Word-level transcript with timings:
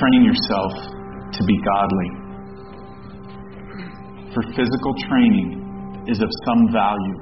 train 0.00 0.24
yourself 0.24 0.72
to 1.32 1.44
be 1.44 1.56
godly. 1.62 2.10
For 4.34 4.42
physical 4.54 4.94
training 5.08 6.04
is 6.06 6.22
of 6.22 6.30
some 6.46 6.72
value, 6.72 7.18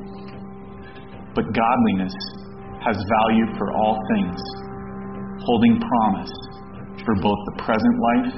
but 1.34 1.44
godliness 1.52 2.14
has 2.84 2.96
value 2.96 3.46
for 3.58 3.72
all 3.72 3.98
things, 4.14 4.40
holding 5.44 5.80
promise 5.80 6.32
for 7.04 7.14
both 7.16 7.38
the 7.46 7.62
present 7.62 7.96
life 8.10 8.34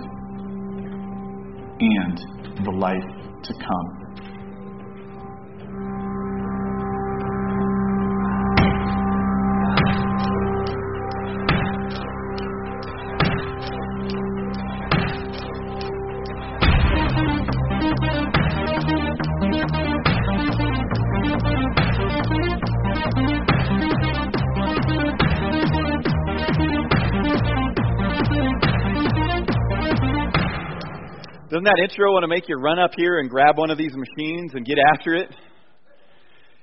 and 1.81 2.65
the 2.65 2.71
life 2.71 3.09
to 3.43 3.53
come. 3.55 4.08
Doesn't 31.59 31.75
that 31.75 31.83
intro 31.83 32.15
want 32.15 32.23
to 32.23 32.31
make 32.31 32.47
you 32.47 32.55
run 32.55 32.79
up 32.79 32.93
here 32.95 33.19
and 33.19 33.29
grab 33.29 33.59
one 33.59 33.69
of 33.69 33.77
these 33.77 33.91
machines 33.91 34.55
and 34.55 34.65
get 34.65 34.79
after 34.95 35.17
it? 35.19 35.35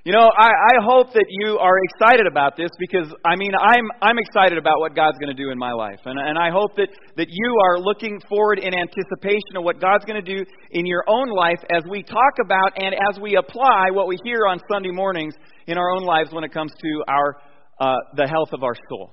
You 0.05 0.13
know, 0.13 0.23
I, 0.23 0.47
I 0.47 0.75
hope 0.79 1.11
that 1.11 1.25
you 1.27 1.59
are 1.59 1.75
excited 1.83 2.23
about 2.31 2.55
this 2.55 2.69
because 2.79 3.11
I 3.25 3.35
mean 3.35 3.51
I'm 3.59 3.83
I'm 4.01 4.15
excited 4.17 4.57
about 4.57 4.79
what 4.79 4.95
God's 4.95 5.17
going 5.19 5.35
to 5.35 5.43
do 5.43 5.51
in 5.51 5.57
my 5.57 5.73
life, 5.73 5.99
and 6.05 6.17
and 6.17 6.39
I 6.39 6.49
hope 6.49 6.77
that 6.77 6.87
that 7.17 7.27
you 7.27 7.57
are 7.67 7.77
looking 7.77 8.21
forward 8.29 8.59
in 8.59 8.71
anticipation 8.71 9.59
of 9.59 9.65
what 9.65 9.81
God's 9.81 10.05
going 10.05 10.23
to 10.23 10.35
do 10.35 10.45
in 10.71 10.85
your 10.85 11.03
own 11.07 11.27
life 11.27 11.59
as 11.75 11.83
we 11.91 12.01
talk 12.01 12.39
about 12.39 12.79
and 12.79 12.95
as 12.95 13.19
we 13.19 13.35
apply 13.35 13.91
what 13.91 14.07
we 14.07 14.15
hear 14.23 14.47
on 14.47 14.61
Sunday 14.71 14.91
mornings 14.95 15.35
in 15.67 15.77
our 15.77 15.91
own 15.91 16.05
lives 16.05 16.31
when 16.31 16.45
it 16.45 16.53
comes 16.53 16.71
to 16.71 17.03
our 17.09 17.35
uh, 17.81 17.97
the 18.15 18.29
health 18.31 18.53
of 18.53 18.63
our 18.63 18.75
soul. 18.87 19.11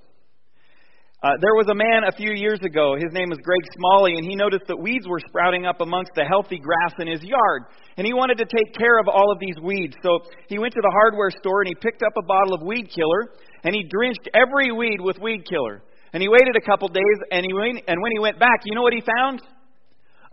Uh, 1.23 1.39
there 1.39 1.55
was 1.55 1.71
a 1.71 1.79
man 1.79 2.03
a 2.03 2.11
few 2.19 2.35
years 2.35 2.59
ago. 2.67 2.99
His 2.99 3.15
name 3.15 3.31
was 3.31 3.39
Greg 3.47 3.63
Smalley, 3.79 4.19
and 4.19 4.27
he 4.27 4.35
noticed 4.35 4.67
that 4.67 4.75
weeds 4.75 5.07
were 5.07 5.23
sprouting 5.23 5.67
up 5.67 5.81
amongst 5.81 6.11
the 6.19 6.27
healthy 6.27 6.59
grass 6.59 6.99
in 6.99 7.07
his 7.07 7.23
yard. 7.23 7.71
And 7.97 8.05
he 8.05 8.13
wanted 8.13 8.43
to 8.43 8.47
take 8.51 8.75
care 8.75 8.99
of 8.99 9.07
all 9.07 9.31
of 9.31 9.39
these 9.39 9.55
weeds. 9.63 9.95
So 10.03 10.19
he 10.51 10.59
went 10.59 10.75
to 10.75 10.83
the 10.83 10.91
hardware 10.91 11.31
store 11.31 11.63
and 11.63 11.71
he 11.71 11.79
picked 11.79 12.03
up 12.03 12.11
a 12.19 12.27
bottle 12.27 12.59
of 12.59 12.67
weed 12.67 12.91
killer, 12.91 13.39
and 13.63 13.73
he 13.73 13.87
drenched 13.87 14.27
every 14.35 14.75
weed 14.75 14.99
with 14.99 15.15
weed 15.23 15.47
killer. 15.47 15.87
And 16.13 16.21
he 16.21 16.29
waited 16.29 16.59
a 16.59 16.67
couple 16.67 16.89
days, 16.89 17.19
and, 17.31 17.47
he 17.47 17.55
went, 17.55 17.87
and 17.87 18.03
when 18.03 18.11
he 18.11 18.19
went 18.19 18.41
back, 18.41 18.67
you 18.67 18.75
know 18.75 18.83
what 18.83 18.93
he 18.93 19.03
found? 19.07 19.41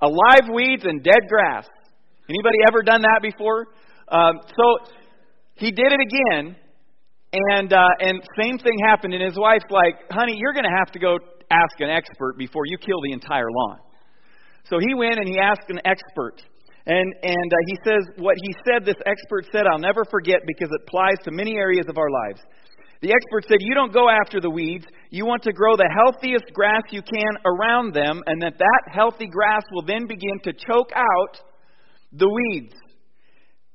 Alive 0.01 0.49
weeds 0.51 0.85
and 0.89 1.03
dead 1.03 1.29
grass. 1.29 1.69
Anybody 2.25 2.57
ever 2.67 2.81
done 2.81 3.05
that 3.05 3.21
before? 3.21 3.67
Um, 4.09 4.41
so 4.57 4.89
he 5.53 5.69
did 5.69 5.93
it 5.93 6.01
again, 6.01 6.55
and 7.31 7.71
uh, 7.73 7.85
and 7.99 8.21
same 8.39 8.57
thing 8.57 8.73
happened, 8.87 9.13
and 9.13 9.23
his 9.23 9.37
wife's 9.37 9.69
like, 9.69 9.95
"Honey, 10.11 10.35
you're 10.37 10.53
going 10.53 10.65
to 10.65 10.77
have 10.77 10.91
to 10.93 10.99
go 10.99 11.17
ask 11.51 11.79
an 11.79 11.89
expert 11.89 12.37
before 12.37 12.63
you 12.65 12.77
kill 12.77 13.01
the 13.03 13.11
entire 13.11 13.51
lawn." 13.51 13.77
So 14.65 14.77
he 14.79 14.93
went 14.95 15.19
and 15.19 15.27
he 15.27 15.37
asked 15.39 15.69
an 15.69 15.79
expert, 15.85 16.41
and 16.85 17.13
and 17.21 17.53
uh, 17.53 17.57
he 17.67 17.77
says 17.85 18.03
what 18.17 18.35
he 18.41 18.53
said. 18.65 18.85
This 18.85 18.97
expert 19.05 19.45
said, 19.51 19.67
"I'll 19.67 19.79
never 19.79 20.05
forget 20.05 20.41
because 20.47 20.69
it 20.71 20.81
applies 20.87 21.17
to 21.25 21.31
many 21.31 21.55
areas 21.55 21.85
of 21.87 21.97
our 21.97 22.09
lives." 22.09 22.41
The 23.01 23.13
expert 23.13 23.45
said, 23.47 23.57
"You 23.61 23.75
don't 23.75 23.93
go 23.93 24.09
after 24.09 24.41
the 24.41 24.49
weeds. 24.49 24.85
You 25.11 25.25
want 25.25 25.43
to 25.43 25.53
grow 25.53 25.77
the 25.77 25.89
healthiest 25.93 26.51
grass 26.53 26.81
you 26.89 27.01
can 27.01 27.31
around 27.45 27.93
them, 27.93 28.21
and 28.25 28.41
that 28.41 28.57
that 28.57 28.83
healthy 28.91 29.27
grass 29.27 29.63
will 29.71 29.85
then 29.85 30.07
begin 30.07 30.39
to 30.43 30.53
choke 30.53 30.91
out 30.95 31.37
the 32.11 32.27
weeds." 32.27 32.73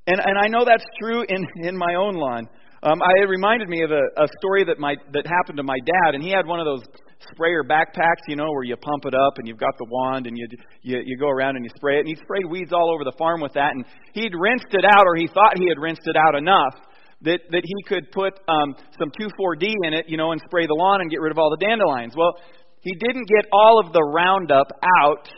And 0.09 0.19
and 0.19 0.37
I 0.39 0.49
know 0.49 0.65
that's 0.65 0.85
true 1.01 1.25
in 1.29 1.47
in 1.63 1.77
my 1.77 1.95
own 1.95 2.15
lawn. 2.15 2.49
Um, 2.85 3.01
I, 3.01 3.25
it 3.25 3.29
reminded 3.33 3.71
me 3.71 3.81
of 3.81 3.91
a, 3.91 4.05
a 4.21 4.29
story 4.37 4.63
that 4.69 4.79
my 4.79 4.95
that 5.17 5.25
happened 5.27 5.57
to 5.57 5.63
my 5.63 5.79
dad, 5.81 6.15
and 6.15 6.23
he 6.23 6.29
had 6.29 6.45
one 6.45 6.61
of 6.61 6.67
those 6.67 6.85
sprayer 7.33 7.65
backpacks, 7.65 8.21
you 8.29 8.37
know, 8.37 8.53
where 8.53 8.63
you 8.63 8.77
pump 8.77 9.07
it 9.07 9.15
up 9.15 9.39
and 9.39 9.49
you've 9.49 9.59
got 9.59 9.73
the 9.79 9.87
wand 9.89 10.27
and 10.27 10.37
you 10.37 10.47
you, 10.83 11.01
you 11.03 11.17
go 11.17 11.31
around 11.31 11.57
and 11.57 11.65
you 11.65 11.71
spray 11.77 11.97
it. 11.97 12.01
And 12.01 12.09
he 12.09 12.17
sprayed 12.17 12.45
weeds 12.45 12.75
all 12.75 12.93
over 12.93 13.03
the 13.03 13.17
farm 13.17 13.41
with 13.41 13.55
that, 13.55 13.73
and 13.73 13.87
he'd 14.13 14.35
rinsed 14.37 14.69
it 14.73 14.85
out, 14.85 15.07
or 15.07 15.17
he 15.17 15.27
thought 15.29 15.57
he 15.57 15.67
had 15.67 15.81
rinsed 15.81 16.05
it 16.05 16.15
out 16.15 16.37
enough 16.37 16.77
that 17.23 17.41
that 17.49 17.63
he 17.65 17.83
could 17.89 18.13
put 18.13 18.35
um, 18.53 18.77
some 19.01 19.09
2,4-D 19.19 19.75
in 19.85 19.95
it, 19.95 20.05
you 20.09 20.19
know, 20.19 20.33
and 20.33 20.41
spray 20.45 20.67
the 20.67 20.77
lawn 20.77 21.01
and 21.01 21.11
get 21.11 21.23
rid 21.23 21.33
of 21.33 21.39
all 21.39 21.49
the 21.49 21.65
dandelions. 21.65 22.13
Well, 22.15 22.37
he 22.83 22.93
didn't 22.93 23.25
get 23.33 23.49
all 23.51 23.81
of 23.81 23.95
the 23.95 24.03
Roundup 24.13 24.69
out, 25.01 25.33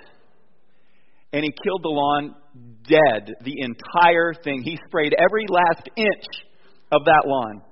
and 1.33 1.45
he 1.45 1.55
killed 1.63 1.85
the 1.85 1.95
lawn 1.95 2.35
dead, 2.83 3.35
the 3.45 3.55
entire 3.63 4.35
thing. 4.35 4.63
He 4.65 4.77
sprayed 4.89 5.15
every 5.15 5.47
last 5.49 5.89
inch 5.95 6.27
of 6.93 7.05
that 7.05 7.23
lawn 7.27 7.63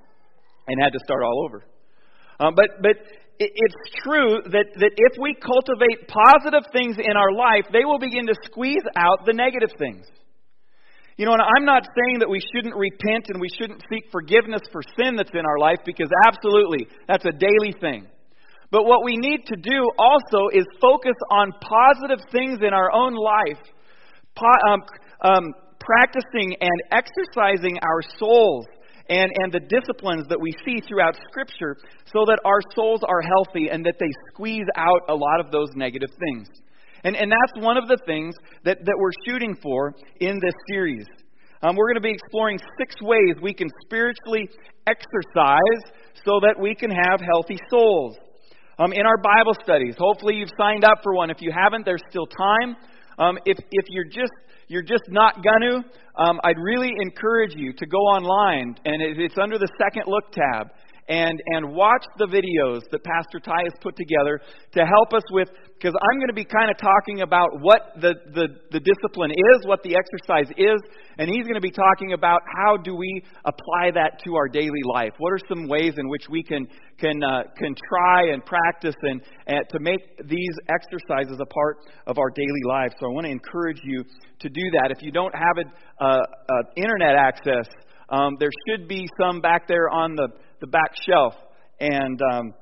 and 0.67 0.81
had 0.81 0.93
to 0.93 0.99
start 1.03 1.23
all 1.23 1.45
over. 1.45 1.63
Um, 2.39 2.53
but 2.55 2.81
but 2.81 2.97
it, 3.39 3.51
it's 3.53 3.81
true 4.03 4.41
that, 4.51 4.67
that 4.75 4.93
if 4.95 5.13
we 5.19 5.35
cultivate 5.35 6.07
positive 6.07 6.67
things 6.71 6.97
in 6.99 7.15
our 7.15 7.31
life, 7.31 7.65
they 7.71 7.85
will 7.85 7.99
begin 7.99 8.27
to 8.27 8.35
squeeze 8.43 8.83
out 8.95 9.25
the 9.25 9.33
negative 9.33 9.71
things. 9.77 10.05
You 11.17 11.25
know, 11.25 11.31
and 11.31 11.41
I'm 11.41 11.63
not 11.63 11.87
saying 11.87 12.19
that 12.19 12.29
we 12.29 12.43
shouldn't 12.51 12.75
repent 12.75 13.31
and 13.31 13.39
we 13.39 13.47
shouldn't 13.47 13.81
seek 13.87 14.11
forgiveness 14.11 14.61
for 14.71 14.83
sin 14.99 15.15
that's 15.15 15.31
in 15.31 15.47
our 15.47 15.59
life 15.59 15.79
because 15.85 16.09
absolutely, 16.27 16.87
that's 17.07 17.23
a 17.23 17.31
daily 17.31 17.71
thing. 17.79 18.07
But 18.71 18.83
what 18.83 19.05
we 19.05 19.15
need 19.15 19.45
to 19.47 19.55
do 19.55 19.79
also 19.97 20.51
is 20.51 20.65
focus 20.81 21.15
on 21.31 21.53
positive 21.63 22.19
things 22.31 22.59
in 22.59 22.73
our 22.73 22.91
own 22.91 23.15
life, 23.15 23.63
po- 24.35 24.61
um, 24.67 24.83
um, 25.21 25.53
practicing 25.79 26.57
and 26.59 26.77
exercising 26.91 27.79
our 27.79 28.01
souls 28.19 28.65
and, 29.09 29.31
and 29.35 29.51
the 29.51 29.59
disciplines 29.59 30.27
that 30.29 30.39
we 30.39 30.51
see 30.65 30.81
throughout 30.87 31.15
Scripture 31.29 31.77
so 32.05 32.25
that 32.25 32.39
our 32.45 32.59
souls 32.75 33.01
are 33.07 33.21
healthy 33.21 33.69
and 33.69 33.85
that 33.85 33.95
they 33.99 34.09
squeeze 34.31 34.67
out 34.75 35.01
a 35.09 35.15
lot 35.15 35.39
of 35.39 35.51
those 35.51 35.69
negative 35.75 36.09
things. 36.19 36.47
And, 37.03 37.15
and 37.15 37.31
that's 37.31 37.63
one 37.63 37.77
of 37.77 37.87
the 37.87 37.99
things 38.07 38.33
that, 38.63 38.79
that 38.83 38.95
we're 38.97 39.13
shooting 39.27 39.55
for 39.61 39.93
in 40.19 40.39
this 40.41 40.55
series. 40.69 41.05
Um, 41.61 41.75
we're 41.75 41.87
going 41.87 42.01
to 42.01 42.01
be 42.01 42.11
exploring 42.11 42.59
six 42.79 42.95
ways 43.01 43.35
we 43.41 43.53
can 43.53 43.69
spiritually 43.85 44.49
exercise 44.87 45.81
so 46.25 46.39
that 46.41 46.55
we 46.59 46.73
can 46.75 46.89
have 46.89 47.21
healthy 47.21 47.57
souls. 47.69 48.17
Um, 48.77 48.91
in 48.91 49.05
our 49.05 49.17
Bible 49.17 49.55
studies, 49.63 49.95
hopefully 49.97 50.35
you've 50.35 50.51
signed 50.57 50.83
up 50.83 50.99
for 51.01 51.15
one. 51.15 51.29
If 51.29 51.41
you 51.41 51.51
haven't, 51.51 51.85
there's 51.85 52.03
still 52.09 52.25
time. 52.25 52.75
Um, 53.17 53.37
if, 53.45 53.57
if 53.71 53.85
you're 53.89 54.05
just 54.05 54.33
you're 54.67 54.81
just 54.81 55.03
not 55.09 55.43
gonna, 55.43 55.85
um, 56.17 56.39
I'd 56.43 56.57
really 56.57 56.91
encourage 56.99 57.53
you 57.55 57.71
to 57.73 57.85
go 57.85 57.97
online, 57.97 58.75
and 58.85 59.01
it's 59.01 59.37
under 59.39 59.59
the 59.59 59.69
Second 59.77 60.03
Look 60.07 60.31
tab, 60.31 60.71
and, 61.07 61.39
and 61.53 61.73
watch 61.73 62.03
the 62.17 62.25
videos 62.25 62.81
that 62.89 63.03
Pastor 63.03 63.39
Ty 63.39 63.61
has 63.61 63.73
put 63.81 63.95
together 63.95 64.41
to 64.73 64.85
help 64.85 65.13
us 65.13 65.21
with, 65.31 65.49
because 65.77 65.93
I'm 65.93 66.17
going 66.17 66.29
to 66.29 66.33
be 66.33 66.45
kind 66.45 66.71
of 66.71 66.77
talking 66.77 67.21
about 67.21 67.49
what 67.61 67.93
the, 68.01 68.15
the, 68.33 68.47
the 68.71 68.79
discipline 68.79 69.31
is, 69.31 69.65
what 69.65 69.83
the 69.83 69.95
exercise 69.95 70.49
is, 70.57 70.81
and 71.17 71.29
he's 71.29 71.43
going 71.43 71.55
to 71.55 71.61
be 71.61 71.71
talking 71.71 72.13
about 72.13 72.41
how 72.57 72.77
do 72.77 72.95
we 72.95 73.21
apply 73.45 73.91
that 73.93 74.19
to 74.25 74.35
our 74.35 74.47
daily 74.47 74.81
life. 74.93 75.13
What 75.19 75.33
are 75.33 75.39
some 75.47 75.67
ways 75.67 75.93
in 75.97 76.09
which 76.09 76.25
we 76.29 76.41
can, 76.41 76.67
can, 76.97 77.21
uh, 77.23 77.43
can 77.55 77.75
try 77.87 78.33
and 78.33 78.43
practice 78.43 78.95
and, 79.03 79.21
and 79.45 79.61
to 79.69 79.79
make 79.79 80.01
these 80.25 80.55
exercises 80.73 81.37
a 81.39 81.45
part 81.45 81.77
of 82.07 82.17
our 82.17 82.31
daily 82.31 82.65
life? 82.67 82.91
So 82.99 83.05
I 83.05 83.09
want 83.09 83.25
to 83.25 83.31
encourage 83.31 83.79
you 83.83 84.03
to 84.39 84.49
do 84.49 84.63
that. 84.81 84.89
If 84.89 85.03
you 85.03 85.11
don't 85.11 85.35
have 85.35 85.57
it, 85.57 85.67
uh, 86.01 86.05
uh, 86.05 86.53
internet 86.75 87.15
access, 87.15 87.67
um, 88.09 88.33
there 88.39 88.51
should 88.67 88.87
be 88.87 89.07
some 89.19 89.41
back 89.41 89.67
there 89.67 89.89
on 89.89 90.15
the 90.15 90.29
the 90.61 90.67
back 90.67 90.91
shelf, 91.07 91.33
and 91.79 92.19
um, 92.33 92.53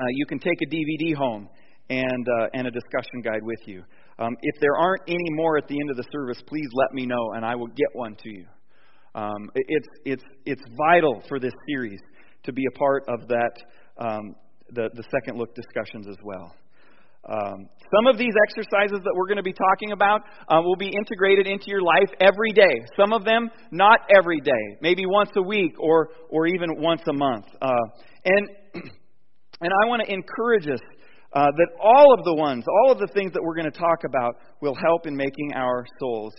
uh, 0.00 0.04
you 0.12 0.26
can 0.26 0.38
take 0.38 0.58
a 0.62 0.66
DVD 0.66 1.14
home 1.14 1.48
and, 1.90 2.26
uh, 2.40 2.48
and 2.54 2.66
a 2.66 2.70
discussion 2.70 3.20
guide 3.22 3.42
with 3.42 3.60
you. 3.66 3.82
Um, 4.18 4.36
if 4.42 4.60
there 4.60 4.76
aren't 4.76 5.02
any 5.06 5.30
more 5.30 5.58
at 5.58 5.68
the 5.68 5.78
end 5.80 5.90
of 5.90 5.96
the 5.96 6.04
service, 6.12 6.42
please 6.46 6.68
let 6.72 6.92
me 6.92 7.06
know, 7.06 7.32
and 7.34 7.44
I 7.44 7.54
will 7.54 7.68
get 7.68 7.88
one 7.92 8.16
to 8.22 8.30
you. 8.30 8.46
Um, 9.14 9.50
it's, 9.54 9.88
it's, 10.04 10.24
it's 10.44 10.62
vital 10.76 11.22
for 11.28 11.38
this 11.40 11.52
series 11.68 12.00
to 12.44 12.52
be 12.52 12.64
a 12.66 12.78
part 12.78 13.04
of 13.08 13.28
that, 13.28 13.52
um, 13.98 14.34
the, 14.70 14.90
the 14.94 15.04
second 15.10 15.38
look 15.38 15.54
discussions 15.54 16.06
as 16.08 16.16
well. 16.22 16.54
Um, 17.28 17.68
some 17.94 18.06
of 18.06 18.18
these 18.18 18.32
exercises 18.48 19.00
that 19.04 19.12
we're 19.14 19.26
going 19.26 19.38
to 19.38 19.42
be 19.42 19.52
talking 19.52 19.92
about 19.92 20.22
uh, 20.48 20.60
will 20.62 20.76
be 20.76 20.88
integrated 20.88 21.46
into 21.46 21.66
your 21.66 21.82
life 21.82 22.08
every 22.20 22.52
day. 22.52 22.86
Some 22.96 23.12
of 23.12 23.24
them 23.24 23.50
not 23.70 24.00
every 24.14 24.40
day, 24.40 24.76
maybe 24.80 25.04
once 25.06 25.30
a 25.36 25.42
week 25.42 25.72
or 25.78 26.10
or 26.30 26.46
even 26.46 26.80
once 26.80 27.02
a 27.08 27.12
month. 27.12 27.46
Uh, 27.60 27.74
and 28.24 28.48
and 28.74 29.72
I 29.82 29.88
want 29.88 30.02
to 30.06 30.12
encourage 30.12 30.68
us 30.68 30.80
uh, 31.32 31.46
that 31.56 31.68
all 31.82 32.14
of 32.16 32.24
the 32.24 32.34
ones, 32.34 32.64
all 32.84 32.92
of 32.92 32.98
the 32.98 33.08
things 33.08 33.32
that 33.32 33.42
we're 33.42 33.54
going 33.54 33.70
to 33.70 33.78
talk 33.78 34.04
about, 34.06 34.36
will 34.60 34.74
help 34.74 35.06
in 35.06 35.16
making 35.16 35.52
our 35.54 35.84
souls 35.98 36.34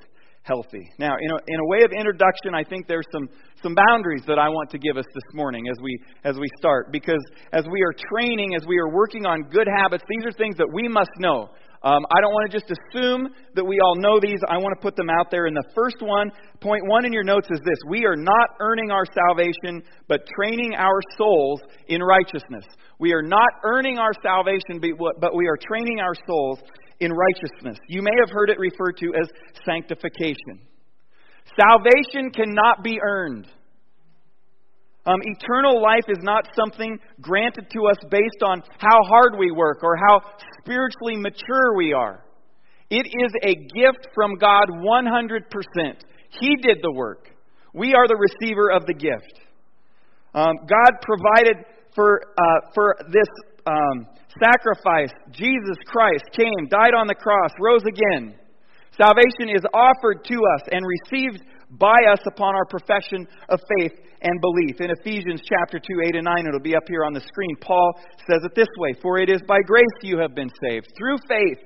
healthy. 0.49 0.89
Now, 0.97 1.13
in 1.21 1.29
a, 1.29 1.37
in 1.47 1.59
a 1.61 1.67
way 1.69 1.85
of 1.85 1.91
introduction, 1.93 2.57
I 2.57 2.63
think 2.63 2.87
there's 2.87 3.05
some, 3.13 3.29
some 3.61 3.75
boundaries 3.75 4.23
that 4.25 4.39
I 4.41 4.49
want 4.49 4.71
to 4.71 4.79
give 4.79 4.97
us 4.97 5.05
this 5.13 5.29
morning 5.35 5.69
as 5.69 5.77
we, 5.81 5.93
as 6.25 6.35
we 6.35 6.49
start. 6.57 6.91
Because 6.91 7.21
as 7.53 7.65
we 7.71 7.79
are 7.85 7.93
training, 8.09 8.55
as 8.55 8.65
we 8.67 8.79
are 8.79 8.89
working 8.89 9.27
on 9.27 9.43
good 9.43 9.67
habits, 9.69 10.03
these 10.09 10.25
are 10.25 10.33
things 10.33 10.57
that 10.57 10.67
we 10.73 10.87
must 10.89 11.13
know. 11.19 11.49
Um, 11.81 12.03
I 12.11 12.19
don't 12.19 12.33
want 12.33 12.51
to 12.51 12.59
just 12.59 12.67
assume 12.67 13.29
that 13.55 13.63
we 13.63 13.79
all 13.79 13.95
know 13.95 14.19
these. 14.19 14.39
I 14.49 14.57
want 14.57 14.75
to 14.75 14.81
put 14.81 14.97
them 14.97 15.09
out 15.09 15.31
there. 15.31 15.45
And 15.45 15.55
the 15.55 15.69
first 15.73 16.01
one, 16.01 16.29
point 16.59 16.81
one 16.87 17.05
in 17.05 17.13
your 17.13 17.23
notes 17.23 17.47
is 17.51 17.59
this 17.63 17.77
We 17.87 18.05
are 18.05 18.17
not 18.17 18.57
earning 18.59 18.91
our 18.91 19.05
salvation, 19.05 19.81
but 20.09 20.27
training 20.35 20.75
our 20.75 20.99
souls 21.17 21.61
in 21.87 22.01
righteousness. 22.01 22.65
We 22.99 23.13
are 23.13 23.21
not 23.21 23.47
earning 23.63 23.97
our 23.97 24.11
salvation, 24.21 24.81
but 24.81 25.33
we 25.33 25.47
are 25.47 25.55
training 25.55 26.01
our 26.01 26.15
souls 26.27 26.59
in 26.99 27.11
righteousness. 27.11 27.77
You 27.87 28.01
may 28.01 28.15
have 28.19 28.29
heard 28.29 28.49
it 28.49 28.59
referred 28.59 28.97
to 28.97 29.13
as 29.19 29.29
sanctification. 29.65 30.61
Salvation 31.59 32.31
cannot 32.31 32.83
be 32.83 32.99
earned. 33.01 33.47
Um, 35.05 35.19
eternal 35.23 35.81
life 35.81 36.03
is 36.07 36.19
not 36.21 36.47
something 36.55 36.99
granted 37.21 37.67
to 37.71 37.87
us 37.87 37.97
based 38.11 38.43
on 38.45 38.61
how 38.77 38.99
hard 39.07 39.37
we 39.39 39.49
work 39.51 39.79
or 39.81 39.95
how 39.95 40.21
spiritually 40.61 41.15
mature 41.15 41.75
we 41.75 41.93
are. 41.93 42.23
It 42.89 43.07
is 43.07 43.31
a 43.43 43.55
gift 43.55 44.07
from 44.13 44.35
God 44.35 44.65
100%. 44.69 45.95
He 46.39 46.55
did 46.57 46.77
the 46.81 46.91
work. 46.91 47.29
We 47.73 47.93
are 47.93 48.07
the 48.07 48.17
receiver 48.17 48.71
of 48.71 48.85
the 48.85 48.93
gift. 48.93 49.39
Um, 50.33 50.55
God 50.67 51.01
provided 51.01 51.65
for, 51.95 52.21
uh, 52.37 52.71
for 52.73 52.95
this 53.11 53.27
um, 53.65 54.07
sacrifice. 54.37 55.11
Jesus 55.31 55.77
Christ 55.87 56.25
came, 56.37 56.67
died 56.69 56.93
on 56.93 57.07
the 57.07 57.15
cross, 57.15 57.51
rose 57.59 57.83
again. 57.87 58.35
Salvation 58.99 59.55
is 59.55 59.63
offered 59.73 60.25
to 60.25 60.35
us 60.35 60.61
and 60.71 60.85
received 60.85 61.41
by 61.71 61.97
us 62.11 62.19
upon 62.27 62.55
our 62.55 62.65
profession 62.65 63.27
of 63.49 63.59
faith 63.77 63.93
and 64.21 64.41
belief. 64.41 64.81
In 64.81 64.91
Ephesians 64.91 65.41
chapter 65.47 65.79
2, 65.79 65.85
8 66.07 66.15
and 66.15 66.25
9, 66.25 66.47
it'll 66.47 66.59
be 66.59 66.75
up 66.75 66.83
here 66.87 67.05
on 67.05 67.13
the 67.13 67.21
screen. 67.21 67.55
Paul 67.61 67.93
says 68.29 68.41
it 68.43 68.55
this 68.55 68.67
way 68.77 68.93
For 69.01 69.19
it 69.19 69.29
is 69.29 69.41
by 69.47 69.59
grace 69.65 69.85
you 70.01 70.17
have 70.19 70.35
been 70.35 70.49
saved, 70.61 70.87
through 70.97 71.17
faith. 71.27 71.59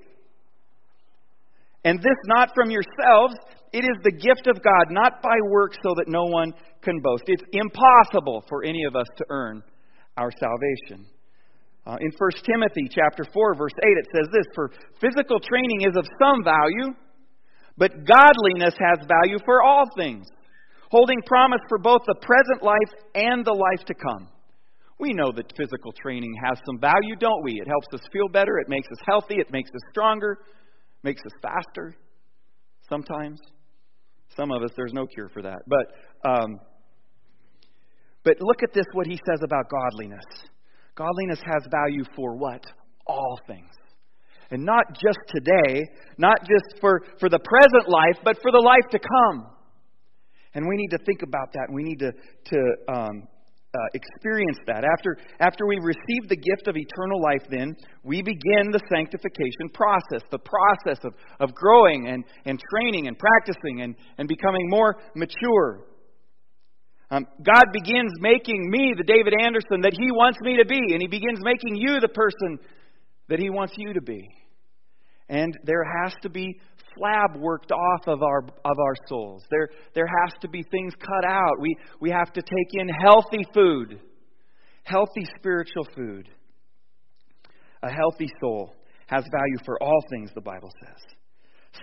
And 1.85 1.99
this 1.99 2.17
not 2.25 2.51
from 2.53 2.69
yourselves, 2.69 3.35
it 3.73 3.83
is 3.83 3.97
the 4.03 4.11
gift 4.11 4.47
of 4.47 4.61
God, 4.63 4.91
not 4.91 5.21
by 5.21 5.35
works, 5.49 5.77
so 5.83 5.93
that 5.97 6.07
no 6.07 6.25
one 6.25 6.53
can 6.81 6.99
boast. 7.01 7.23
It's 7.27 7.43
impossible 7.51 8.43
for 8.47 8.63
any 8.63 8.83
of 8.85 8.95
us 8.95 9.07
to 9.17 9.25
earn 9.29 9.63
our 10.15 10.29
salvation. 10.31 11.07
Uh, 11.85 11.97
in 11.99 12.11
1 12.17 12.31
Timothy 12.45 12.87
chapter 12.89 13.25
4 13.33 13.55
verse 13.55 13.73
8 13.83 13.87
it 13.97 14.07
says 14.15 14.27
this 14.31 14.47
for 14.55 14.71
physical 15.01 15.39
training 15.39 15.81
is 15.81 15.95
of 15.97 16.05
some 16.17 16.43
value 16.43 16.95
but 17.77 17.91
godliness 18.05 18.75
has 18.79 19.05
value 19.07 19.37
for 19.45 19.61
all 19.61 19.83
things 19.97 20.27
holding 20.93 21.17
promise 21.25 21.61
for 21.67 21.79
both 21.79 22.01
the 22.05 22.13
present 22.21 22.61
life 22.61 22.93
and 23.15 23.43
the 23.43 23.51
life 23.51 23.83
to 23.87 23.95
come. 23.95 24.27
We 24.99 25.11
know 25.11 25.31
that 25.35 25.51
physical 25.57 25.91
training 25.91 26.31
has 26.45 26.59
some 26.67 26.79
value, 26.79 27.15
don't 27.19 27.43
we? 27.43 27.53
It 27.53 27.67
helps 27.67 27.87
us 27.95 28.07
feel 28.13 28.29
better, 28.31 28.59
it 28.59 28.69
makes 28.69 28.87
us 28.91 28.99
healthy, 29.07 29.35
it 29.39 29.51
makes 29.51 29.71
us 29.71 29.81
stronger, 29.89 30.37
makes 31.01 31.21
us 31.25 31.31
faster 31.41 31.95
sometimes. 32.87 33.41
Some 34.37 34.51
of 34.51 34.61
us, 34.61 34.69
there's 34.77 34.93
no 34.93 35.07
cure 35.07 35.29
for 35.29 35.41
that. 35.41 35.63
But, 35.65 36.29
um, 36.29 36.59
but 38.23 38.35
look 38.39 38.61
at 38.61 38.71
this, 38.73 38.85
what 38.93 39.07
he 39.07 39.19
says 39.27 39.39
about 39.43 39.65
godliness. 39.69 40.25
Godliness 40.95 41.39
has 41.45 41.63
value 41.71 42.03
for 42.15 42.35
what? 42.35 42.63
All 43.07 43.39
things. 43.47 43.71
And 44.51 44.63
not 44.63 44.85
just 44.93 45.19
today, 45.29 45.81
not 46.17 46.41
just 46.41 46.79
for, 46.79 47.01
for 47.19 47.29
the 47.29 47.39
present 47.39 47.89
life, 47.89 48.21
but 48.23 48.37
for 48.41 48.51
the 48.51 48.59
life 48.59 48.89
to 48.91 48.99
come. 48.99 49.47
And 50.53 50.67
we 50.67 50.75
need 50.75 50.89
to 50.89 50.99
think 51.05 51.23
about 51.23 51.51
that. 51.53 51.65
And 51.69 51.75
we 51.75 51.83
need 51.83 51.99
to, 51.99 52.11
to 52.11 52.59
um, 52.87 53.27
uh, 53.73 53.79
experience 53.95 54.59
that. 54.67 54.83
After, 54.85 55.17
after 55.39 55.65
we 55.65 55.79
receive 55.81 56.29
the 56.29 56.35
gift 56.35 56.67
of 56.67 56.77
eternal 56.77 57.19
life, 57.21 57.41
then, 57.49 57.75
we 58.03 58.21
begin 58.21 58.69
the 58.71 58.81
sanctification 58.93 59.69
process, 59.73 60.21
the 60.29 60.37
process 60.37 61.03
of, 61.03 61.13
of 61.39 61.55
growing 61.55 62.07
and, 62.07 62.23
and 62.45 62.61
training 62.69 63.07
and 63.07 63.17
practicing 63.17 63.81
and, 63.81 63.95
and 64.19 64.27
becoming 64.27 64.69
more 64.69 64.97
mature. 65.15 65.85
Um, 67.13 67.27
God 67.45 67.65
begins 67.71 68.11
making 68.19 68.71
me 68.71 68.95
the 68.97 69.03
David 69.03 69.35
Anderson 69.45 69.81
that 69.81 69.93
He 69.93 70.09
wants 70.11 70.39
me 70.41 70.57
to 70.57 70.65
be, 70.65 70.93
and 70.93 70.99
He 70.99 71.07
begins 71.07 71.37
making 71.43 71.75
you 71.75 71.99
the 71.99 72.07
person 72.07 72.57
that 73.29 73.37
He 73.37 73.51
wants 73.51 73.75
you 73.77 73.93
to 73.93 74.01
be. 74.01 74.27
And 75.29 75.55
there 75.63 75.83
has 76.01 76.15
to 76.23 76.29
be 76.29 76.59
flab 76.97 77.39
worked 77.39 77.71
off 77.71 78.07
of 78.07 78.23
our, 78.23 78.39
of 78.39 78.79
our 78.79 78.95
souls. 79.07 79.43
There, 79.51 79.69
there 79.93 80.07
has 80.07 80.33
to 80.41 80.49
be 80.49 80.63
things 80.71 80.93
cut 80.99 81.23
out. 81.23 81.61
We, 81.61 81.75
we 82.01 82.09
have 82.09 82.33
to 82.33 82.41
take 82.41 82.81
in 82.81 82.89
healthy 82.89 83.45
food, 83.53 83.99
healthy 84.83 85.27
spiritual 85.37 85.87
food. 85.95 86.29
A 87.83 87.91
healthy 87.91 88.29
soul 88.41 88.73
has 89.05 89.23
value 89.23 89.57
for 89.65 89.77
all 89.83 90.03
things, 90.09 90.31
the 90.33 90.41
Bible 90.41 90.71
says. 90.83 91.13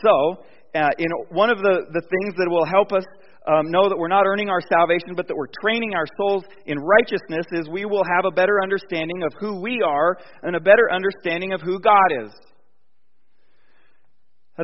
So, 0.03 0.45
uh, 0.75 0.89
in 0.99 1.09
one 1.31 1.51
of 1.51 1.59
the, 1.59 1.87
the 1.93 2.03
things 2.03 2.35
that 2.37 2.49
will 2.49 2.65
help 2.65 2.93
us 2.93 3.05
um, 3.47 3.71
know 3.71 3.89
that 3.89 3.97
we're 3.97 4.09
not 4.09 4.27
earning 4.27 4.51
our 4.51 4.61
salvation, 4.61 5.15
but 5.17 5.27
that 5.29 5.37
we're 5.37 5.51
training 5.63 5.95
our 5.95 6.07
souls 6.17 6.45
in 6.67 6.79
righteousness 6.79 7.47
is 7.53 7.69
we 7.69 7.87
will 7.87 8.05
have 8.05 8.27
a 8.27 8.31
better 8.31 8.63
understanding 8.63 9.23
of 9.23 9.33
who 9.41 9.61
we 9.61 9.81
are 9.85 10.17
and 10.43 10.57
a 10.57 10.61
better 10.61 10.93
understanding 10.93 11.53
of 11.53 11.61
who 11.63 11.81
God 11.81 12.25
is. 12.25 12.33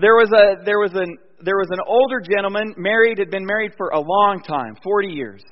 There 0.00 0.12
was 0.12 0.28
a 0.28 0.62
there 0.64 0.78
was 0.78 0.92
an 0.92 1.16
there 1.40 1.56
was 1.56 1.68
an 1.70 1.80
older 1.86 2.20
gentleman 2.20 2.74
married 2.76 3.18
had 3.18 3.30
been 3.30 3.46
married 3.46 3.72
for 3.78 3.88
a 3.88 4.00
long 4.00 4.42
time, 4.46 4.76
40 4.82 5.08
years. 5.08 5.42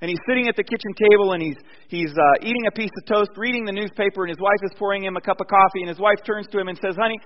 And 0.00 0.10
he's 0.10 0.18
sitting 0.28 0.48
at 0.48 0.56
the 0.56 0.64
kitchen 0.64 0.92
table 0.98 1.32
and 1.32 1.42
he's 1.42 1.56
he's 1.88 2.10
uh, 2.10 2.42
eating 2.42 2.66
a 2.66 2.72
piece 2.72 2.90
of 2.98 3.06
toast, 3.06 3.30
reading 3.36 3.64
the 3.64 3.72
newspaper, 3.72 4.24
and 4.24 4.30
his 4.30 4.40
wife 4.40 4.58
is 4.62 4.72
pouring 4.76 5.04
him 5.04 5.16
a 5.16 5.20
cup 5.20 5.40
of 5.40 5.46
coffee. 5.46 5.80
And 5.80 5.88
his 5.88 6.00
wife 6.00 6.18
turns 6.26 6.48
to 6.48 6.58
him 6.58 6.66
and 6.66 6.76
says, 6.78 6.96
"Honey, 6.98 7.18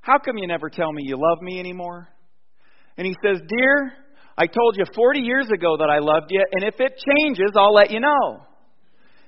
how 0.00 0.18
come 0.18 0.38
you 0.38 0.46
never 0.46 0.70
tell 0.70 0.92
me 0.92 1.02
you 1.04 1.16
love 1.16 1.42
me 1.42 1.60
anymore?" 1.60 2.08
And 2.96 3.06
he 3.06 3.14
says, 3.22 3.40
"Dear, 3.46 3.92
I 4.38 4.46
told 4.46 4.78
you 4.78 4.84
40 4.94 5.18
years 5.18 5.50
ago 5.50 5.76
that 5.76 5.90
I 5.90 5.98
loved 5.98 6.30
you, 6.30 6.42
and 6.52 6.62
if 6.62 6.78
it 6.78 6.94
changes, 6.94 7.50
I'll 7.56 7.74
let 7.74 7.90
you 7.90 7.98
know." 7.98 8.46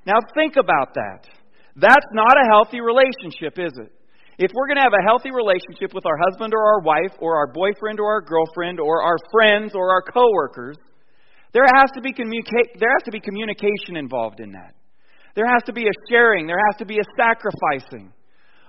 Now 0.07 0.19
think 0.35 0.55
about 0.57 0.95
that. 0.95 1.27
That's 1.77 2.07
not 2.13 2.37
a 2.39 2.49
healthy 2.49 2.81
relationship, 2.81 3.59
is 3.59 3.73
it? 3.77 3.93
If 4.39 4.51
we're 4.55 4.69
going 4.69 4.79
to 4.79 4.89
have 4.89 4.97
a 4.97 5.05
healthy 5.05 5.31
relationship 5.31 5.93
with 5.93 6.07
our 6.07 6.17
husband 6.17 6.55
or 6.55 6.63
our 6.63 6.81
wife 6.81 7.13
or 7.19 7.37
our 7.37 7.53
boyfriend 7.53 8.01
or 8.01 8.09
our 8.09 8.23
girlfriend 8.23 8.81
or 8.81 9.03
our 9.03 9.19
friends 9.33 9.75
or 9.75 9.91
our 9.91 10.01
coworkers, 10.01 10.79
there 11.53 11.67
has 11.77 11.91
to 11.95 12.01
be 12.01 12.13
communica- 12.13 12.79
there 12.79 12.89
has 12.89 13.03
to 13.05 13.11
be 13.11 13.21
communication 13.21 13.97
involved 13.97 14.41
in 14.41 14.53
that. 14.53 14.75
There 15.35 15.47
has 15.47 15.63
to 15.65 15.73
be 15.73 15.85
a 15.85 15.97
sharing. 16.09 16.47
There 16.47 16.61
has 16.71 16.79
to 16.79 16.87
be 16.87 16.97
a 16.97 17.07
sacrificing. 17.17 18.13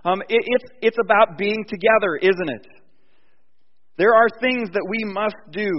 Um, 0.03 0.21
it, 0.27 0.43
it's, 0.43 0.71
it's 0.81 0.97
about 1.03 1.37
being 1.37 1.63
together, 1.67 2.17
isn't 2.21 2.49
it? 2.49 2.67
There 3.97 4.13
are 4.13 4.27
things 4.41 4.69
that 4.73 4.85
we 4.89 5.05
must 5.05 5.35
do. 5.51 5.69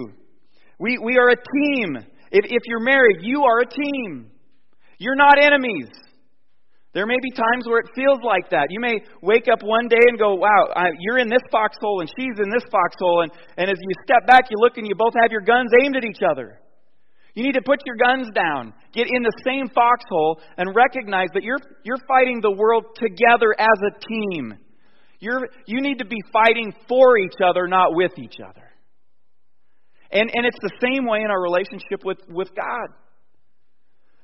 We, 0.83 0.99
we 0.99 1.15
are 1.17 1.31
a 1.31 1.39
team. 1.39 1.95
If, 2.33 2.45
if 2.51 2.63
you're 2.67 2.83
married, 2.83 3.19
you 3.23 3.45
are 3.45 3.61
a 3.61 3.71
team. 3.71 4.33
You're 4.99 5.15
not 5.15 5.39
enemies. 5.39 5.87
There 6.93 7.07
may 7.07 7.23
be 7.23 7.31
times 7.31 7.65
where 7.67 7.79
it 7.79 7.87
feels 7.95 8.19
like 8.25 8.51
that. 8.51 8.67
You 8.71 8.81
may 8.81 8.99
wake 9.23 9.47
up 9.47 9.63
one 9.63 9.87
day 9.87 10.03
and 10.11 10.19
go, 10.19 10.35
wow, 10.35 10.75
I, 10.75 10.89
you're 10.99 11.19
in 11.19 11.29
this 11.29 11.41
foxhole 11.53 12.01
and 12.01 12.11
she's 12.19 12.35
in 12.43 12.51
this 12.51 12.65
foxhole. 12.71 13.23
And, 13.23 13.31
and 13.57 13.71
as 13.71 13.79
you 13.81 13.95
step 14.03 14.27
back, 14.27 14.51
you 14.51 14.57
look 14.59 14.77
and 14.77 14.87
you 14.87 14.97
both 14.99 15.15
have 15.23 15.31
your 15.31 15.41
guns 15.41 15.71
aimed 15.85 15.97
at 15.97 16.05
each 16.05 16.21
other. 16.29 16.59
You 17.35 17.45
need 17.45 17.55
to 17.55 17.63
put 17.63 17.87
your 17.87 17.97
guns 17.97 18.29
down, 18.35 18.75
get 18.93 19.07
in 19.07 19.23
the 19.23 19.33
same 19.47 19.71
foxhole, 19.73 20.41
and 20.59 20.75
recognize 20.75 21.29
that 21.33 21.45
you're, 21.45 21.63
you're 21.85 22.03
fighting 22.09 22.41
the 22.43 22.51
world 22.51 22.85
together 22.97 23.55
as 23.57 23.79
a 23.87 23.93
team. 24.05 24.59
You're, 25.21 25.49
you 25.67 25.81
need 25.81 25.99
to 25.99 26.05
be 26.05 26.19
fighting 26.33 26.75
for 26.89 27.17
each 27.19 27.39
other, 27.41 27.69
not 27.69 27.95
with 27.95 28.19
each 28.19 28.37
other. 28.45 28.72
And, 30.13 30.31
and 30.33 30.47
it's 30.47 30.59
the 30.61 30.73
same 30.81 31.07
way 31.07 31.21
in 31.21 31.31
our 31.31 31.43
relationship 31.43 32.05
with, 32.05 32.19
with 32.29 32.55
God. 32.55 32.89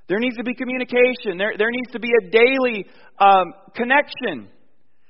There 0.08 0.18
needs 0.18 0.36
to 0.36 0.44
be 0.44 0.54
communication. 0.54 1.36
There, 1.36 1.54
there 1.56 1.70
needs 1.70 1.92
to 1.92 1.98
be 1.98 2.08
a 2.08 2.30
daily 2.30 2.86
um, 3.18 3.52
connection. 3.74 4.48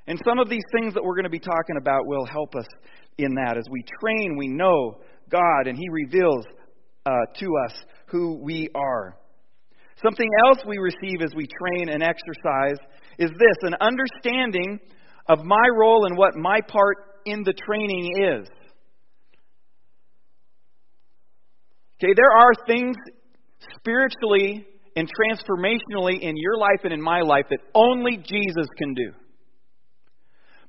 And 0.06 0.20
some 0.24 0.38
of 0.38 0.48
these 0.48 0.64
things 0.72 0.94
that 0.94 1.04
we're 1.04 1.14
going 1.14 1.24
to 1.24 1.30
be 1.30 1.38
talking 1.38 1.76
about 1.80 2.06
will 2.06 2.24
help 2.24 2.54
us 2.54 2.66
in 3.18 3.34
that. 3.34 3.56
As 3.56 3.64
we 3.70 3.84
train, 4.00 4.36
we 4.36 4.48
know 4.48 5.00
God, 5.30 5.66
and 5.66 5.76
He 5.76 5.88
reveals 5.90 6.44
uh, 7.04 7.10
to 7.38 7.46
us 7.66 7.74
who 8.06 8.40
we 8.42 8.68
are. 8.74 9.16
Something 10.02 10.28
else 10.46 10.58
we 10.66 10.78
receive 10.78 11.22
as 11.22 11.34
we 11.34 11.46
train 11.46 11.88
and 11.88 12.02
exercise 12.02 12.78
is 13.18 13.30
this 13.30 13.56
an 13.62 13.74
understanding 13.80 14.78
of 15.28 15.44
my 15.44 15.68
role 15.76 16.06
and 16.06 16.16
what 16.16 16.36
my 16.36 16.60
part 16.60 16.96
in 17.26 17.42
the 17.42 17.52
training 17.52 18.10
is. 18.22 18.48
Okay, 22.00 22.12
there 22.16 22.30
are 22.30 22.52
things 22.66 22.96
spiritually 23.76 24.66
and 24.94 25.08
transformationally 25.08 26.20
in 26.20 26.36
your 26.36 26.56
life 26.56 26.80
and 26.84 26.92
in 26.92 27.02
my 27.02 27.20
life 27.20 27.46
that 27.50 27.58
only 27.74 28.16
Jesus 28.16 28.68
can 28.76 28.94
do. 28.94 29.12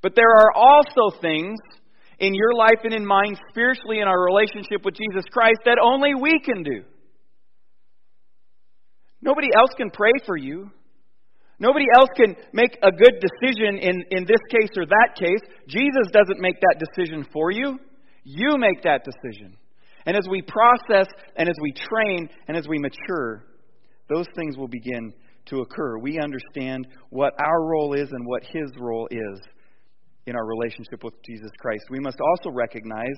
But 0.02 0.14
there 0.16 0.30
are 0.30 0.52
also 0.56 1.18
things 1.22 1.60
in 2.20 2.34
your 2.34 2.54
life 2.54 2.82
and 2.84 2.94
in 2.94 3.06
mine, 3.06 3.38
spiritually 3.50 4.00
in 4.00 4.08
our 4.08 4.26
relationship 4.26 4.84
with 4.84 4.96
Jesus 4.96 5.24
Christ, 5.32 5.60
that 5.66 5.78
only 5.82 6.16
we 6.16 6.40
can 6.44 6.64
do. 6.64 6.84
Nobody 9.22 9.48
else 9.56 9.72
can 9.78 9.90
pray 9.92 10.14
for 10.26 10.38
you. 10.38 10.72
Nobody 11.60 11.86
else 11.94 12.10
can 12.16 12.36
make 12.54 12.78
a 12.82 12.92
good 12.92 13.20
decision 13.20 13.78
in, 13.78 14.04
in 14.12 14.26
this 14.26 14.40
case 14.50 14.70
or 14.78 14.86
that 14.86 15.10
case. 15.20 15.42
Jesus 15.68 16.08
doesn't 16.14 16.40
make 16.40 16.56
that 16.62 16.80
decision 16.80 17.26
for 17.34 17.52
you. 17.52 17.78
You 18.24 18.58
make 18.58 18.84
that 18.84 19.04
decision. 19.04 19.58
And 20.06 20.16
as 20.16 20.24
we 20.30 20.42
process 20.42 21.08
and 21.36 21.50
as 21.50 21.56
we 21.62 21.74
train 21.74 22.30
and 22.48 22.58
as 22.58 22.68
we 22.68 22.80
mature, 22.80 23.46
those 24.10 24.26
things 24.36 24.58
will 24.58 24.68
begin 24.68 25.14
to 25.48 25.62
occur. 25.62 25.98
We 26.00 26.20
understand 26.20 26.88
what 27.10 27.34
our 27.40 27.66
role 27.66 27.94
is 27.94 28.10
and 28.12 28.26
what 28.26 28.44
His 28.44 28.72
role 28.80 29.08
is 29.12 29.40
in 30.26 30.36
our 30.36 30.46
relationship 30.46 31.04
with 31.04 31.14
Jesus 31.26 31.50
Christ. 31.60 31.84
We 31.90 32.00
must 32.00 32.18
also 32.20 32.52
recognize 32.52 33.16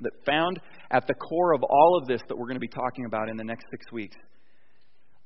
that 0.00 0.12
found 0.26 0.58
at 0.90 1.06
the 1.06 1.14
core 1.14 1.54
of 1.54 1.62
all 1.62 1.98
of 2.00 2.06
this 2.06 2.20
that 2.28 2.36
we're 2.36 2.46
going 2.46 2.56
to 2.56 2.60
be 2.60 2.68
talking 2.68 3.04
about 3.06 3.28
in 3.28 3.36
the 3.36 3.44
next 3.44 3.64
six 3.70 3.90
weeks, 3.92 4.16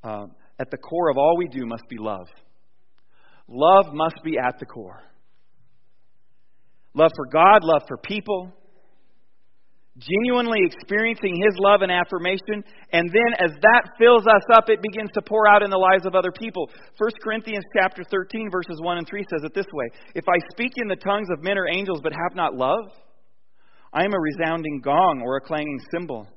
uh, 0.03 0.25
at 0.59 0.71
the 0.71 0.77
core 0.77 1.09
of 1.09 1.17
all 1.17 1.35
we 1.37 1.47
do 1.47 1.65
must 1.65 1.83
be 1.89 1.97
love. 1.97 2.27
Love 3.47 3.93
must 3.93 4.15
be 4.23 4.37
at 4.37 4.59
the 4.59 4.65
core. 4.65 5.01
Love 6.93 7.11
for 7.15 7.25
God, 7.25 7.63
love 7.63 7.83
for 7.87 7.97
people, 7.97 8.51
genuinely 9.97 10.59
experiencing 10.63 11.35
His 11.35 11.55
love 11.59 11.81
and 11.81 11.91
affirmation, 11.91 12.63
and 12.91 13.09
then 13.09 13.31
as 13.39 13.51
that 13.61 13.95
fills 13.97 14.27
us 14.27 14.43
up, 14.53 14.69
it 14.69 14.81
begins 14.81 15.09
to 15.13 15.21
pour 15.21 15.47
out 15.47 15.63
in 15.63 15.69
the 15.69 15.77
lives 15.77 16.05
of 16.05 16.15
other 16.15 16.31
people. 16.31 16.69
1 16.97 17.11
Corinthians 17.23 17.63
chapter 17.77 18.03
13, 18.03 18.49
verses 18.51 18.79
1 18.81 18.97
and 18.97 19.07
3 19.07 19.25
says 19.29 19.43
it 19.43 19.53
this 19.53 19.67
way 19.71 19.87
If 20.13 20.25
I 20.27 20.37
speak 20.51 20.73
in 20.77 20.87
the 20.87 20.95
tongues 20.95 21.29
of 21.31 21.43
men 21.43 21.57
or 21.57 21.67
angels 21.69 22.01
but 22.03 22.11
have 22.11 22.35
not 22.35 22.55
love, 22.55 22.91
I 23.93 24.03
am 24.03 24.13
a 24.13 24.19
resounding 24.19 24.81
gong 24.83 25.21
or 25.23 25.37
a 25.37 25.41
clanging 25.41 25.79
cymbal. 25.91 26.27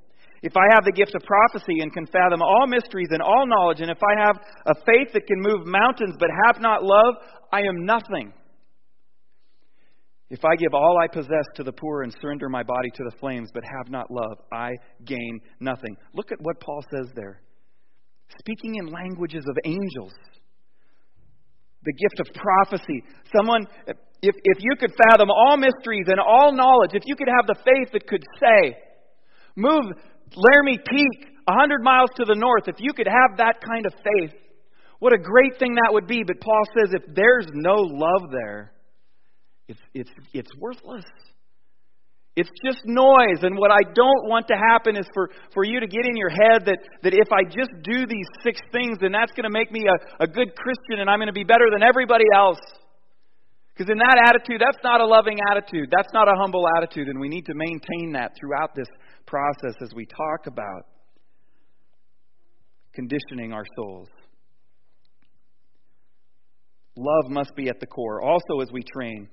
If 0.41 0.57
I 0.57 0.73
have 0.73 0.85
the 0.85 0.93
gift 0.93 1.17
of 1.17 1.23
prophecy 1.23 1.81
and 1.81 1.93
can 1.93 2.07
fathom 2.07 2.43
all 2.43 2.69
mysteries 2.69 3.09
and 3.11 3.21
all 3.21 3.45
knowledge, 3.45 3.81
and 3.81 3.91
if 3.91 3.99
I 3.99 4.25
have 4.25 4.37
a 4.67 4.75
faith 4.87 5.13
that 5.15 5.27
can 5.27 5.41
move 5.41 5.67
mountains 5.67 6.15
but 6.21 6.29
have 6.47 6.63
not 6.63 6.85
love, 6.85 7.15
I 7.53 7.63
am 7.63 7.85
nothing. 7.85 8.33
If 10.31 10.45
I 10.45 10.57
give 10.57 10.75
all 10.75 10.99
I 11.03 11.07
possess 11.07 11.47
to 11.57 11.63
the 11.63 11.73
poor 11.73 12.03
and 12.03 12.15
surrender 12.21 12.49
my 12.49 12.63
body 12.63 12.91
to 12.95 13.05
the 13.05 13.17
flames, 13.19 13.51
but 13.55 13.63
have 13.65 13.91
not 13.91 14.11
love, 14.11 14.39
I 14.53 14.73
gain 15.05 15.41
nothing. 15.59 15.97
Look 16.15 16.33
at 16.33 16.41
what 16.41 16.61
Paul 16.61 16.85
says 16.91 17.11
there. 17.15 17.41
Speaking 18.41 18.75
in 18.77 18.93
languages 18.93 19.45
of 19.49 19.57
angels, 19.65 20.13
the 21.85 21.93
gift 21.93 22.21
of 22.21 22.35
prophecy. 22.35 23.03
Someone, 23.35 23.67
if, 23.87 24.35
if 24.45 24.59
you 24.61 24.77
could 24.79 24.93
fathom 25.09 25.31
all 25.31 25.57
mysteries 25.57 26.07
and 26.09 26.21
all 26.21 26.53
knowledge, 26.53 26.91
if 26.93 27.03
you 27.07 27.17
could 27.17 27.29
have 27.29 27.47
the 27.47 27.63
faith 27.65 27.93
that 27.93 28.07
could 28.07 28.25
say, 28.39 28.77
move 29.57 29.85
Laramie 30.37 30.79
Peak 30.79 31.29
a 31.47 31.53
hundred 31.53 31.83
miles 31.83 32.11
to 32.17 32.25
the 32.25 32.35
north, 32.35 32.69
if 32.69 32.77
you 32.79 32.93
could 32.93 33.07
have 33.07 33.39
that 33.39 33.63
kind 33.65 33.87
of 33.87 33.95
faith, 33.95 34.39
what 34.99 35.13
a 35.13 35.19
great 35.19 35.59
thing 35.59 35.77
that 35.77 35.93
would 35.93 36.07
be. 36.07 36.23
But 36.27 36.41
Paul 36.41 36.63
says 36.77 36.93
if 36.93 37.15
there's 37.15 37.47
no 37.55 37.77
love 37.77 38.31
there, 38.31 38.73
it's, 39.69 39.81
it's, 39.95 40.11
it's 40.33 40.51
worthless. 40.57 41.05
It's 42.37 42.51
just 42.65 42.87
noise. 42.87 43.43
And 43.43 43.59
what 43.59 43.71
I 43.71 43.83
don't 43.83 44.31
want 44.31 44.47
to 44.49 44.55
happen 44.55 44.97
is 44.97 45.07
for, 45.13 45.29
for 45.53 45.65
you 45.65 45.81
to 45.81 45.87
get 45.87 46.07
in 46.07 46.17
your 46.17 46.31
head 46.31 46.65
that, 46.67 46.79
that 47.03 47.13
if 47.13 47.29
I 47.33 47.43
just 47.45 47.71
do 47.83 48.07
these 48.07 48.29
six 48.45 48.61
things, 48.73 48.99
then 49.01 49.13
that's 49.13 49.33
going 49.33 49.45
to 49.45 49.51
make 49.51 49.73
me 49.73 49.85
a, 49.91 50.23
a 50.23 50.27
good 50.27 50.55
Christian 50.55 51.01
and 51.01 51.11
I'm 51.11 51.19
going 51.19 51.29
to 51.29 51.37
be 51.37 51.45
better 51.45 51.67
than 51.71 51.83
everybody 51.83 52.25
else. 52.35 52.61
Because 53.75 53.91
in 53.91 53.99
that 53.99 54.23
attitude, 54.27 54.61
that's 54.65 54.83
not 54.83 55.01
a 55.01 55.07
loving 55.07 55.39
attitude. 55.51 55.89
That's 55.91 56.13
not 56.15 56.29
a 56.29 56.35
humble 56.39 56.67
attitude. 56.79 57.09
And 57.09 57.21
we 57.21 57.29
need 57.29 57.47
to 57.47 57.55
maintain 57.55 58.13
that 58.13 58.33
throughout 58.39 58.75
this 58.75 58.89
process 59.27 59.75
as 59.83 59.91
we 59.95 60.07
talk 60.07 60.47
about 60.47 60.87
conditioning 62.95 63.53
our 63.53 63.65
souls. 63.77 64.09
Love 66.97 67.31
must 67.31 67.55
be 67.55 67.69
at 67.69 67.79
the 67.79 67.87
core. 67.87 68.23
Also, 68.23 68.61
as 68.61 68.73
we 68.73 68.83
train, 68.83 69.29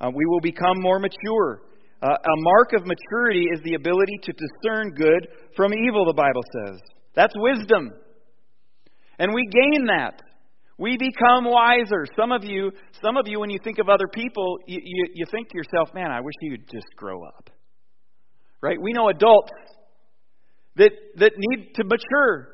uh, 0.00 0.10
we 0.14 0.24
will 0.26 0.40
become 0.40 0.80
more 0.80 0.98
mature. 0.98 1.62
Uh, 2.00 2.06
a 2.06 2.36
mark 2.36 2.72
of 2.74 2.86
maturity 2.86 3.46
is 3.52 3.60
the 3.64 3.74
ability 3.74 4.18
to 4.22 4.32
discern 4.32 4.90
good 4.90 5.28
from 5.56 5.72
evil, 5.74 6.04
the 6.06 6.12
Bible 6.12 6.42
says. 6.52 6.80
That's 7.14 7.34
wisdom. 7.36 7.90
And 9.18 9.34
we 9.34 9.48
gain 9.50 9.86
that. 9.86 10.22
We 10.78 10.96
become 10.96 11.44
wiser. 11.44 12.06
Some 12.16 12.30
of 12.30 12.44
you, 12.44 12.70
some 13.02 13.16
of 13.16 13.26
you, 13.26 13.40
when 13.40 13.50
you 13.50 13.58
think 13.64 13.78
of 13.78 13.88
other 13.88 14.06
people, 14.06 14.58
you, 14.68 14.80
you, 14.80 15.06
you 15.14 15.24
think 15.28 15.48
to 15.48 15.56
yourself, 15.56 15.92
man, 15.92 16.12
I 16.12 16.20
wish 16.20 16.34
you'd 16.40 16.70
just 16.70 16.86
grow 16.94 17.24
up. 17.24 17.50
Right? 18.60 18.80
We 18.80 18.92
know 18.92 19.08
adults 19.08 19.50
that, 20.76 20.92
that 21.16 21.32
need 21.36 21.74
to 21.74 21.84
mature. 21.84 22.48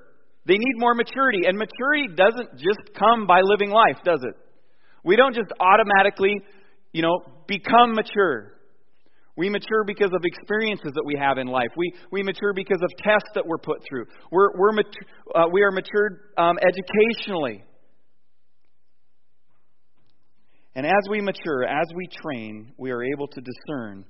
They 0.47 0.55
need 0.55 0.75
more 0.77 0.95
maturity. 0.95 1.41
And 1.47 1.59
maturity 1.59 2.09
doesn't 2.15 2.57
just 2.57 2.97
come 2.99 3.27
by 3.27 3.41
living 3.43 3.71
life, 3.71 3.99
does 4.05 4.21
it? 4.23 4.35
We 5.05 5.17
don't 5.17 5.35
just 5.35 5.53
automatically 5.61 6.41
you 6.95 7.03
know, 7.03 7.19
become 7.47 7.93
mature. 7.93 8.53
We 9.37 9.51
mature 9.51 9.83
because 9.85 10.13
of 10.15 10.23
experiences 10.25 10.93
that 10.95 11.03
we 11.05 11.17
have 11.21 11.39
in 11.39 11.49
life. 11.49 11.71
We, 11.77 11.93
we 12.13 12.23
mature 12.23 12.55
because 12.55 12.81
of 12.81 12.89
tests 13.03 13.29
that 13.35 13.45
we're 13.45 13.59
put 13.59 13.83
through. 13.87 14.07
We're, 14.31 14.57
we're 14.57 14.71
uh, 15.35 15.49
we 15.53 15.63
are 15.63 15.73
matured 15.73 16.21
um, 16.39 16.57
educationally. 16.63 17.65
And 20.77 20.87
as 20.87 21.09
we 21.11 21.21
mature, 21.21 21.65
as 21.65 21.87
we 21.97 22.09
train, 22.23 22.73
we 22.79 22.93
are 22.93 23.03
able 23.03 23.27
to 23.27 23.41
discern 23.41 24.05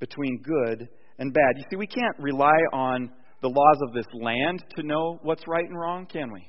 between 0.00 0.42
good 0.42 0.88
and 1.20 1.32
bad. 1.32 1.52
You 1.56 1.64
see, 1.70 1.76
we 1.76 1.86
can't 1.86 2.16
rely 2.18 2.58
on 2.72 3.10
the 3.42 3.48
laws 3.48 3.78
of 3.86 3.94
this 3.94 4.06
land 4.12 4.64
to 4.76 4.82
know 4.82 5.20
what's 5.22 5.46
right 5.46 5.64
and 5.64 5.78
wrong, 5.78 6.06
can 6.06 6.32
we? 6.32 6.44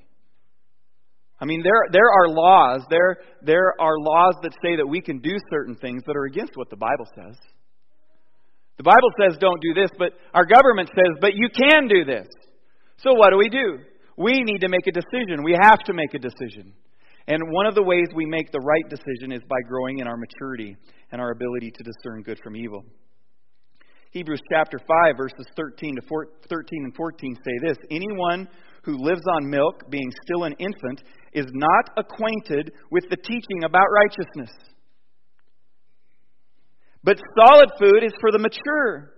I 1.42 1.46
mean, 1.46 1.62
there, 1.64 1.84
there 1.92 2.12
are 2.12 2.28
laws. 2.28 2.82
There, 2.90 3.18
there 3.42 3.74
are 3.80 3.98
laws 3.98 4.36
that 4.44 4.54
say 4.62 4.76
that 4.76 4.88
we 4.88 5.02
can 5.02 5.20
do 5.20 5.38
certain 5.50 5.76
things 5.76 6.04
that 6.06 6.16
are 6.16 6.26
against 6.26 6.54
what 6.56 6.70
the 6.70 6.76
Bible 6.76 7.08
says. 7.16 7.38
The 8.78 8.84
Bible 8.84 9.12
says 9.20 9.38
don't 9.40 9.62
do 9.62 9.74
this, 9.74 9.90
but 9.98 10.14
our 10.34 10.46
government 10.46 10.90
says, 10.90 11.18
but 11.22 11.36
you 11.36 11.50
can 11.50 11.88
do 11.88 12.04
this. 12.04 12.28
So 12.98 13.14
what 13.14 13.32
do 13.32 13.38
we 13.38 13.50
do? 13.50 13.80
We 14.18 14.44
need 14.44 14.60
to 14.60 14.70
make 14.70 14.88
a 14.88 14.92
decision. 14.92 15.44
We 15.44 15.56
have 15.62 15.80
to 15.86 15.94
make 15.94 16.14
a 16.14 16.20
decision. 16.20 16.74
And 17.28 17.42
one 17.52 17.68
of 17.68 17.76
the 17.76 17.84
ways 17.84 18.08
we 18.16 18.26
make 18.26 18.52
the 18.52 18.60
right 18.60 18.90
decision 18.90 19.32
is 19.32 19.42
by 19.48 19.62
growing 19.68 20.00
in 20.00 20.08
our 20.08 20.18
maturity 20.18 20.76
and 21.12 21.22
our 21.22 21.32
ability 21.32 21.72
to 21.72 21.84
discern 21.84 22.24
good 22.24 22.40
from 22.44 22.56
evil. 22.56 22.84
Hebrews 24.12 24.42
chapter 24.52 24.80
5, 24.80 25.18
verses 25.18 25.46
13 25.56 25.96
to 25.96 26.02
4, 26.08 26.28
13 26.50 26.84
and 26.86 26.96
14 26.96 27.36
say 27.36 27.68
this 27.68 27.78
Anyone 27.92 28.48
who 28.90 29.04
lives 29.04 29.22
on 29.36 29.50
milk, 29.50 29.90
being 29.90 30.12
still 30.24 30.46
an 30.46 30.56
infant, 30.60 31.04
is 31.34 31.46
not 31.54 31.92
acquainted 31.98 32.72
with 32.90 33.04
the 33.10 33.18
teaching 33.18 33.64
about 33.64 33.86
righteousness. 33.94 34.56
But 37.04 37.22
solid 37.38 37.70
food 37.80 38.04
is 38.04 38.14
for 38.20 38.32
the 38.32 38.40
mature, 38.40 39.14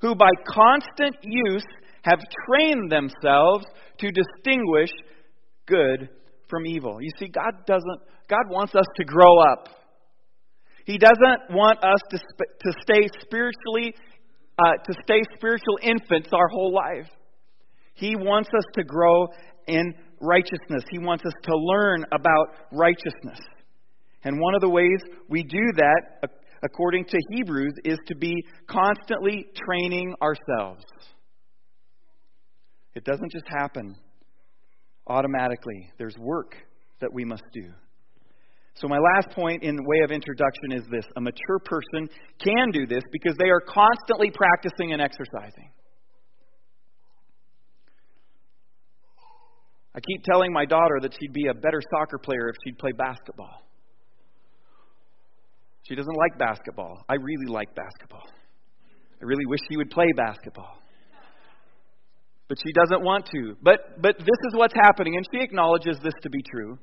who 0.00 0.14
by 0.14 0.30
constant 0.46 1.16
use 1.22 1.64
have 2.02 2.18
trained 2.48 2.90
themselves 2.90 3.66
to 3.98 4.10
distinguish 4.10 4.90
good 5.66 6.08
from 6.48 6.66
evil. 6.66 6.98
You 7.00 7.10
see, 7.18 7.28
God 7.28 7.66
doesn't, 7.66 8.00
God 8.28 8.48
wants 8.48 8.74
us 8.74 8.86
to 8.96 9.04
grow 9.04 9.38
up. 9.38 9.68
He 10.86 10.96
doesn't 10.96 11.54
want 11.54 11.84
us 11.84 12.00
to, 12.10 12.18
to 12.18 12.72
stay 12.82 13.06
spiritually, 13.20 13.94
uh, 14.58 14.72
to 14.84 14.94
stay 15.04 15.20
spiritual 15.36 15.78
infants 15.82 16.30
our 16.32 16.48
whole 16.48 16.72
life. 16.74 17.08
He 18.00 18.16
wants 18.16 18.48
us 18.56 18.64
to 18.74 18.82
grow 18.82 19.28
in 19.66 19.94
righteousness. 20.20 20.82
He 20.90 20.98
wants 20.98 21.24
us 21.26 21.34
to 21.44 21.54
learn 21.54 22.04
about 22.12 22.48
righteousness. 22.72 23.38
And 24.24 24.40
one 24.40 24.54
of 24.54 24.62
the 24.62 24.70
ways 24.70 24.98
we 25.28 25.42
do 25.42 25.60
that, 25.76 26.30
according 26.62 27.04
to 27.04 27.18
Hebrews, 27.30 27.74
is 27.84 27.98
to 28.06 28.16
be 28.16 28.34
constantly 28.66 29.46
training 29.54 30.14
ourselves. 30.22 30.84
It 32.94 33.04
doesn't 33.04 33.30
just 33.30 33.46
happen 33.48 33.96
automatically, 35.06 35.90
there's 35.98 36.16
work 36.18 36.54
that 37.00 37.12
we 37.12 37.24
must 37.24 37.44
do. 37.52 37.68
So, 38.74 38.88
my 38.88 38.98
last 38.98 39.30
point 39.34 39.62
in 39.62 39.76
way 39.76 40.04
of 40.04 40.10
introduction 40.10 40.72
is 40.72 40.84
this 40.90 41.04
a 41.16 41.20
mature 41.20 41.58
person 41.64 42.08
can 42.38 42.70
do 42.72 42.86
this 42.86 43.02
because 43.12 43.36
they 43.36 43.50
are 43.50 43.60
constantly 43.60 44.30
practicing 44.30 44.92
and 44.92 45.02
exercising. 45.02 45.70
I 49.94 50.00
keep 50.00 50.22
telling 50.24 50.52
my 50.52 50.64
daughter 50.64 50.98
that 51.02 51.12
she'd 51.18 51.32
be 51.32 51.46
a 51.50 51.54
better 51.54 51.80
soccer 51.90 52.18
player 52.18 52.48
if 52.48 52.56
she'd 52.64 52.78
play 52.78 52.92
basketball. 52.92 53.66
She 55.82 55.96
doesn't 55.96 56.16
like 56.16 56.38
basketball. 56.38 57.04
I 57.08 57.14
really 57.14 57.46
like 57.48 57.74
basketball. 57.74 58.26
I 59.20 59.24
really 59.24 59.46
wish 59.46 59.60
she 59.68 59.76
would 59.76 59.90
play 59.90 60.06
basketball. 60.16 60.78
But 62.48 62.58
she 62.64 62.72
doesn't 62.72 63.04
want 63.04 63.26
to. 63.34 63.56
But 63.62 64.00
but 64.00 64.18
this 64.18 64.40
is 64.48 64.54
what's 64.54 64.74
happening 64.74 65.16
and 65.16 65.26
she 65.32 65.42
acknowledges 65.42 65.98
this 66.02 66.14
to 66.22 66.30
be 66.30 66.42
true. 66.42 66.78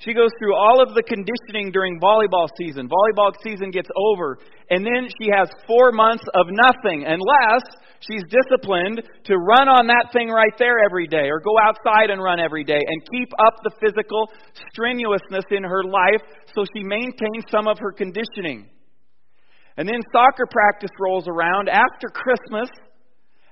She 0.00 0.14
goes 0.14 0.30
through 0.38 0.56
all 0.56 0.82
of 0.82 0.94
the 0.94 1.02
conditioning 1.02 1.72
during 1.72 2.00
volleyball 2.00 2.48
season. 2.58 2.88
Volleyball 2.88 3.32
season 3.44 3.70
gets 3.70 3.88
over, 3.94 4.38
and 4.70 4.84
then 4.84 5.08
she 5.20 5.28
has 5.30 5.50
four 5.66 5.92
months 5.92 6.24
of 6.32 6.46
nothing 6.48 7.04
unless 7.04 7.64
She's 8.00 8.24
disciplined 8.32 9.02
to 9.24 9.36
run 9.36 9.68
on 9.68 9.86
that 9.88 10.08
thing 10.12 10.28
right 10.28 10.56
there 10.58 10.80
every 10.84 11.06
day 11.06 11.28
or 11.28 11.38
go 11.38 11.52
outside 11.60 12.08
and 12.08 12.22
run 12.22 12.40
every 12.40 12.64
day 12.64 12.80
and 12.80 13.10
keep 13.12 13.28
up 13.38 13.60
the 13.62 13.76
physical 13.76 14.30
strenuousness 14.72 15.44
in 15.50 15.64
her 15.64 15.84
life 15.84 16.24
so 16.54 16.64
she 16.74 16.82
maintains 16.82 17.44
some 17.50 17.68
of 17.68 17.78
her 17.78 17.92
conditioning. 17.92 18.70
And 19.76 19.86
then 19.86 20.00
soccer 20.12 20.46
practice 20.50 20.90
rolls 20.98 21.28
around 21.28 21.68
after 21.68 22.08
Christmas, 22.08 22.70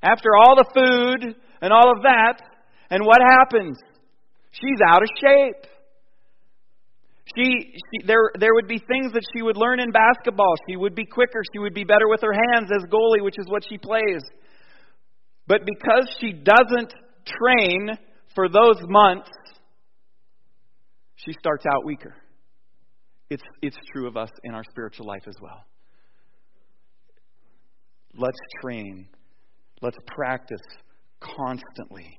after 0.03 0.31
all 0.35 0.57
the 0.57 0.71
food 0.73 1.37
and 1.61 1.73
all 1.73 1.93
of 1.93 2.03
that, 2.03 2.41
and 2.91 3.05
what 3.05 3.21
happens? 3.21 3.77
She's 4.53 4.81
out 4.89 5.03
of 5.03 5.09
shape. 5.21 5.78
She, 7.37 7.75
she, 7.75 8.07
there, 8.07 8.31
there 8.39 8.55
would 8.55 8.69
be 8.69 8.79
things 8.79 9.13
that 9.13 9.23
she 9.35 9.43
would 9.43 9.57
learn 9.57 9.81
in 9.81 9.91
basketball. 9.91 10.55
She 10.69 10.77
would 10.77 10.95
be 10.95 11.05
quicker. 11.05 11.43
She 11.53 11.59
would 11.59 11.75
be 11.75 11.85
better 11.85 12.09
with 12.09 12.21
her 12.23 12.33
hands 12.33 12.71
as 12.75 12.85
goalie, 12.85 13.23
which 13.23 13.37
is 13.39 13.47
what 13.49 13.63
she 13.69 13.79
plays. 13.79 14.23
But 15.47 15.63
because 15.65 16.09
she 16.21 16.33
doesn't 16.33 16.95
train 17.27 17.99
for 18.35 18.49
those 18.49 18.77
months, 18.89 19.31
she 21.17 21.33
starts 21.33 21.65
out 21.67 21.85
weaker. 21.85 22.15
It's, 23.31 23.43
it's 23.61 23.77
true 23.93 24.07
of 24.07 24.17
us 24.17 24.31
in 24.45 24.55
our 24.55 24.65
spiritual 24.71 25.07
life 25.07 25.25
as 25.27 25.35
well. 25.43 25.65
Let's 28.15 28.39
train. 28.63 29.09
Let's 29.83 29.99
practice 30.07 30.63
constantly. 31.21 32.19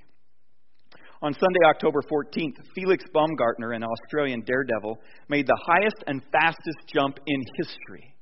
On 1.22 1.34
Sunday, 1.34 1.60
October 1.68 2.00
14th, 2.10 2.56
Felix 2.74 3.04
Baumgartner, 3.14 3.74
an 3.74 3.84
Australian 3.84 4.42
daredevil, 4.42 5.00
made 5.28 5.46
the 5.48 5.60
highest 5.66 6.04
and 6.08 6.22
fastest 6.32 6.78
jump 6.94 7.20
in 7.28 7.42
history. 7.58 8.16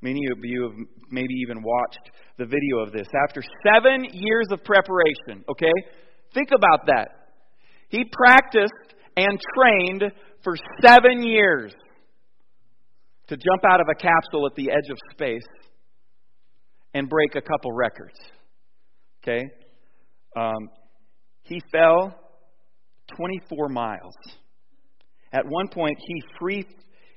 Many 0.00 0.20
of 0.30 0.38
you 0.42 0.62
have 0.62 0.86
maybe 1.10 1.34
even 1.42 1.62
watched 1.62 2.10
the 2.38 2.46
video 2.46 2.78
of 2.78 2.92
this. 2.92 3.08
After 3.28 3.42
seven 3.64 4.06
years 4.12 4.46
of 4.52 4.62
preparation, 4.64 5.44
okay? 5.48 5.72
Think 6.32 6.50
about 6.54 6.86
that. 6.86 7.08
He 7.88 8.04
practiced 8.12 8.94
and 9.16 9.38
trained 9.56 10.04
for 10.44 10.54
seven 10.80 11.24
years 11.24 11.72
to 13.26 13.36
jump 13.36 13.64
out 13.68 13.80
of 13.80 13.86
a 13.90 13.94
capsule 13.94 14.46
at 14.46 14.54
the 14.54 14.70
edge 14.70 14.90
of 14.90 14.96
space 15.10 15.42
and 16.94 17.08
break 17.08 17.34
a 17.34 17.40
couple 17.40 17.72
records. 17.72 18.18
Okay? 19.22 19.50
Um, 20.36 20.70
he 21.50 21.60
fell 21.72 22.14
24 23.16 23.68
miles. 23.68 24.14
At 25.32 25.44
one 25.46 25.68
point, 25.68 25.98
he 25.98 26.22
free 26.38 26.64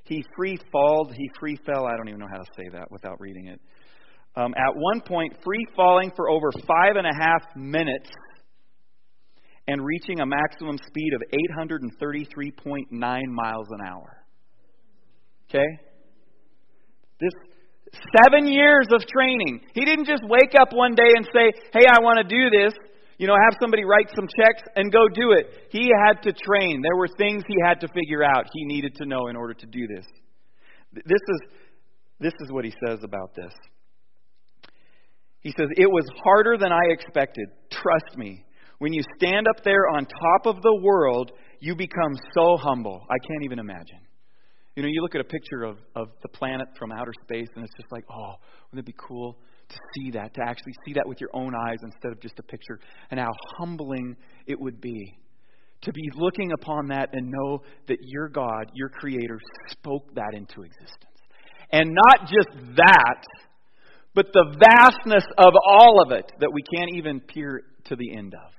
he 0.06 0.22
free 0.36 0.58
falled, 0.70 1.14
he 1.14 1.30
free 1.40 1.56
fell. 1.64 1.86
I 1.86 1.96
don't 1.96 2.08
even 2.08 2.20
know 2.20 2.28
how 2.30 2.36
to 2.36 2.50
say 2.56 2.68
that 2.72 2.90
without 2.90 3.18
reading 3.20 3.46
it. 3.46 3.58
Um, 4.36 4.52
at 4.54 4.74
one 4.74 5.00
point, 5.00 5.32
free 5.42 5.64
falling 5.74 6.12
for 6.14 6.28
over 6.28 6.50
five 6.52 6.96
and 6.96 7.06
a 7.06 7.14
half 7.18 7.56
minutes 7.56 8.10
and 9.66 9.82
reaching 9.82 10.20
a 10.20 10.26
maximum 10.26 10.76
speed 10.86 11.14
of 11.14 11.22
833.9 11.56 12.90
miles 12.90 13.66
an 13.70 13.78
hour. 13.86 14.18
Okay? 15.48 15.64
This 17.18 17.32
seven 18.22 18.46
years 18.46 18.88
of 18.92 19.06
training. 19.06 19.60
He 19.72 19.86
didn't 19.86 20.06
just 20.06 20.22
wake 20.24 20.54
up 20.60 20.68
one 20.72 20.94
day 20.94 21.12
and 21.16 21.24
say, 21.32 21.52
Hey, 21.72 21.86
I 21.88 22.02
want 22.02 22.28
to 22.28 22.36
do 22.36 22.50
this 22.50 22.74
you 23.18 23.26
know, 23.26 23.34
have 23.34 23.56
somebody 23.60 23.84
write 23.84 24.08
some 24.14 24.26
checks 24.26 24.62
and 24.76 24.92
go 24.92 25.08
do 25.08 25.32
it. 25.32 25.46
He 25.70 25.90
had 26.06 26.22
to 26.22 26.32
train. 26.32 26.82
There 26.82 26.96
were 26.96 27.08
things 27.16 27.44
he 27.46 27.56
had 27.64 27.80
to 27.80 27.88
figure 27.88 28.22
out, 28.22 28.46
he 28.52 28.64
needed 28.64 28.94
to 28.96 29.06
know 29.06 29.28
in 29.28 29.36
order 29.36 29.54
to 29.54 29.66
do 29.66 29.86
this. 29.86 30.06
This 30.92 31.20
is, 31.28 31.40
this 32.20 32.32
is 32.40 32.50
what 32.50 32.64
he 32.64 32.72
says 32.86 33.00
about 33.02 33.34
this. 33.34 33.52
He 35.40 35.52
says, 35.58 35.68
It 35.76 35.86
was 35.86 36.04
harder 36.24 36.56
than 36.56 36.72
I 36.72 36.90
expected. 36.90 37.48
Trust 37.70 38.16
me. 38.16 38.44
When 38.78 38.92
you 38.92 39.02
stand 39.18 39.46
up 39.48 39.62
there 39.64 39.88
on 39.88 40.06
top 40.06 40.46
of 40.46 40.62
the 40.62 40.80
world, 40.82 41.32
you 41.60 41.76
become 41.76 42.12
so 42.36 42.56
humble. 42.56 43.00
I 43.08 43.16
can't 43.26 43.44
even 43.44 43.58
imagine. 43.58 44.00
You 44.74 44.82
know, 44.82 44.88
you 44.88 45.02
look 45.02 45.14
at 45.14 45.20
a 45.20 45.24
picture 45.24 45.62
of, 45.62 45.78
of 45.94 46.08
the 46.22 46.28
planet 46.28 46.66
from 46.76 46.90
outer 46.90 47.12
space, 47.22 47.48
and 47.54 47.64
it's 47.64 47.74
just 47.76 47.92
like, 47.92 48.04
oh, 48.10 48.34
wouldn't 48.70 48.86
it 48.88 48.92
be 48.92 48.96
cool 48.98 49.38
to 49.74 50.00
see 50.00 50.10
that, 50.12 50.34
to 50.34 50.40
actually 50.42 50.74
see 50.86 50.92
that 50.94 51.06
with 51.06 51.20
your 51.20 51.30
own 51.34 51.54
eyes 51.54 51.78
instead 51.82 52.12
of 52.12 52.20
just 52.20 52.38
a 52.38 52.42
picture, 52.42 52.78
and 53.10 53.20
how 53.20 53.30
humbling 53.58 54.16
it 54.46 54.60
would 54.60 54.80
be 54.80 55.18
to 55.84 55.92
be 55.92 56.10
looking 56.14 56.52
upon 56.52 56.88
that 56.88 57.10
and 57.12 57.30
know 57.30 57.62
that 57.88 57.98
your 58.00 58.28
God, 58.28 58.70
your 58.74 58.88
Creator, 58.88 59.38
spoke 59.68 60.14
that 60.14 60.32
into 60.34 60.62
existence. 60.62 61.04
And 61.70 61.90
not 61.92 62.28
just 62.28 62.76
that, 62.76 63.22
but 64.14 64.26
the 64.32 64.56
vastness 64.58 65.24
of 65.38 65.52
all 65.68 66.02
of 66.02 66.12
it 66.12 66.30
that 66.40 66.50
we 66.52 66.62
can't 66.74 66.90
even 66.94 67.20
peer 67.20 67.62
to 67.86 67.96
the 67.96 68.16
end 68.16 68.34
of. 68.34 68.52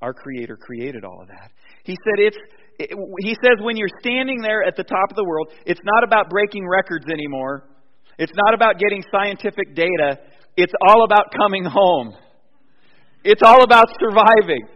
Our 0.00 0.14
Creator 0.14 0.58
created 0.60 1.04
all 1.04 1.22
of 1.22 1.28
that. 1.28 1.50
He 1.84 1.96
said 2.04 2.24
it's 2.24 2.36
it, 2.78 2.90
he 3.20 3.34
says 3.42 3.58
when 3.60 3.76
you're 3.76 3.88
standing 4.00 4.40
there 4.40 4.62
at 4.62 4.76
the 4.76 4.84
top 4.84 5.10
of 5.10 5.16
the 5.16 5.24
world, 5.24 5.48
it's 5.66 5.80
not 5.82 6.04
about 6.04 6.30
breaking 6.30 6.66
records 6.68 7.06
anymore. 7.10 7.67
It's 8.18 8.32
not 8.34 8.54
about 8.54 8.78
getting 8.78 9.02
scientific 9.12 9.74
data. 9.74 10.18
It's 10.56 10.72
all 10.88 11.04
about 11.04 11.32
coming 11.36 11.64
home. 11.64 12.14
It's 13.24 13.42
all 13.44 13.62
about 13.62 13.86
surviving. 14.00 14.66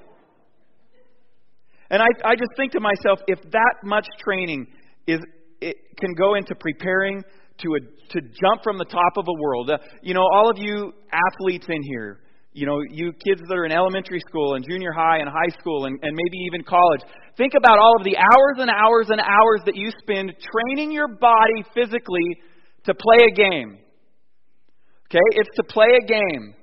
And 1.91 2.01
I, 2.01 2.07
I 2.25 2.35
just 2.37 2.51
think 2.57 2.73
to 2.73 2.81
myself, 2.81 3.21
if 3.27 3.39
that 3.51 3.75
much 3.85 4.07
training 4.25 4.67
is, 5.07 5.21
it 5.61 5.77
can 5.99 6.15
go 6.15 6.37
into 6.37 6.55
preparing 6.55 7.23
to, 7.59 7.69
a, 7.75 7.81
to 8.13 8.21
jump 8.21 8.63
from 8.63 8.79
the 8.79 8.85
top 8.85 9.13
of 9.17 9.27
a 9.29 9.41
world. 9.41 9.71
Uh, 9.71 9.79
you 10.03 10.15
know, 10.15 10.23
all 10.33 10.49
of 10.49 10.57
you 10.59 10.93
athletes 11.13 11.67
in 11.69 11.83
here, 11.83 12.21
you 12.53 12.67
know, 12.67 12.81
you 12.91 13.13
kids 13.13 13.41
that 13.49 13.55
are 13.55 13.65
in 13.65 13.73
elementary 13.73 14.21
school 14.21 14.55
and 14.55 14.65
junior 14.69 14.93
high 14.93 15.19
and 15.19 15.29
high 15.29 15.53
school 15.59 15.87
and, 15.87 15.99
and 16.03 16.15
maybe 16.15 16.39
even 16.47 16.63
college, 16.65 17.01
think 17.37 17.53
about 17.57 17.79
all 17.79 17.95
of 17.99 18.05
the 18.05 18.17
hours 18.17 18.57
and 18.59 18.71
hours 18.71 19.07
and 19.09 19.21
hours 19.21 19.61
that 19.67 19.77
you 19.77 19.91
spend 20.01 20.33
training 20.53 20.93
your 20.93 21.09
body 21.09 21.65
physically 21.75 22.41
to 22.85 22.95
play 22.95 23.27
a 23.31 23.35
game. 23.35 23.79
Okay? 25.09 25.21
It's 25.33 25.51
to 25.57 25.65
play 25.65 25.89
a 26.03 26.07
game. 26.07 26.55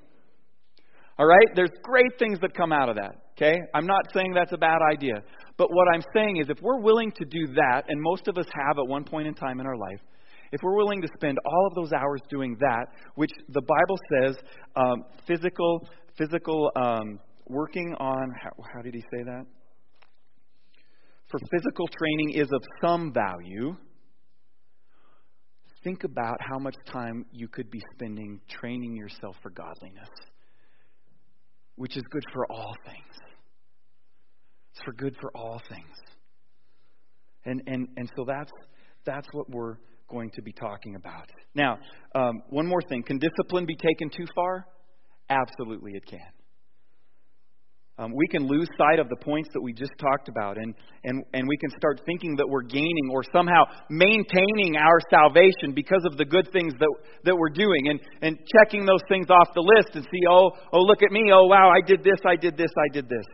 All 1.18 1.26
right? 1.26 1.48
There's 1.56 1.72
great 1.84 2.18
things 2.18 2.40
that 2.42 2.54
come 2.54 2.72
out 2.72 2.90
of 2.90 2.96
that. 2.96 3.16
Okay? 3.38 3.58
I'm 3.74 3.86
not 3.86 4.02
saying 4.14 4.34
that's 4.34 4.52
a 4.52 4.58
bad 4.58 4.80
idea. 4.92 5.24
But 5.58 5.70
what 5.72 5.88
I'm 5.94 6.04
saying 6.14 6.38
is 6.38 6.48
if 6.50 6.62
we're 6.62 6.80
willing 6.80 7.12
to 7.12 7.26
do 7.26 7.54
that, 7.54 7.84
and 7.88 8.02
most 8.02 8.28
of 8.28 8.38
us 8.38 8.46
have 8.54 8.78
at 8.80 8.88
one 8.88 9.04
point 9.04 9.28
in 9.28 9.34
time 9.34 9.60
in 9.60 9.66
our 9.66 9.78
life, 9.78 10.00
if 10.52 10.62
we're 10.64 10.76
willing 10.76 11.02
to 11.02 11.08
spend 11.16 11.38
all 11.46 11.68
of 11.68 11.76
those 11.76 11.94
hours 11.94 12.22
doing 12.30 12.58
that, 12.60 12.86
which 13.16 13.30
the 13.50 13.62
Bible 13.62 14.00
says 14.14 14.38
um, 14.76 15.04
physical, 15.28 15.88
physical 16.18 16.72
um, 16.76 17.20
working 17.48 17.94
on, 18.00 18.32
how, 18.42 18.50
how 18.74 18.82
did 18.82 18.96
he 18.96 19.02
say 19.02 19.24
that? 19.24 19.46
For 21.30 21.40
physical 21.52 21.88
training 21.88 22.42
is 22.42 22.48
of 22.52 22.64
some 22.82 23.14
value 23.14 23.76
Think 25.84 26.04
about 26.04 26.38
how 26.42 26.60
much 26.60 26.76
time 26.92 27.26
you 27.32 27.48
could 27.48 27.72
be 27.72 27.82
spending 27.96 28.42
training 28.50 28.96
yourself 28.96 29.36
for 29.42 29.50
godliness, 29.50 30.10
which 31.76 31.96
is 31.96 32.04
good 32.10 32.24
for 32.34 32.46
all 32.52 32.76
things. 32.86 33.16
It's 34.74 34.84
for 34.84 34.94
good 34.94 35.16
for 35.22 35.32
all 35.36 35.62
things. 35.70 35.96
And, 37.46 37.62
and, 37.68 37.88
and 37.96 38.12
so 38.16 38.26
that's, 38.26 38.52
that's 39.06 39.28
what 39.32 39.50
we're 39.50 39.78
going 40.10 40.32
to 40.32 40.42
be 40.42 40.52
talking 40.52 40.96
about. 40.96 41.30
Now, 41.56 41.80
um, 42.14 42.42
one 42.50 42.68
more 42.68 42.82
thing. 42.90 43.04
Can 43.04 43.20
discipline 43.20 43.66
be 43.66 43.76
taken 43.76 44.10
too 44.10 44.26
far? 44.36 44.66
Absolutely, 45.30 45.94
it 45.94 46.06
can 46.06 46.20
um, 48.00 48.14
we 48.16 48.28
can 48.28 48.48
lose 48.48 48.68
sight 48.78 48.98
of 48.98 49.10
the 49.10 49.18
points 49.18 49.50
that 49.54 49.62
we 49.62 49.74
just 49.74 49.92
talked 50.00 50.30
about, 50.30 50.58
and, 50.58 50.74
and, 51.04 51.22
and 51.34 51.46
we 51.46 51.58
can 51.58 51.70
start 51.72 52.00
thinking 52.06 52.34
that 52.38 52.48
we're 52.48 52.64
gaining 52.64 53.10
or 53.12 53.24
somehow 53.34 53.66
maintaining 53.90 54.78
our 54.78 55.00
salvation 55.12 55.74
because 55.76 56.02
of 56.10 56.16
the 56.18 56.24
good 56.24 56.50
things 56.54 56.74
that, 56.80 56.88
that 57.26 57.36
we're 57.36 57.50
doing, 57.50 57.90
and, 57.90 58.00
and 58.22 58.40
checking 58.56 58.86
those 58.86 59.02
things 59.10 59.28
off 59.30 59.50
the 59.54 59.62
list 59.76 59.96
and 59.96 60.06
see, 60.06 60.22
oh, 60.30 60.52
oh, 60.72 60.80
look 60.80 61.04
at 61.04 61.12
me, 61.12 61.30
oh, 61.34 61.48
wow, 61.48 61.70
I 61.70 61.86
did 61.86 62.02
this, 62.02 62.20
I 62.26 62.38
did 62.38 62.56
this, 62.56 62.72
I 62.78 62.94
did 62.94 63.10
this. 63.10 63.26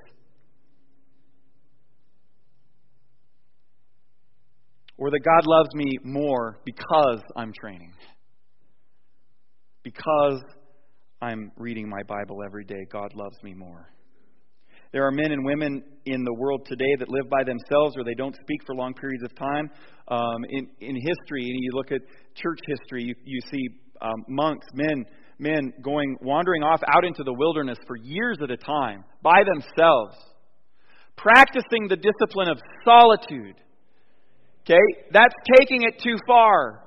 Or 4.97 5.12
that 5.12 5.19
God 5.19 5.45
loves 5.45 5.69
me 5.75 5.99
more 6.04 6.58
because 6.65 7.21
I'm 7.36 7.54
training. 7.54 7.93
Because 9.84 10.41
I'm 11.21 11.51
reading 11.56 11.88
my 11.88 12.01
Bible 12.08 12.39
every 12.43 12.63
day, 12.63 12.88
God 12.91 13.13
loves 13.13 13.38
me 13.43 13.54
more. 13.54 13.89
There 14.95 15.05
are 15.05 15.12
men 15.12 15.34
and 15.34 15.43
women 15.43 15.84
in 16.05 16.23
the 16.23 16.34
world 16.34 16.65
today 16.65 16.95
that 16.99 17.10
live 17.10 17.29
by 17.29 17.43
themselves 17.43 17.97
or 17.97 18.05
they 18.05 18.13
don't 18.13 18.34
speak 18.34 18.62
for 18.65 18.73
long 18.73 18.93
periods 18.93 19.25
of 19.25 19.36
time. 19.36 19.69
Um, 20.08 20.45
in, 20.47 20.69
in 20.79 20.95
history, 20.95 21.49
and 21.49 21.60
you 21.60 21.71
look 21.73 21.91
at 21.91 21.99
church 22.34 22.60
history, 22.65 23.03
you, 23.03 23.15
you 23.25 23.41
see 23.51 23.67
um, 24.01 24.23
monks, 24.29 24.65
men, 24.73 25.03
men 25.38 25.73
going 25.81 26.15
wandering 26.21 26.63
off 26.63 26.79
out 26.88 27.03
into 27.03 27.23
the 27.25 27.34
wilderness 27.34 27.77
for 27.86 27.97
years 27.97 28.38
at 28.41 28.49
a 28.51 28.55
time 28.55 29.03
by 29.21 29.43
themselves, 29.43 30.15
practicing 31.17 31.89
the 31.89 31.97
discipline 31.97 32.47
of 32.47 32.58
solitude. 32.86 33.60
Okay, 34.62 34.79
that's 35.12 35.36
taking 35.60 35.81
it 35.81 35.99
too 36.01 36.15
far. 36.25 36.86